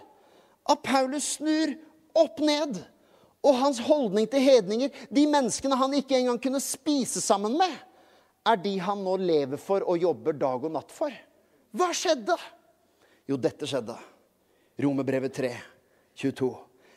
at 0.73 0.83
Paulus 0.87 1.37
snur 1.37 1.75
opp 2.19 2.43
ned? 2.43 2.79
Og 3.43 3.59
hans 3.59 3.81
holdning 3.83 4.29
til 4.31 4.45
hedninger, 4.47 4.93
de 5.11 5.27
menneskene 5.27 5.79
han 5.79 5.99
ikke 5.99 6.21
engang 6.21 6.39
kunne 6.43 6.63
spise 6.63 7.23
sammen 7.23 7.59
med 7.59 7.75
er 8.49 8.59
de 8.59 8.75
han 8.83 9.05
nå 9.05 9.17
lever 9.23 9.61
for 9.61 9.85
og 9.87 10.03
jobber 10.03 10.37
dag 10.39 10.65
og 10.65 10.75
natt 10.75 10.93
for. 10.95 11.15
Hva 11.73 11.93
skjedde? 11.97 12.37
Jo, 13.31 13.39
dette 13.39 13.69
skjedde. 13.69 13.97
Romerbrevet 14.83 15.35
3, 15.35 15.53
22. 16.19 16.51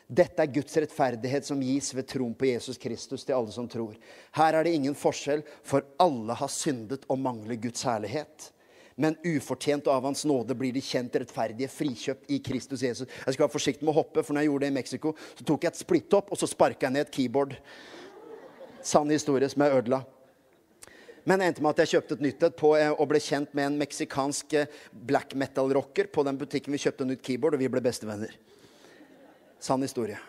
Dette 0.06 0.42
er 0.42 0.50
Guds 0.54 0.76
rettferdighet 0.78 1.46
som 1.46 1.62
gis 1.62 1.88
ved 1.94 2.06
troen 2.10 2.34
på 2.38 2.46
Jesus 2.46 2.78
Kristus 2.78 3.24
til 3.26 3.34
alle 3.34 3.54
som 3.54 3.66
tror. 3.70 3.96
Her 4.38 4.58
er 4.58 4.66
det 4.66 4.74
ingen 4.78 4.94
forskjell, 4.94 5.42
for 5.66 5.86
alle 6.02 6.36
har 6.38 6.52
syndet 6.52 7.06
og 7.10 7.18
mangler 7.18 7.58
Guds 7.58 7.82
herlighet. 7.86 8.50
Men 8.96 9.18
ufortjent 9.26 9.88
og 9.90 9.92
av 9.92 10.06
Hans 10.08 10.24
nåde 10.24 10.54
blir 10.56 10.72
de 10.72 10.80
kjent 10.80 11.18
rettferdige, 11.20 11.68
frikjøpt 11.68 12.30
i 12.32 12.38
Kristus 12.40 12.84
Jesus. 12.86 13.10
Jeg 13.10 13.34
skal 13.34 13.44
være 13.44 13.54
forsiktig 13.58 13.84
med 13.84 13.92
å 13.92 13.98
hoppe, 13.98 14.22
for 14.24 14.32
når 14.32 14.46
jeg 14.46 14.52
gjorde 14.52 14.64
det 14.64 14.72
i 14.72 14.78
Mexico, 14.78 15.12
så 15.36 15.46
tok 15.46 15.66
jeg 15.66 15.74
et 15.74 15.82
splitt 15.82 16.16
opp, 16.16 16.30
og 16.32 16.40
så 16.40 16.48
sparka 16.48 16.86
jeg 16.86 16.96
ned 16.96 17.04
et 17.04 17.12
keyboard. 17.18 17.56
Sann 18.86 19.10
historie 19.12 19.50
som 19.52 19.66
jeg 19.66 19.82
ødela. 19.82 20.00
Men 21.28 21.40
det 21.40 21.46
endte 21.50 21.62
med 21.64 21.74
at 21.74 21.80
jeg 21.82 21.96
kjøpte 21.96 22.14
et 22.14 22.20
nytt 22.22 22.44
et 22.46 22.60
eh, 22.78 22.92
og 22.94 23.08
ble 23.10 23.18
kjent 23.18 23.54
med 23.58 23.66
en 23.66 23.78
meksikansk 23.80 24.52
eh, 24.54 24.68
black 25.10 25.34
metal-rocker 25.34 26.06
på 26.14 26.22
den 26.22 26.38
butikken 26.38 26.70
vi 26.70 26.78
kjøpte 26.78 27.06
nytt 27.08 27.24
keyboard, 27.26 27.56
og 27.56 27.64
vi 27.64 27.70
ble 27.72 27.82
bestevenner. 27.82 28.36
Sann 29.58 29.82
historie. 29.82 30.20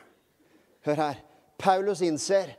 Hør 0.87 1.03
her. 1.03 1.21
Paulus 1.61 2.01
innser 2.01 2.55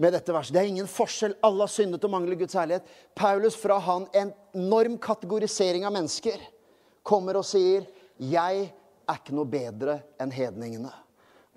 med 0.00 0.16
dette 0.16 0.32
verset. 0.32 0.56
Det 0.56 0.62
er 0.62 0.72
ingen 0.72 0.88
forskjell. 0.88 1.36
Alle 1.44 1.66
har 1.66 1.72
syndet 1.72 2.08
og 2.08 2.14
mangler 2.16 2.40
Guds 2.40 2.56
herlighet. 2.56 2.88
Paulus, 3.16 3.56
fra 3.60 3.76
han 3.84 4.08
en 4.16 4.32
enorm 4.56 4.96
kategorisering 4.96 5.84
av 5.84 5.92
mennesker, 5.92 6.40
kommer 7.04 7.36
og 7.36 7.44
sier, 7.44 7.84
'Jeg 8.16 8.72
er 9.06 9.18
ikke 9.20 9.36
noe 9.36 9.44
bedre 9.44 10.00
enn 10.18 10.32
hedningene'. 10.32 11.05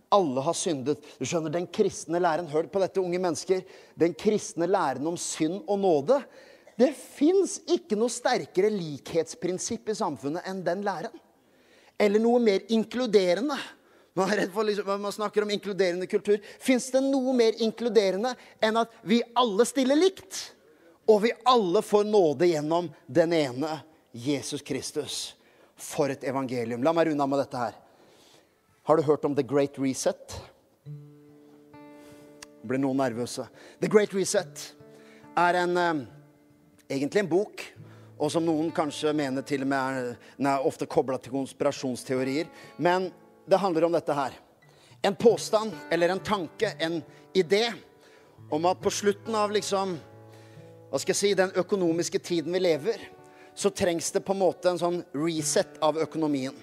Alle 0.09 0.41
har 0.41 0.55
syndet. 0.57 1.01
Du 1.19 1.25
skjønner, 1.25 1.53
Den 1.53 1.67
kristne 1.67 2.19
læren 2.21 2.47
Hør 2.49 2.69
på 2.71 2.81
dette, 2.81 3.01
unge 3.01 3.19
mennesker. 3.21 3.61
Den 3.95 4.13
kristne 4.17 4.67
læren 4.67 5.05
om 5.07 5.17
synd 5.17 5.61
og 5.67 5.79
nåde. 5.79 6.21
Det 6.79 6.93
fins 6.95 7.59
ikke 7.67 7.97
noe 7.99 8.11
sterkere 8.11 8.71
likhetsprinsipp 8.71 9.91
i 9.91 9.97
samfunnet 9.99 10.47
enn 10.47 10.63
den 10.63 10.85
læren. 10.85 11.13
Eller 11.99 12.23
noe 12.23 12.39
mer 12.39 12.63
inkluderende. 12.71 13.57
Man, 14.15 14.31
liksom, 14.65 15.01
man 15.01 15.11
snakker 15.11 15.43
om 15.43 15.51
inkluderende 15.51 16.07
kultur. 16.07 16.39
Fins 16.59 16.87
det 16.91 17.01
noe 17.03 17.33
mer 17.35 17.59
inkluderende 17.61 18.31
enn 18.63 18.79
at 18.79 18.95
vi 19.03 19.19
alle 19.37 19.67
stiller 19.67 19.99
likt? 19.99 20.39
Og 21.09 21.23
vi 21.25 21.33
alle 21.47 21.81
får 21.83 22.07
nåde 22.07 22.47
gjennom 22.49 22.89
den 23.07 23.33
ene 23.33 23.79
Jesus 24.11 24.63
Kristus. 24.65 25.19
For 25.79 26.11
et 26.11 26.23
evangelium. 26.27 26.83
La 26.83 26.95
meg 26.95 27.11
runde 27.11 27.23
av 27.23 27.31
med 27.31 27.43
dette 27.43 27.59
her. 27.59 27.77
Har 28.83 28.97
du 28.97 29.03
hørt 29.03 29.25
om 29.25 29.35
The 29.35 29.43
Great 29.43 29.79
Reset? 29.79 30.35
Ble 32.65 32.79
noen 32.81 32.99
nervøse. 32.99 33.45
The 33.79 33.89
Great 33.91 34.13
Reset 34.13 34.63
er 35.37 35.53
en, 35.53 35.77
eh, 35.77 36.05
egentlig 36.89 37.19
en 37.19 37.29
bok, 37.29 37.63
og 38.19 38.31
som 38.31 38.45
noen 38.45 38.71
kanskje 38.71 39.13
mener 39.15 39.41
til 39.41 39.61
og 39.61 39.67
med 39.67 39.79
er, 39.79 40.17
er 40.39 40.65
ofte 40.65 40.85
kobla 40.85 41.17
til 41.17 41.31
konspirasjonsteorier. 41.31 42.47
Men 42.77 43.11
det 43.47 43.59
handler 43.59 43.85
om 43.85 43.91
dette 43.91 44.13
her. 44.13 44.33
En 45.03 45.15
påstand 45.15 45.71
eller 45.91 46.09
en 46.09 46.19
tanke, 46.19 46.73
en 46.79 47.03
idé, 47.33 47.73
om 48.51 48.65
at 48.65 48.81
på 48.81 48.91
slutten 48.91 49.35
av 49.35 49.51
liksom, 49.51 49.97
hva 50.89 50.99
skal 50.99 51.13
jeg 51.13 51.19
si, 51.21 51.33
den 51.33 51.51
økonomiske 51.55 52.19
tiden 52.19 52.53
vi 52.53 52.59
lever, 52.59 52.99
så 53.55 53.69
trengs 53.69 54.11
det 54.11 54.25
på 54.25 54.33
en 54.33 54.41
måte 54.41 54.71
en 54.71 54.79
sånn 54.79 55.03
reset 55.13 55.77
av 55.81 55.97
økonomien. 55.97 56.55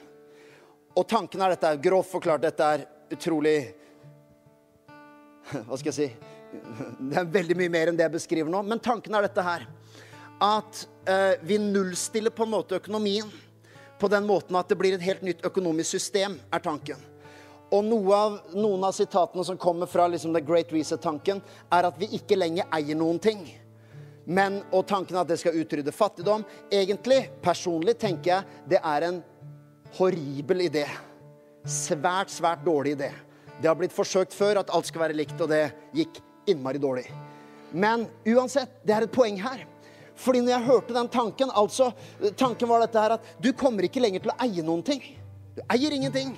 Og 0.96 1.04
tanken 1.08 1.42
er 1.44 1.52
dette, 1.52 1.68
er 1.68 1.82
grovt 1.84 2.08
forklart, 2.08 2.44
dette 2.46 2.70
er 2.76 2.86
utrolig 3.12 3.58
Hva 5.68 5.76
skal 5.76 5.92
jeg 5.92 5.96
si? 5.96 6.06
Det 6.56 7.18
er 7.20 7.28
veldig 7.30 7.56
mye 7.58 7.70
mer 7.72 7.90
enn 7.90 7.98
det 7.98 8.06
jeg 8.06 8.16
beskriver 8.16 8.50
nå. 8.50 8.62
Men 8.66 8.80
tanken 8.82 9.14
er 9.14 9.26
dette 9.26 9.42
her. 9.44 9.66
At 10.42 10.80
eh, 11.08 11.34
vi 11.46 11.58
nullstiller 11.60 12.32
på 12.34 12.46
en 12.46 12.54
måte 12.54 12.78
økonomien 12.80 13.28
på 14.00 14.08
den 14.12 14.26
måten 14.28 14.56
at 14.58 14.68
det 14.68 14.78
blir 14.80 14.96
et 14.96 15.04
helt 15.04 15.22
nytt 15.24 15.44
økonomisk 15.46 15.96
system, 15.96 16.36
er 16.52 16.64
tanken. 16.64 16.98
Og 17.74 17.88
av, 18.14 18.40
noen 18.54 18.84
av 18.86 18.92
sitatene 18.94 19.44
som 19.44 19.58
kommer 19.58 19.88
fra 19.90 20.06
liksom 20.10 20.34
The 20.36 20.42
Great 20.44 20.72
Reset-tanken, 20.72 21.40
er 21.72 21.88
at 21.88 21.96
vi 21.98 22.10
ikke 22.18 22.38
lenger 22.38 22.68
eier 22.76 22.98
noen 22.98 23.18
ting. 23.22 23.46
Men, 24.26 24.60
og 24.74 24.86
tanken 24.90 25.18
at 25.18 25.30
det 25.30 25.38
skal 25.40 25.56
utrydde 25.58 25.94
fattigdom. 25.94 26.44
Egentlig, 26.70 27.26
personlig, 27.42 27.96
tenker 28.02 28.32
jeg 28.32 28.60
det 28.74 28.82
er 28.82 29.08
en 29.08 29.22
horribel 29.98 30.66
idé. 30.66 30.86
Svært, 31.66 32.30
svært 32.30 32.64
dårlig 32.66 32.96
idé. 32.96 33.12
Det 33.60 33.68
har 33.70 33.78
blitt 33.78 33.94
forsøkt 33.94 34.34
før 34.36 34.60
at 34.60 34.72
alt 34.74 34.90
skal 34.90 35.06
være 35.06 35.16
likt, 35.16 35.38
og 35.40 35.48
det 35.50 35.70
gikk 35.96 36.20
innmari 36.50 36.80
dårlig. 36.82 37.06
Men 37.72 38.06
uansett, 38.28 38.78
det 38.86 38.94
er 38.94 39.06
et 39.06 39.14
poeng 39.14 39.38
her. 39.42 39.64
Fordi 40.16 40.40
når 40.40 40.54
jeg 40.54 40.66
hørte 40.70 40.96
den 40.96 41.08
tanken, 41.12 41.50
altså 41.52 41.90
Tanken 42.40 42.68
var 42.70 42.80
dette 42.84 43.00
her 43.00 43.16
at 43.18 43.32
du 43.42 43.50
kommer 43.52 43.84
ikke 43.84 44.00
lenger 44.00 44.24
til 44.24 44.32
å 44.32 44.36
eie 44.46 44.64
noen 44.64 44.84
ting. 44.86 45.02
Du 45.56 45.60
eier 45.72 45.92
ingenting. 45.92 46.36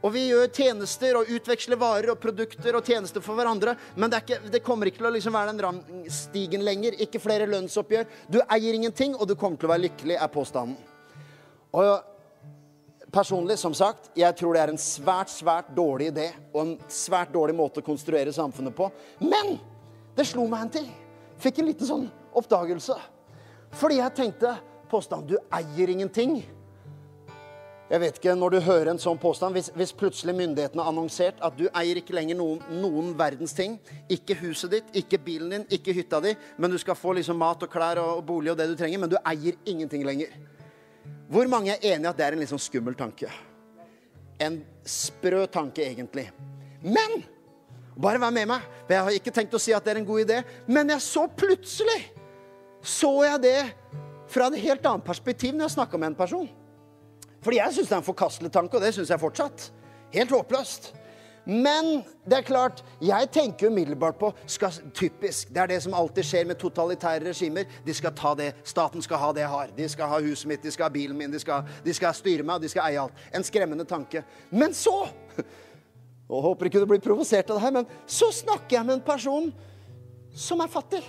Og 0.00 0.14
vi 0.14 0.22
gjør 0.30 0.46
tjenester 0.56 1.18
og 1.18 1.28
utveksler 1.28 1.76
varer 1.80 2.14
og 2.14 2.20
produkter 2.22 2.76
og 2.78 2.86
tjenester 2.88 3.20
for 3.24 3.36
hverandre. 3.36 3.74
Men 4.00 4.12
det, 4.12 4.22
ikke, 4.22 4.38
det 4.52 4.62
kommer 4.64 4.88
ikke 4.88 5.02
til 5.02 5.10
å 5.10 5.12
liksom 5.12 5.36
være 5.36 5.52
den 5.52 5.64
rangstigen 5.66 6.64
lenger. 6.64 6.96
Ikke 7.04 7.20
flere 7.20 7.48
lønnsoppgjør. 7.50 8.08
Du 8.32 8.38
eier 8.46 8.78
ingenting, 8.78 9.12
og 9.18 9.28
du 9.28 9.34
kommer 9.36 9.60
til 9.60 9.68
å 9.68 9.74
være 9.74 9.84
lykkelig, 9.90 10.16
er 10.16 10.32
påstanden. 10.32 10.78
Og 11.76 11.84
personlig, 13.12 13.58
som 13.58 13.74
sagt, 13.74 14.10
jeg 14.18 14.36
tror 14.38 14.54
det 14.54 14.62
er 14.62 14.72
en 14.72 14.80
svært, 14.80 15.30
svært 15.32 15.70
dårlig 15.76 16.10
idé 16.12 16.28
og 16.52 16.60
en 16.62 16.74
svært 16.88 17.32
dårlig 17.34 17.56
måte 17.58 17.82
å 17.82 17.86
konstruere 17.86 18.32
samfunnet 18.34 18.76
på. 18.76 18.90
Men 19.22 19.56
det 20.16 20.28
slo 20.30 20.46
meg 20.50 20.66
en 20.66 20.74
ting. 20.80 20.88
Fikk 21.40 21.60
en 21.60 21.70
liten 21.70 21.88
sånn 21.88 22.06
oppdagelse. 22.36 22.96
Fordi 23.80 24.00
jeg 24.00 24.16
tenkte 24.16 24.56
påstand 24.90 25.30
du 25.30 25.36
eier 25.54 25.92
ingenting. 25.92 26.40
Jeg 27.90 28.00
vet 28.00 28.18
ikke, 28.20 28.34
Når 28.34 28.50
du 28.50 28.60
hører 28.60 28.88
en 28.92 29.00
sånn 29.02 29.18
påstand, 29.18 29.56
hvis, 29.56 29.70
hvis 29.74 29.92
plutselig 29.92 30.34
myndighetene 30.38 30.82
har 30.82 30.92
annonsert 30.92 31.40
at 31.42 31.56
du 31.58 31.64
eier 31.74 31.98
ikke 31.98 32.14
lenger 32.14 32.38
noen, 32.38 32.60
noen, 32.78 33.10
verdens 33.18 33.54
ting, 33.56 33.80
ikke 34.06 34.36
huset 34.44 34.70
ditt, 34.70 34.92
ikke 34.94 35.18
bilen 35.18 35.50
din, 35.50 35.64
ikke 35.74 35.94
hytta 35.96 36.20
di, 36.22 36.36
men 36.56 36.70
du 36.70 36.78
skal 36.78 36.94
få 36.94 37.16
liksom 37.18 37.40
mat 37.42 37.66
og 37.66 37.72
klær 37.72 37.98
og, 37.98 38.22
bolig 38.26 38.52
og 38.52 38.60
det 38.60 38.68
du 38.70 38.76
trenger, 38.78 39.02
men 39.02 39.10
du 39.10 39.18
eier 39.24 39.58
ingenting 39.66 40.06
lenger. 40.06 40.38
Hvor 41.30 41.46
mange 41.50 41.76
er 41.76 41.84
enig 41.94 42.08
i 42.08 42.10
at 42.10 42.18
det 42.18 42.26
er 42.26 42.34
en 42.34 42.42
litt 42.42 42.50
sånn 42.50 42.62
skummel 42.62 42.96
tanke? 42.98 43.30
En 44.42 44.60
sprø 44.88 45.44
tanke, 45.52 45.84
egentlig. 45.86 46.26
Men 46.82 47.20
bare 48.00 48.18
vær 48.18 48.32
med 48.34 48.48
meg. 48.50 48.64
For 48.86 48.96
jeg 48.96 49.06
har 49.06 49.18
ikke 49.18 49.34
tenkt 49.36 49.54
å 49.54 49.60
si 49.62 49.74
at 49.76 49.84
det 49.86 49.94
er 49.94 50.00
en 50.00 50.08
god 50.08 50.24
idé. 50.24 50.40
Men 50.66 50.90
jeg 50.90 51.04
så 51.04 51.26
plutselig 51.28 52.00
så 52.80 53.12
jeg 53.26 53.42
det 53.44 53.58
fra 54.32 54.48
et 54.48 54.62
helt 54.62 54.86
annet 54.88 55.04
perspektiv 55.04 55.52
når 55.52 55.68
jeg 55.68 55.76
snakka 55.76 56.00
med 56.00 56.12
en 56.12 56.18
person. 56.18 56.48
Fordi 57.44 57.60
jeg 57.60 57.76
syns 57.76 57.90
det 57.90 57.96
er 57.96 58.02
en 58.02 58.08
forkastelig 58.08 58.50
tanke, 58.52 58.76
og 58.76 58.84
det 58.84 58.94
syns 58.96 59.12
jeg 59.12 59.20
fortsatt. 59.20 59.68
Helt 60.14 60.32
håpløst. 60.34 60.90
Men 61.44 62.02
det 62.28 62.36
er 62.36 62.46
klart, 62.46 62.82
jeg 63.02 63.30
tenker 63.32 63.70
umiddelbart 63.70 64.18
på 64.20 64.32
skal, 64.46 64.74
Typisk. 64.94 65.48
Det 65.48 65.62
er 65.62 65.72
det 65.72 65.80
som 65.82 65.94
alltid 65.96 66.26
skjer 66.26 66.50
med 66.50 66.60
totalitære 66.60 67.30
regimer. 67.30 67.64
De 67.86 67.94
skal 67.96 68.14
ta 68.16 68.34
det. 68.38 68.50
Staten 68.64 69.02
skal 69.02 69.22
ha 69.22 69.32
det 69.32 69.44
jeg 69.44 69.52
har. 69.54 69.72
De 69.76 69.88
skal 69.88 70.12
ha 70.12 70.20
huset 70.20 70.50
mitt, 70.50 70.62
de 70.62 70.72
skal 70.74 70.88
ha 70.88 70.92
bilen 70.94 71.16
min, 71.16 71.32
de 71.32 71.40
skal, 71.40 71.64
de 71.84 71.94
skal 71.96 72.14
styre 72.16 72.46
meg, 72.46 72.60
de 72.62 72.70
skal 72.70 72.90
eie 72.90 73.00
alt. 73.00 73.24
En 73.34 73.46
skremmende 73.46 73.88
tanke. 73.88 74.22
Men 74.50 74.76
så 74.76 74.94
og 76.30 76.44
håper 76.44 76.68
ikke 76.68 76.82
du 76.82 76.86
blir 76.90 77.02
provosert 77.02 77.50
av 77.50 77.58
det 77.58 77.64
her, 77.64 77.74
men 77.80 77.88
så 78.06 78.30
snakker 78.34 78.76
jeg 78.76 78.86
med 78.86 78.98
en 79.00 79.06
person 79.06 79.50
som 80.36 80.62
er 80.62 80.70
fattig. 80.70 81.02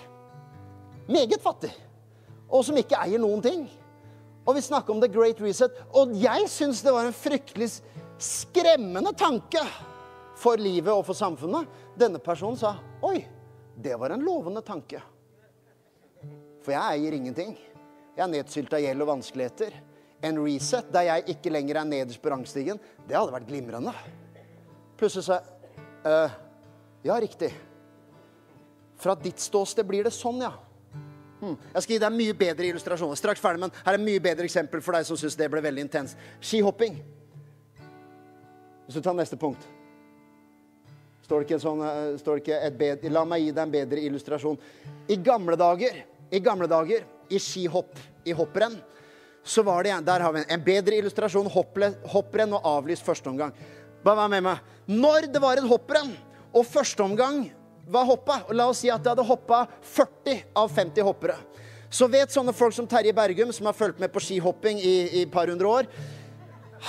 Meget 1.12 1.44
fattig. 1.44 1.72
Og 2.50 2.66
som 2.66 2.78
ikke 2.80 3.00
eier 3.04 3.22
noen 3.22 3.44
ting. 3.44 3.68
Og 4.48 4.58
vi 4.58 4.64
snakker 4.66 4.94
om 4.94 5.02
The 5.02 5.12
Great 5.12 5.42
Reset. 5.44 5.76
Og 5.94 6.16
jeg 6.18 6.50
syns 6.50 6.82
det 6.82 6.94
var 6.96 7.06
en 7.06 7.16
fryktelig 7.16 7.70
skremmende 8.22 9.14
tanke 9.18 9.62
for 10.42 10.62
livet 10.62 10.92
og 10.94 11.06
for 11.06 11.18
samfunnet. 11.18 11.70
Denne 11.98 12.22
personen 12.24 12.58
sa 12.60 12.76
Oi, 13.06 13.22
det 13.78 13.98
var 14.00 14.14
en 14.14 14.26
lovende 14.26 14.64
tanke. 14.66 15.02
For 16.62 16.74
jeg 16.74 16.98
eier 16.98 17.18
ingenting. 17.18 17.56
Jeg 18.16 18.24
er 18.26 18.32
nedsylt 18.32 18.74
av 18.76 18.84
gjeld 18.84 19.04
og 19.06 19.12
vanskeligheter. 19.16 19.76
En 20.26 20.38
reset 20.44 20.90
der 20.94 21.08
jeg 21.08 21.36
ikke 21.36 21.54
lenger 21.54 21.82
er 21.82 21.90
nederst 21.90 22.22
på 22.22 22.30
rangstigen, 22.30 22.78
det 23.08 23.18
hadde 23.18 23.34
vært 23.34 23.48
glimrende. 23.50 23.94
Plutselig 25.00 25.26
sa 25.26 25.40
jeg 25.40 25.48
uh, 26.06 26.40
Ja, 27.02 27.16
riktig. 27.18 27.50
Fra 29.02 29.16
ditt 29.18 29.42
ståsted 29.42 29.88
blir 29.90 30.06
det 30.06 30.14
sånn, 30.14 30.44
ja. 30.46 30.52
Hmm. 31.42 31.56
Jeg 31.74 31.82
skal 31.82 31.96
gi 31.96 32.02
deg 32.04 32.14
mye 32.14 32.36
bedre 32.38 32.68
illustrasjoner. 32.70 33.18
Straks 33.18 33.42
ferdig, 33.42 33.64
men 33.64 33.74
her 33.82 33.98
er 33.98 34.04
mye 34.04 34.22
bedre 34.22 34.46
eksempel 34.46 34.84
for 34.86 34.94
deg 34.94 35.08
som 35.08 35.18
syns 35.18 35.40
det 35.40 35.50
ble 35.50 35.64
veldig 35.66 35.88
intenst. 35.88 36.20
Skihopping. 36.38 37.00
Hvis 38.86 39.00
du 39.00 39.02
tar 39.02 39.18
neste 39.18 39.40
punkt 39.42 39.66
Står 41.32 41.46
det 41.46 41.48
ikke, 41.48 41.64
sånn, 41.64 41.80
eh, 41.80 42.18
står 42.20 42.36
det 42.36 42.42
ikke 42.42 42.56
et 42.60 42.74
bedre, 42.76 43.10
La 43.16 43.22
meg 43.24 43.40
gi 43.40 43.52
deg 43.56 43.62
en 43.64 43.72
bedre 43.72 44.02
illustrasjon. 44.04 44.58
I 45.08 45.16
gamle 45.16 45.56
dager, 45.56 46.02
i 46.28 46.42
gamle 46.44 46.68
dager, 46.68 47.06
i 47.32 47.40
skihopp, 47.40 47.96
i 48.28 48.34
hopprenn, 48.36 48.76
så 49.42 49.64
var 49.64 49.84
det 49.84 50.04
Der 50.06 50.20
har 50.20 50.34
vi 50.34 50.42
en, 50.42 50.50
en 50.50 50.66
bedre 50.66 50.98
illustrasjon. 51.00 51.48
Hopprenn 51.48 52.52
og 52.52 52.68
avlyst 52.68 53.08
første 53.08 53.30
omgang. 53.30 53.54
Bare 54.04 54.18
vær 54.18 54.28
med 54.28 54.44
meg. 54.44 54.60
Når 54.88 55.32
det 55.32 55.40
var 55.40 55.56
en 55.56 55.72
hopprenn, 55.72 56.12
og 56.52 56.66
førsteomgang 56.68 57.50
var 57.88 58.12
hoppa, 58.12 58.42
og 58.50 58.54
la 58.54 58.68
oss 58.68 58.84
si 58.84 58.92
at 58.92 59.00
det 59.00 59.14
hadde 59.14 59.24
hoppa 59.24 59.64
40 59.88 60.44
av 60.54 60.68
50 60.68 61.02
hoppere, 61.02 61.38
så 61.90 62.12
vet 62.12 62.28
sånne 62.28 62.52
folk 62.52 62.76
som 62.76 62.86
Terje 62.86 63.16
Bergum, 63.16 63.54
som 63.56 63.72
har 63.72 63.74
fulgt 63.74 64.04
med 64.04 64.12
på 64.12 64.20
skihopping 64.20 64.84
i 64.84 65.24
et 65.24 65.32
par 65.32 65.48
hundre 65.48 65.80
år, 65.80 65.88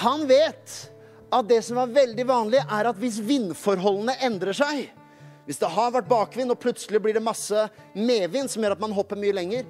han 0.03 0.26
vet 0.26 0.90
at 1.33 1.49
det 1.49 1.62
som 1.64 1.78
var 1.80 1.93
veldig 1.93 2.26
vanlig, 2.28 2.61
er 2.61 2.89
at 2.91 2.99
hvis 3.01 3.20
vindforholdene 3.24 4.18
endrer 4.24 4.57
seg 4.57 4.91
Hvis 5.47 5.59
det 5.59 5.72
har 5.74 5.91
vært 5.91 6.07
bakvind, 6.07 6.53
og 6.55 6.61
plutselig 6.62 7.01
blir 7.03 7.16
det 7.16 7.24
masse 7.24 7.64
medvind 7.97 8.51
som 8.51 8.62
gjør 8.62 8.76
at 8.76 8.83
man 8.85 8.93
hopper 8.95 9.18
mye 9.18 9.35
lenger, 9.35 9.64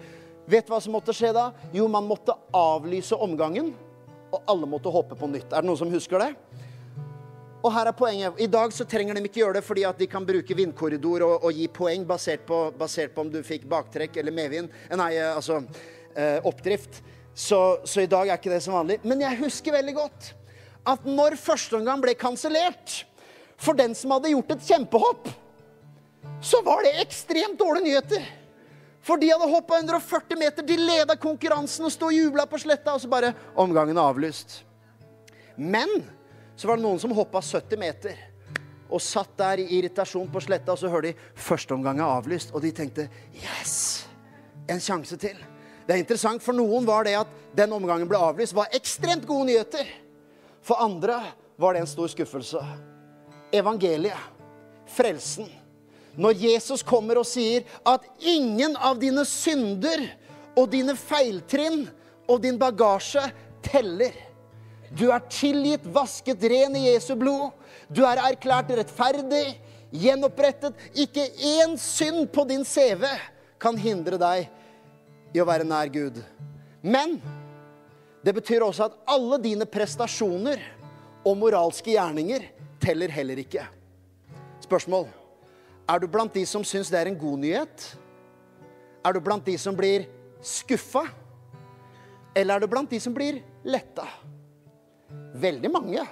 vet 0.45 0.67
du 0.67 0.73
hva 0.75 0.81
som 0.85 0.93
måtte 0.93 1.15
skje 1.17 1.31
da? 1.33 1.47
Jo, 1.73 1.87
man 1.89 2.05
måtte 2.05 2.35
avlyse 2.53 3.17
omgangen, 3.17 3.71
og 4.29 4.51
alle 4.53 4.69
måtte 4.69 4.93
hoppe 4.93 5.17
på 5.17 5.31
nytt. 5.33 5.49
Er 5.49 5.65
det 5.65 5.71
noen 5.71 5.81
som 5.81 5.95
husker 5.95 6.21
det? 6.21 6.35
Og 7.63 7.71
her 7.71 7.89
er 7.89 7.97
poenget. 7.97 8.41
I 8.43 8.51
dag 8.51 8.75
så 8.75 8.85
trenger 8.85 9.17
de 9.17 9.25
ikke 9.29 9.41
gjøre 9.41 9.61
det 9.61 9.65
fordi 9.65 9.87
at 9.87 9.99
de 9.99 10.09
kan 10.11 10.27
bruke 10.27 10.57
vindkorridor 10.59 11.25
og, 11.29 11.47
og 11.47 11.57
gi 11.57 11.71
poeng 11.73 12.05
basert 12.09 12.45
på, 12.49 12.61
basert 12.79 13.15
på, 13.15 13.25
om 13.25 13.31
du 13.33 13.39
fikk 13.47 13.69
baktrekk 13.71 14.19
eller 14.21 14.35
medvind. 14.35 14.73
Eh, 14.91 14.97
nei, 14.99 15.13
eh, 15.17 15.31
altså 15.31 15.63
eh, 15.63 16.39
oppdrift. 16.49 17.01
Så, 17.33 17.61
så, 17.89 18.03
i 18.03 18.11
dag 18.11 18.29
er 18.29 18.37
ikke 18.37 18.53
det 18.53 18.61
som 18.65 18.77
vanlig. 18.77 18.99
Men 19.07 19.23
jeg 19.23 19.41
husker 19.45 19.79
veldig 19.79 19.95
godt 19.97 20.33
at 20.89 21.05
når 21.07 21.37
førsteomgang 21.39 22.03
ble 22.03 22.15
kansellert 22.19 23.03
for 23.63 23.79
den 23.79 23.95
som 23.95 24.15
hadde 24.17 24.33
gjort 24.33 24.55
et 24.57 24.67
kjempehopp, 24.67 25.29
så 26.43 26.63
var 26.67 26.83
det 26.83 26.97
ekstremt 27.03 27.59
dårlige 27.59 27.87
nyheter. 27.87 28.25
For 29.03 29.19
de 29.19 29.31
hadde 29.31 29.51
hoppa 29.51 29.79
140 29.79 30.39
meter, 30.39 30.67
de 30.67 30.79
leda 30.79 31.17
konkurransen 31.19 31.87
og 31.87 31.95
sto 31.95 32.11
og 32.11 32.17
jubla 32.17 32.47
på 32.51 32.61
sletta, 32.63 32.95
og 32.95 33.03
så 33.03 33.11
bare 33.11 33.33
Omgangen 33.59 33.99
er 33.99 34.11
avlyst. 34.11 34.61
Men 35.57 35.91
så 36.57 36.71
var 36.71 36.79
det 36.79 36.87
noen 36.87 37.01
som 37.03 37.15
hoppa 37.15 37.43
70 37.43 37.81
meter 37.81 38.19
og 38.93 39.01
satt 39.01 39.33
der 39.41 39.63
i 39.63 39.71
irritasjon 39.79 40.29
på 40.29 40.43
sletta, 40.45 40.75
og 40.75 40.81
så 40.81 40.91
hører 40.93 41.11
de 41.11 41.39
første 41.39 41.73
omgang 41.75 42.01
er 42.03 42.11
avlyst, 42.19 42.53
og 42.53 42.61
de 42.65 42.75
tenkte 42.77 43.09
Yes! 43.33 44.05
En 44.71 44.81
sjanse 44.81 45.17
til. 45.19 45.39
Det 45.87 45.95
er 45.95 46.03
interessant. 46.03 46.43
For 46.45 46.55
noen 46.55 46.85
var 46.87 47.09
det 47.09 47.17
at 47.19 47.31
den 47.57 47.73
omgangen 47.75 48.07
ble 48.09 48.21
avlyst, 48.21 48.55
var 48.55 48.71
ekstremt 48.77 49.25
gode 49.27 49.49
nyheter. 49.49 49.89
For 50.63 50.79
andre 50.83 51.19
var 51.59 51.75
det 51.75 51.83
en 51.83 51.91
stor 51.91 52.09
skuffelse. 52.09 52.63
Evangeliet, 53.53 54.31
frelsen. 54.87 55.49
Når 56.17 56.37
Jesus 56.45 56.83
kommer 56.85 57.19
og 57.21 57.27
sier 57.27 57.65
at 57.89 58.05
ingen 58.19 58.77
av 58.77 58.99
dine 59.01 59.25
synder 59.29 60.05
og 60.59 60.69
dine 60.73 60.95
feiltrinn 60.99 61.87
og 62.29 62.43
din 62.45 62.59
bagasje 62.61 63.25
teller. 63.65 64.15
Du 64.93 65.09
er 65.09 65.25
tilgitt, 65.33 65.87
vasket 65.89 66.43
ren 66.53 66.77
i 66.77 66.87
Jesu 66.91 67.15
blod. 67.17 67.51
Du 67.89 68.05
er 68.05 68.21
erklært 68.21 68.75
rettferdig, 68.77 69.57
gjenopprettet. 69.93 70.77
Ikke 70.93 71.25
én 71.25 71.79
synd 71.81 72.29
på 72.33 72.45
din 72.49 72.65
CV 72.69 73.07
kan 73.63 73.79
hindre 73.81 74.21
deg 74.21 74.51
i 75.33 75.41
å 75.41 75.49
være 75.49 75.65
nær 75.65 75.89
Gud. 75.93 76.21
Men 76.83 77.17
det 78.23 78.35
betyr 78.37 78.63
også 78.63 78.87
at 78.87 78.99
alle 79.11 79.39
dine 79.43 79.67
prestasjoner 79.67 80.61
og 81.27 81.39
moralske 81.39 81.95
gjerninger 81.95 82.47
teller 82.83 83.11
heller 83.15 83.41
ikke. 83.43 83.65
Spørsmål. 84.63 85.09
Er 85.91 85.99
du 85.99 86.07
blant 86.11 86.35
de 86.35 86.45
som 86.47 86.63
syns 86.67 86.91
det 86.91 87.01
er 87.01 87.11
en 87.11 87.19
god 87.19 87.43
nyhet? 87.43 87.87
Er 89.03 89.15
du 89.15 89.21
blant 89.21 89.45
de 89.47 89.57
som 89.59 89.75
blir 89.77 90.07
skuffa? 90.43 91.03
Eller 92.35 92.57
er 92.57 92.63
du 92.63 92.71
blant 92.71 92.91
de 92.91 93.01
som 93.03 93.15
blir 93.15 93.43
letta? 93.67 94.07
Veldig 95.43 95.71
mange, 95.73 96.07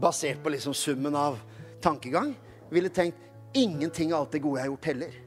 basert 0.00 0.38
på 0.44 0.52
liksom 0.54 0.74
summen 0.74 1.16
av 1.18 1.40
tankegang, 1.82 2.32
ville 2.70 2.90
tenkt 2.94 3.18
ingenting 3.56 4.14
av 4.14 4.24
alt 4.24 4.36
det 4.36 4.44
gode 4.44 4.60
jeg 4.60 4.68
har 4.68 4.72
gjort, 4.72 4.90
heller. 4.92 5.22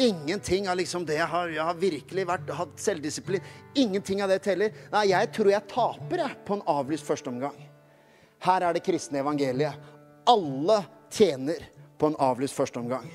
Ingenting 0.00 0.68
av 0.70 0.78
liksom 0.80 1.04
det 1.04 1.18
jeg 1.18 1.28
har, 1.28 1.50
jeg 1.52 1.64
har 1.66 1.76
virkelig 1.76 2.22
vært, 2.24 2.52
hatt 2.56 2.78
selvdisiplin. 2.80 3.42
Ingenting 3.76 4.22
av 4.24 4.30
det 4.32 4.38
teller. 4.46 4.72
Nei, 4.94 5.10
jeg 5.10 5.28
tror 5.36 5.50
jeg 5.52 5.68
taper 5.68 6.22
jeg, 6.22 6.36
på 6.46 6.56
en 6.56 6.62
avlyst 6.72 7.04
førsteomgang. 7.04 7.58
Her 8.40 8.64
er 8.64 8.76
det 8.76 8.84
kristne 8.86 9.20
evangeliet. 9.20 9.76
Alle 10.30 10.78
tjener 11.12 11.66
på 12.00 12.08
en 12.08 12.16
avlyst 12.16 12.56
førsteomgang. 12.56 13.10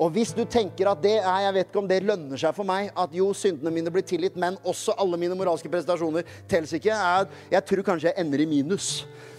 Og 0.00 0.14
hvis 0.14 0.32
du 0.32 0.46
tenker 0.48 0.88
at 0.88 1.02
det 1.04 1.18
er, 1.18 1.42
jeg 1.44 1.56
vet 1.58 1.68
ikke 1.68 1.82
om 1.82 1.90
det 1.90 1.98
lønner 2.08 2.40
seg 2.40 2.56
for 2.56 2.64
meg, 2.64 2.88
at 2.96 3.12
jo, 3.12 3.26
syndene 3.36 3.74
mine 3.74 3.92
blir 3.92 4.06
tilgitt, 4.08 4.38
men 4.40 4.56
også 4.64 4.96
alle 4.96 5.20
mine 5.20 5.36
moralske 5.36 5.68
prestasjoner 5.68 6.24
telles 6.48 6.72
ikke, 6.78 6.94
jeg, 6.94 7.42
jeg 7.52 7.66
tror 7.68 7.84
kanskje 7.90 8.08
jeg 8.08 8.24
ender 8.24 8.40
i 8.40 8.48
minus. 8.48 8.88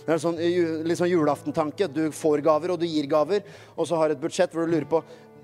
Det 0.04 0.06
er 0.06 0.20
en 0.20 0.24
sånn, 0.28 0.38
liksom 0.86 1.10
julaftentanke. 1.10 1.90
Du 1.90 2.04
får 2.14 2.46
gaver, 2.46 2.76
og 2.76 2.82
du 2.82 2.86
gir 2.86 3.10
gaver. 3.10 3.42
Og 3.74 3.90
så 3.90 3.98
har 3.98 4.12
du 4.12 4.20
et 4.20 4.22
budsjett 4.22 4.54
hvor 4.54 4.70
du 4.70 4.76
lurer 4.76 4.90
på 4.90 5.02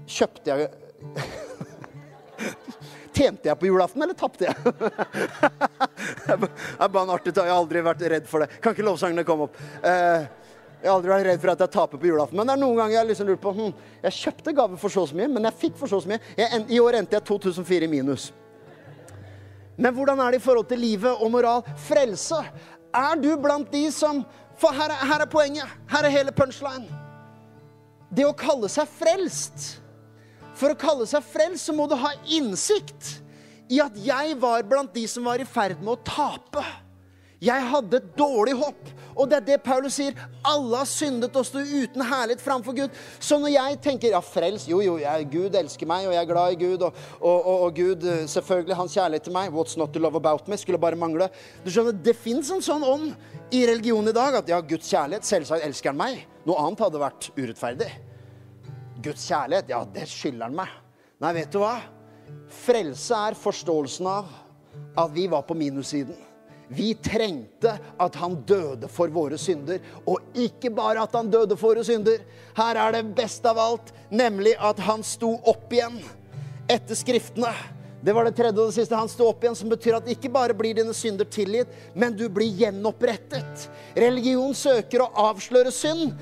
Kjøpte 0.07 0.53
jeg 0.53 1.46
Tjente 3.17 3.49
jeg 3.49 3.57
på 3.57 3.65
julaften, 3.65 4.03
eller 4.03 4.13
tapte 4.17 4.45
jeg? 4.45 4.55
det 6.27 6.35
er 6.35 6.89
bare 6.89 7.01
en 7.01 7.13
artig 7.15 7.33
Jeg 7.33 7.49
har 7.49 7.55
aldri 7.55 7.81
vært 7.81 8.03
redd 8.13 8.27
for 8.29 8.43
det. 8.43 8.59
Kan 8.61 8.75
ikke 8.75 8.85
lovsangene 8.85 9.25
komme 9.25 9.47
opp? 9.47 9.57
Eh, 9.81 10.27
jeg 10.77 10.91
har 10.91 10.99
aldri 10.99 11.09
vært 11.09 11.25
redd 11.31 11.41
for 11.41 11.51
at 11.55 11.63
jeg 11.63 11.73
taper 11.73 12.01
på 12.01 12.09
julaften. 12.11 12.37
Men 12.37 12.49
det 12.49 12.53
er 12.53 12.61
noen 12.61 12.77
ganger 12.77 12.99
jeg 12.99 13.09
liksom 13.09 13.29
lurer 13.31 13.39
på 13.41 13.53
hm, 13.57 13.71
Jeg 14.03 14.17
kjøpte 14.19 14.53
gave 14.59 14.77
for 14.81 14.93
så 14.93 15.07
mye, 15.17 15.29
men 15.33 15.49
jeg 15.49 15.59
fikk 15.63 15.79
for 15.79 15.89
så 15.89 16.01
mye. 16.05 16.19
Jeg, 16.37 16.61
I 16.69 16.81
år 16.83 16.99
endte 16.99 17.17
jeg 17.17 17.25
2004 17.31 17.87
i 17.87 17.91
minus. 17.95 18.27
Men 19.77 19.93
hvordan 19.97 20.21
er 20.21 20.33
det 20.33 20.41
i 20.41 20.45
forhold 20.45 20.69
til 20.69 20.81
livet 20.81 21.23
og 21.23 21.33
moral? 21.33 21.65
Frelse. 21.87 22.43
Er 22.93 23.17
du 23.21 23.31
blant 23.41 23.73
de 23.73 23.87
som 23.93 24.23
For 24.57 24.73
her 24.73 24.89
er, 24.89 25.01
her 25.05 25.21
er 25.21 25.29
poenget. 25.29 25.73
Her 25.89 26.05
er 26.05 26.13
hele 26.13 26.31
punchline. 26.33 26.87
Det 28.09 28.25
å 28.25 28.33
kalle 28.37 28.69
seg 28.71 28.89
frelst 28.89 29.75
For 30.57 30.73
å 30.73 30.79
kalle 30.79 31.05
seg 31.09 31.25
frelst 31.25 31.69
så 31.69 31.75
må 31.75 31.85
du 31.89 31.95
ha 31.99 32.15
innsikt 32.33 33.17
i 33.69 33.81
at 33.83 33.95
jeg 33.99 34.35
var 34.41 34.65
blant 34.67 34.93
de 34.95 35.05
som 35.09 35.25
var 35.27 35.41
i 35.43 35.47
ferd 35.47 35.81
med 35.83 35.97
å 35.97 36.03
tape. 36.07 36.63
Jeg 37.43 37.65
hadde 37.69 37.99
et 37.99 38.13
dårlig 38.17 38.55
håp. 38.57 38.87
Og 39.17 39.29
det 39.29 39.37
er 39.37 39.45
det 39.45 39.57
Paulus 39.65 39.97
sier. 39.97 40.17
Alle 40.45 40.79
har 40.79 40.89
syndet 40.89 41.35
og 41.37 41.45
står 41.45 41.69
uten 41.69 42.01
herlighet 42.05 42.41
framfor 42.41 42.73
Gud. 42.77 42.97
Så 43.21 43.37
når 43.41 43.53
jeg 43.53 43.77
tenker 43.85 44.13
ja, 44.13 44.21
frels 44.25 44.67
Jo, 44.69 44.79
jo, 44.85 44.97
jeg, 45.01 45.27
Gud 45.33 45.57
elsker 45.57 45.89
meg, 45.89 46.07
og 46.09 46.15
jeg 46.15 46.21
er 46.21 46.29
glad 46.31 46.55
i 46.55 46.59
Gud, 46.61 46.85
og, 46.87 46.97
og, 47.19 47.37
og, 47.37 47.63
og 47.67 47.77
Gud 47.77 48.05
eh, 48.09 48.25
Selvfølgelig 48.29 48.79
hans 48.81 48.97
kjærlighet 48.97 49.27
til 49.29 49.37
meg. 49.37 49.53
What's 49.53 49.77
not 49.77 49.93
to 49.93 50.01
love 50.01 50.17
about 50.17 50.49
me? 50.49 50.57
Skulle 50.57 50.81
bare 50.81 50.97
mangle. 50.97 51.29
Du 51.65 51.69
skjønner, 51.73 51.97
Det 51.97 52.17
fins 52.17 52.49
en 52.53 52.65
sånn 52.65 52.85
ånd 52.85 53.13
i 53.53 53.65
religionen 53.69 54.13
i 54.13 54.17
dag 54.17 54.41
at 54.41 54.49
ja, 54.49 54.61
Guds 54.61 54.89
kjærlighet, 54.89 55.25
selvsagt 55.25 55.65
elsker 55.65 55.93
han 55.93 56.01
meg. 56.01 56.25
Noe 56.47 56.61
annet 56.65 56.85
hadde 56.87 57.05
vært 57.05 57.31
urettferdig. 57.37 57.91
Guds 59.07 59.27
kjærlighet, 59.29 59.71
ja, 59.71 59.81
det 59.93 60.07
skylder 60.11 60.49
han 60.49 60.57
meg. 60.59 60.73
Nei, 61.23 61.33
vet 61.39 61.53
du 61.53 61.61
hva? 61.63 61.77
Frelse 62.65 63.17
er 63.29 63.37
forståelsen 63.39 64.09
av 64.11 64.31
at 64.97 65.13
vi 65.15 65.27
var 65.31 65.45
på 65.47 65.55
minussiden. 65.57 66.17
Vi 66.67 66.91
trengte 66.99 67.77
at 67.99 68.17
han 68.19 68.35
døde 68.47 68.89
for 68.91 69.11
våre 69.13 69.37
synder. 69.39 69.79
Og 70.03 70.35
ikke 70.35 70.71
bare 70.75 71.05
at 71.07 71.15
han 71.15 71.31
døde 71.31 71.55
for 71.55 71.71
våre 71.71 71.85
synder. 71.87 72.19
Her 72.57 72.81
er 72.83 72.97
det 72.97 73.05
beste 73.15 73.47
av 73.47 73.61
alt, 73.63 73.93
nemlig 74.11 74.57
at 74.59 74.81
han 74.83 75.05
sto 75.07 75.37
opp 75.47 75.71
igjen 75.73 76.01
etter 76.67 76.99
Skriftene. 76.99 77.53
Det 78.03 78.13
var 78.13 78.27
det 78.27 78.35
tredje 78.37 78.61
og 78.61 78.69
det 78.69 78.75
siste. 78.75 78.97
Han 78.99 79.09
sto 79.09 79.25
opp 79.31 79.41
igjen, 79.43 79.55
som 79.57 79.71
betyr 79.71 79.97
at 79.97 80.09
ikke 80.11 80.29
bare 80.31 80.55
blir 80.55 80.75
dine 80.77 80.93
synder 80.95 81.25
tilgitt, 81.31 81.71
men 81.97 82.13
du 82.15 82.27
blir 82.29 82.51
gjenopprettet. 82.59 83.69
Religion 83.97 84.53
søker 84.55 85.01
å 85.03 85.11
avsløre 85.31 85.73
synd. 85.73 86.13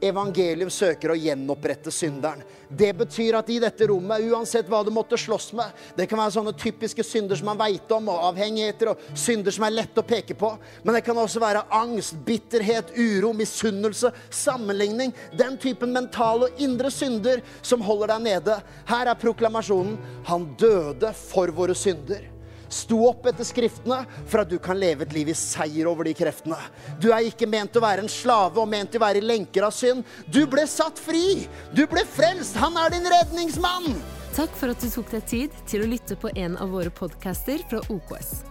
Evangelium 0.00 0.70
søker 0.70 1.12
å 1.12 1.16
gjenopprette 1.18 1.90
synderen. 1.94 2.44
Det 2.68 2.90
betyr 2.94 3.38
at 3.38 3.48
i 3.50 3.58
dette 3.62 3.88
rommet, 3.88 4.22
uansett 4.28 4.68
hva 4.68 4.82
du 4.84 4.90
måtte 4.92 5.16
slåss 5.18 5.52
med 5.56 5.72
Det 5.96 6.04
kan 6.06 6.20
være 6.20 6.34
sånne 6.34 6.52
typiske 6.58 7.04
synder 7.06 7.38
som 7.38 7.48
man 7.48 7.58
veit 7.60 7.90
om, 7.94 8.10
og 8.12 8.28
avhengigheter 8.30 8.92
og 8.92 9.04
synder 9.18 9.54
som 9.54 9.66
er 9.66 9.74
lett 9.74 9.98
å 9.98 10.06
peke 10.06 10.36
på. 10.38 10.52
Men 10.84 10.98
det 10.98 11.02
kan 11.06 11.18
også 11.18 11.42
være 11.42 11.66
angst, 11.74 12.18
bitterhet, 12.26 12.92
uro, 12.94 13.32
misunnelse, 13.36 14.12
sammenligning. 14.30 15.14
Den 15.38 15.58
typen 15.60 15.94
mentale 15.96 16.48
og 16.48 16.62
indre 16.62 16.92
synder 16.94 17.42
som 17.62 17.82
holder 17.84 18.14
deg 18.14 18.26
nede. 18.30 18.58
Her 18.88 19.10
er 19.10 19.22
proklamasjonen. 19.22 19.98
Han 20.28 20.50
døde 20.60 21.14
for 21.16 21.50
våre 21.54 21.76
synder 21.78 22.37
sto 22.68 23.00
opp 23.08 23.26
etter 23.30 23.46
Skriftene 23.46 24.02
for 24.28 24.42
at 24.42 24.50
du 24.50 24.58
kan 24.62 24.78
leve 24.78 25.06
et 25.06 25.14
liv 25.16 25.30
i 25.32 25.36
seier 25.36 25.88
over 25.90 26.08
de 26.08 26.14
kreftene. 26.16 26.58
Du 27.00 27.10
er 27.14 27.28
ikke 27.28 27.48
ment 27.48 27.76
å 27.76 27.82
være 27.84 28.04
en 28.04 28.12
slave 28.12 28.60
og 28.60 28.70
ment 28.70 28.94
å 28.94 29.02
være 29.02 29.22
i 29.22 29.26
lenker 29.26 29.66
av 29.66 29.74
synd. 29.74 30.04
Du 30.26 30.44
ble 30.50 30.66
satt 30.68 31.00
fri! 31.00 31.48
Du 31.72 31.84
ble 31.90 32.04
frelst! 32.08 32.58
Han 32.60 32.78
er 32.80 32.94
din 32.94 33.08
redningsmann! 33.08 33.98
Takk 34.36 34.54
for 34.54 34.70
at 34.70 34.82
du 34.84 34.90
tok 34.92 35.10
deg 35.10 35.24
tid 35.26 35.58
til 35.66 35.82
å 35.82 35.90
lytte 35.90 36.14
på 36.20 36.30
en 36.38 36.54
av 36.62 36.70
våre 36.70 36.92
podcaster 36.94 37.64
fra 37.70 37.80
OKS. 37.90 38.44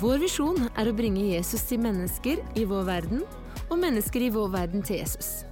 Vår 0.00 0.22
visjon 0.22 0.70
er 0.78 0.88
å 0.88 0.94
bringe 0.96 1.26
Jesus 1.34 1.66
til 1.68 1.82
mennesker 1.84 2.40
i 2.56 2.64
vår 2.64 2.86
verden, 2.88 3.26
og 3.68 3.80
mennesker 3.82 4.24
i 4.24 4.30
vår 4.32 4.48
verden 4.54 4.84
til 4.86 5.02
Jesus. 5.02 5.42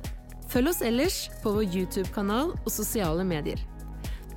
Følg 0.48 0.72
oss 0.72 0.80
ellers 0.82 1.18
på 1.42 1.52
vår 1.58 1.66
YouTube-kanal 1.76 2.54
og 2.56 2.72
sosiale 2.72 3.26
medier. 3.26 3.60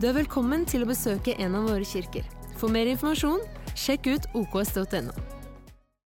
Du 0.02 0.10
er 0.10 0.18
velkommen 0.18 0.66
til 0.68 0.84
å 0.84 0.90
besøke 0.90 1.38
en 1.40 1.56
av 1.56 1.70
våre 1.72 1.88
kirker. 1.88 2.28
For 2.58 2.72
mer 2.72 2.90
informasjon, 2.92 3.42
sjekk 3.76 4.12
ut 4.14 4.28
oks.no. 4.38 5.14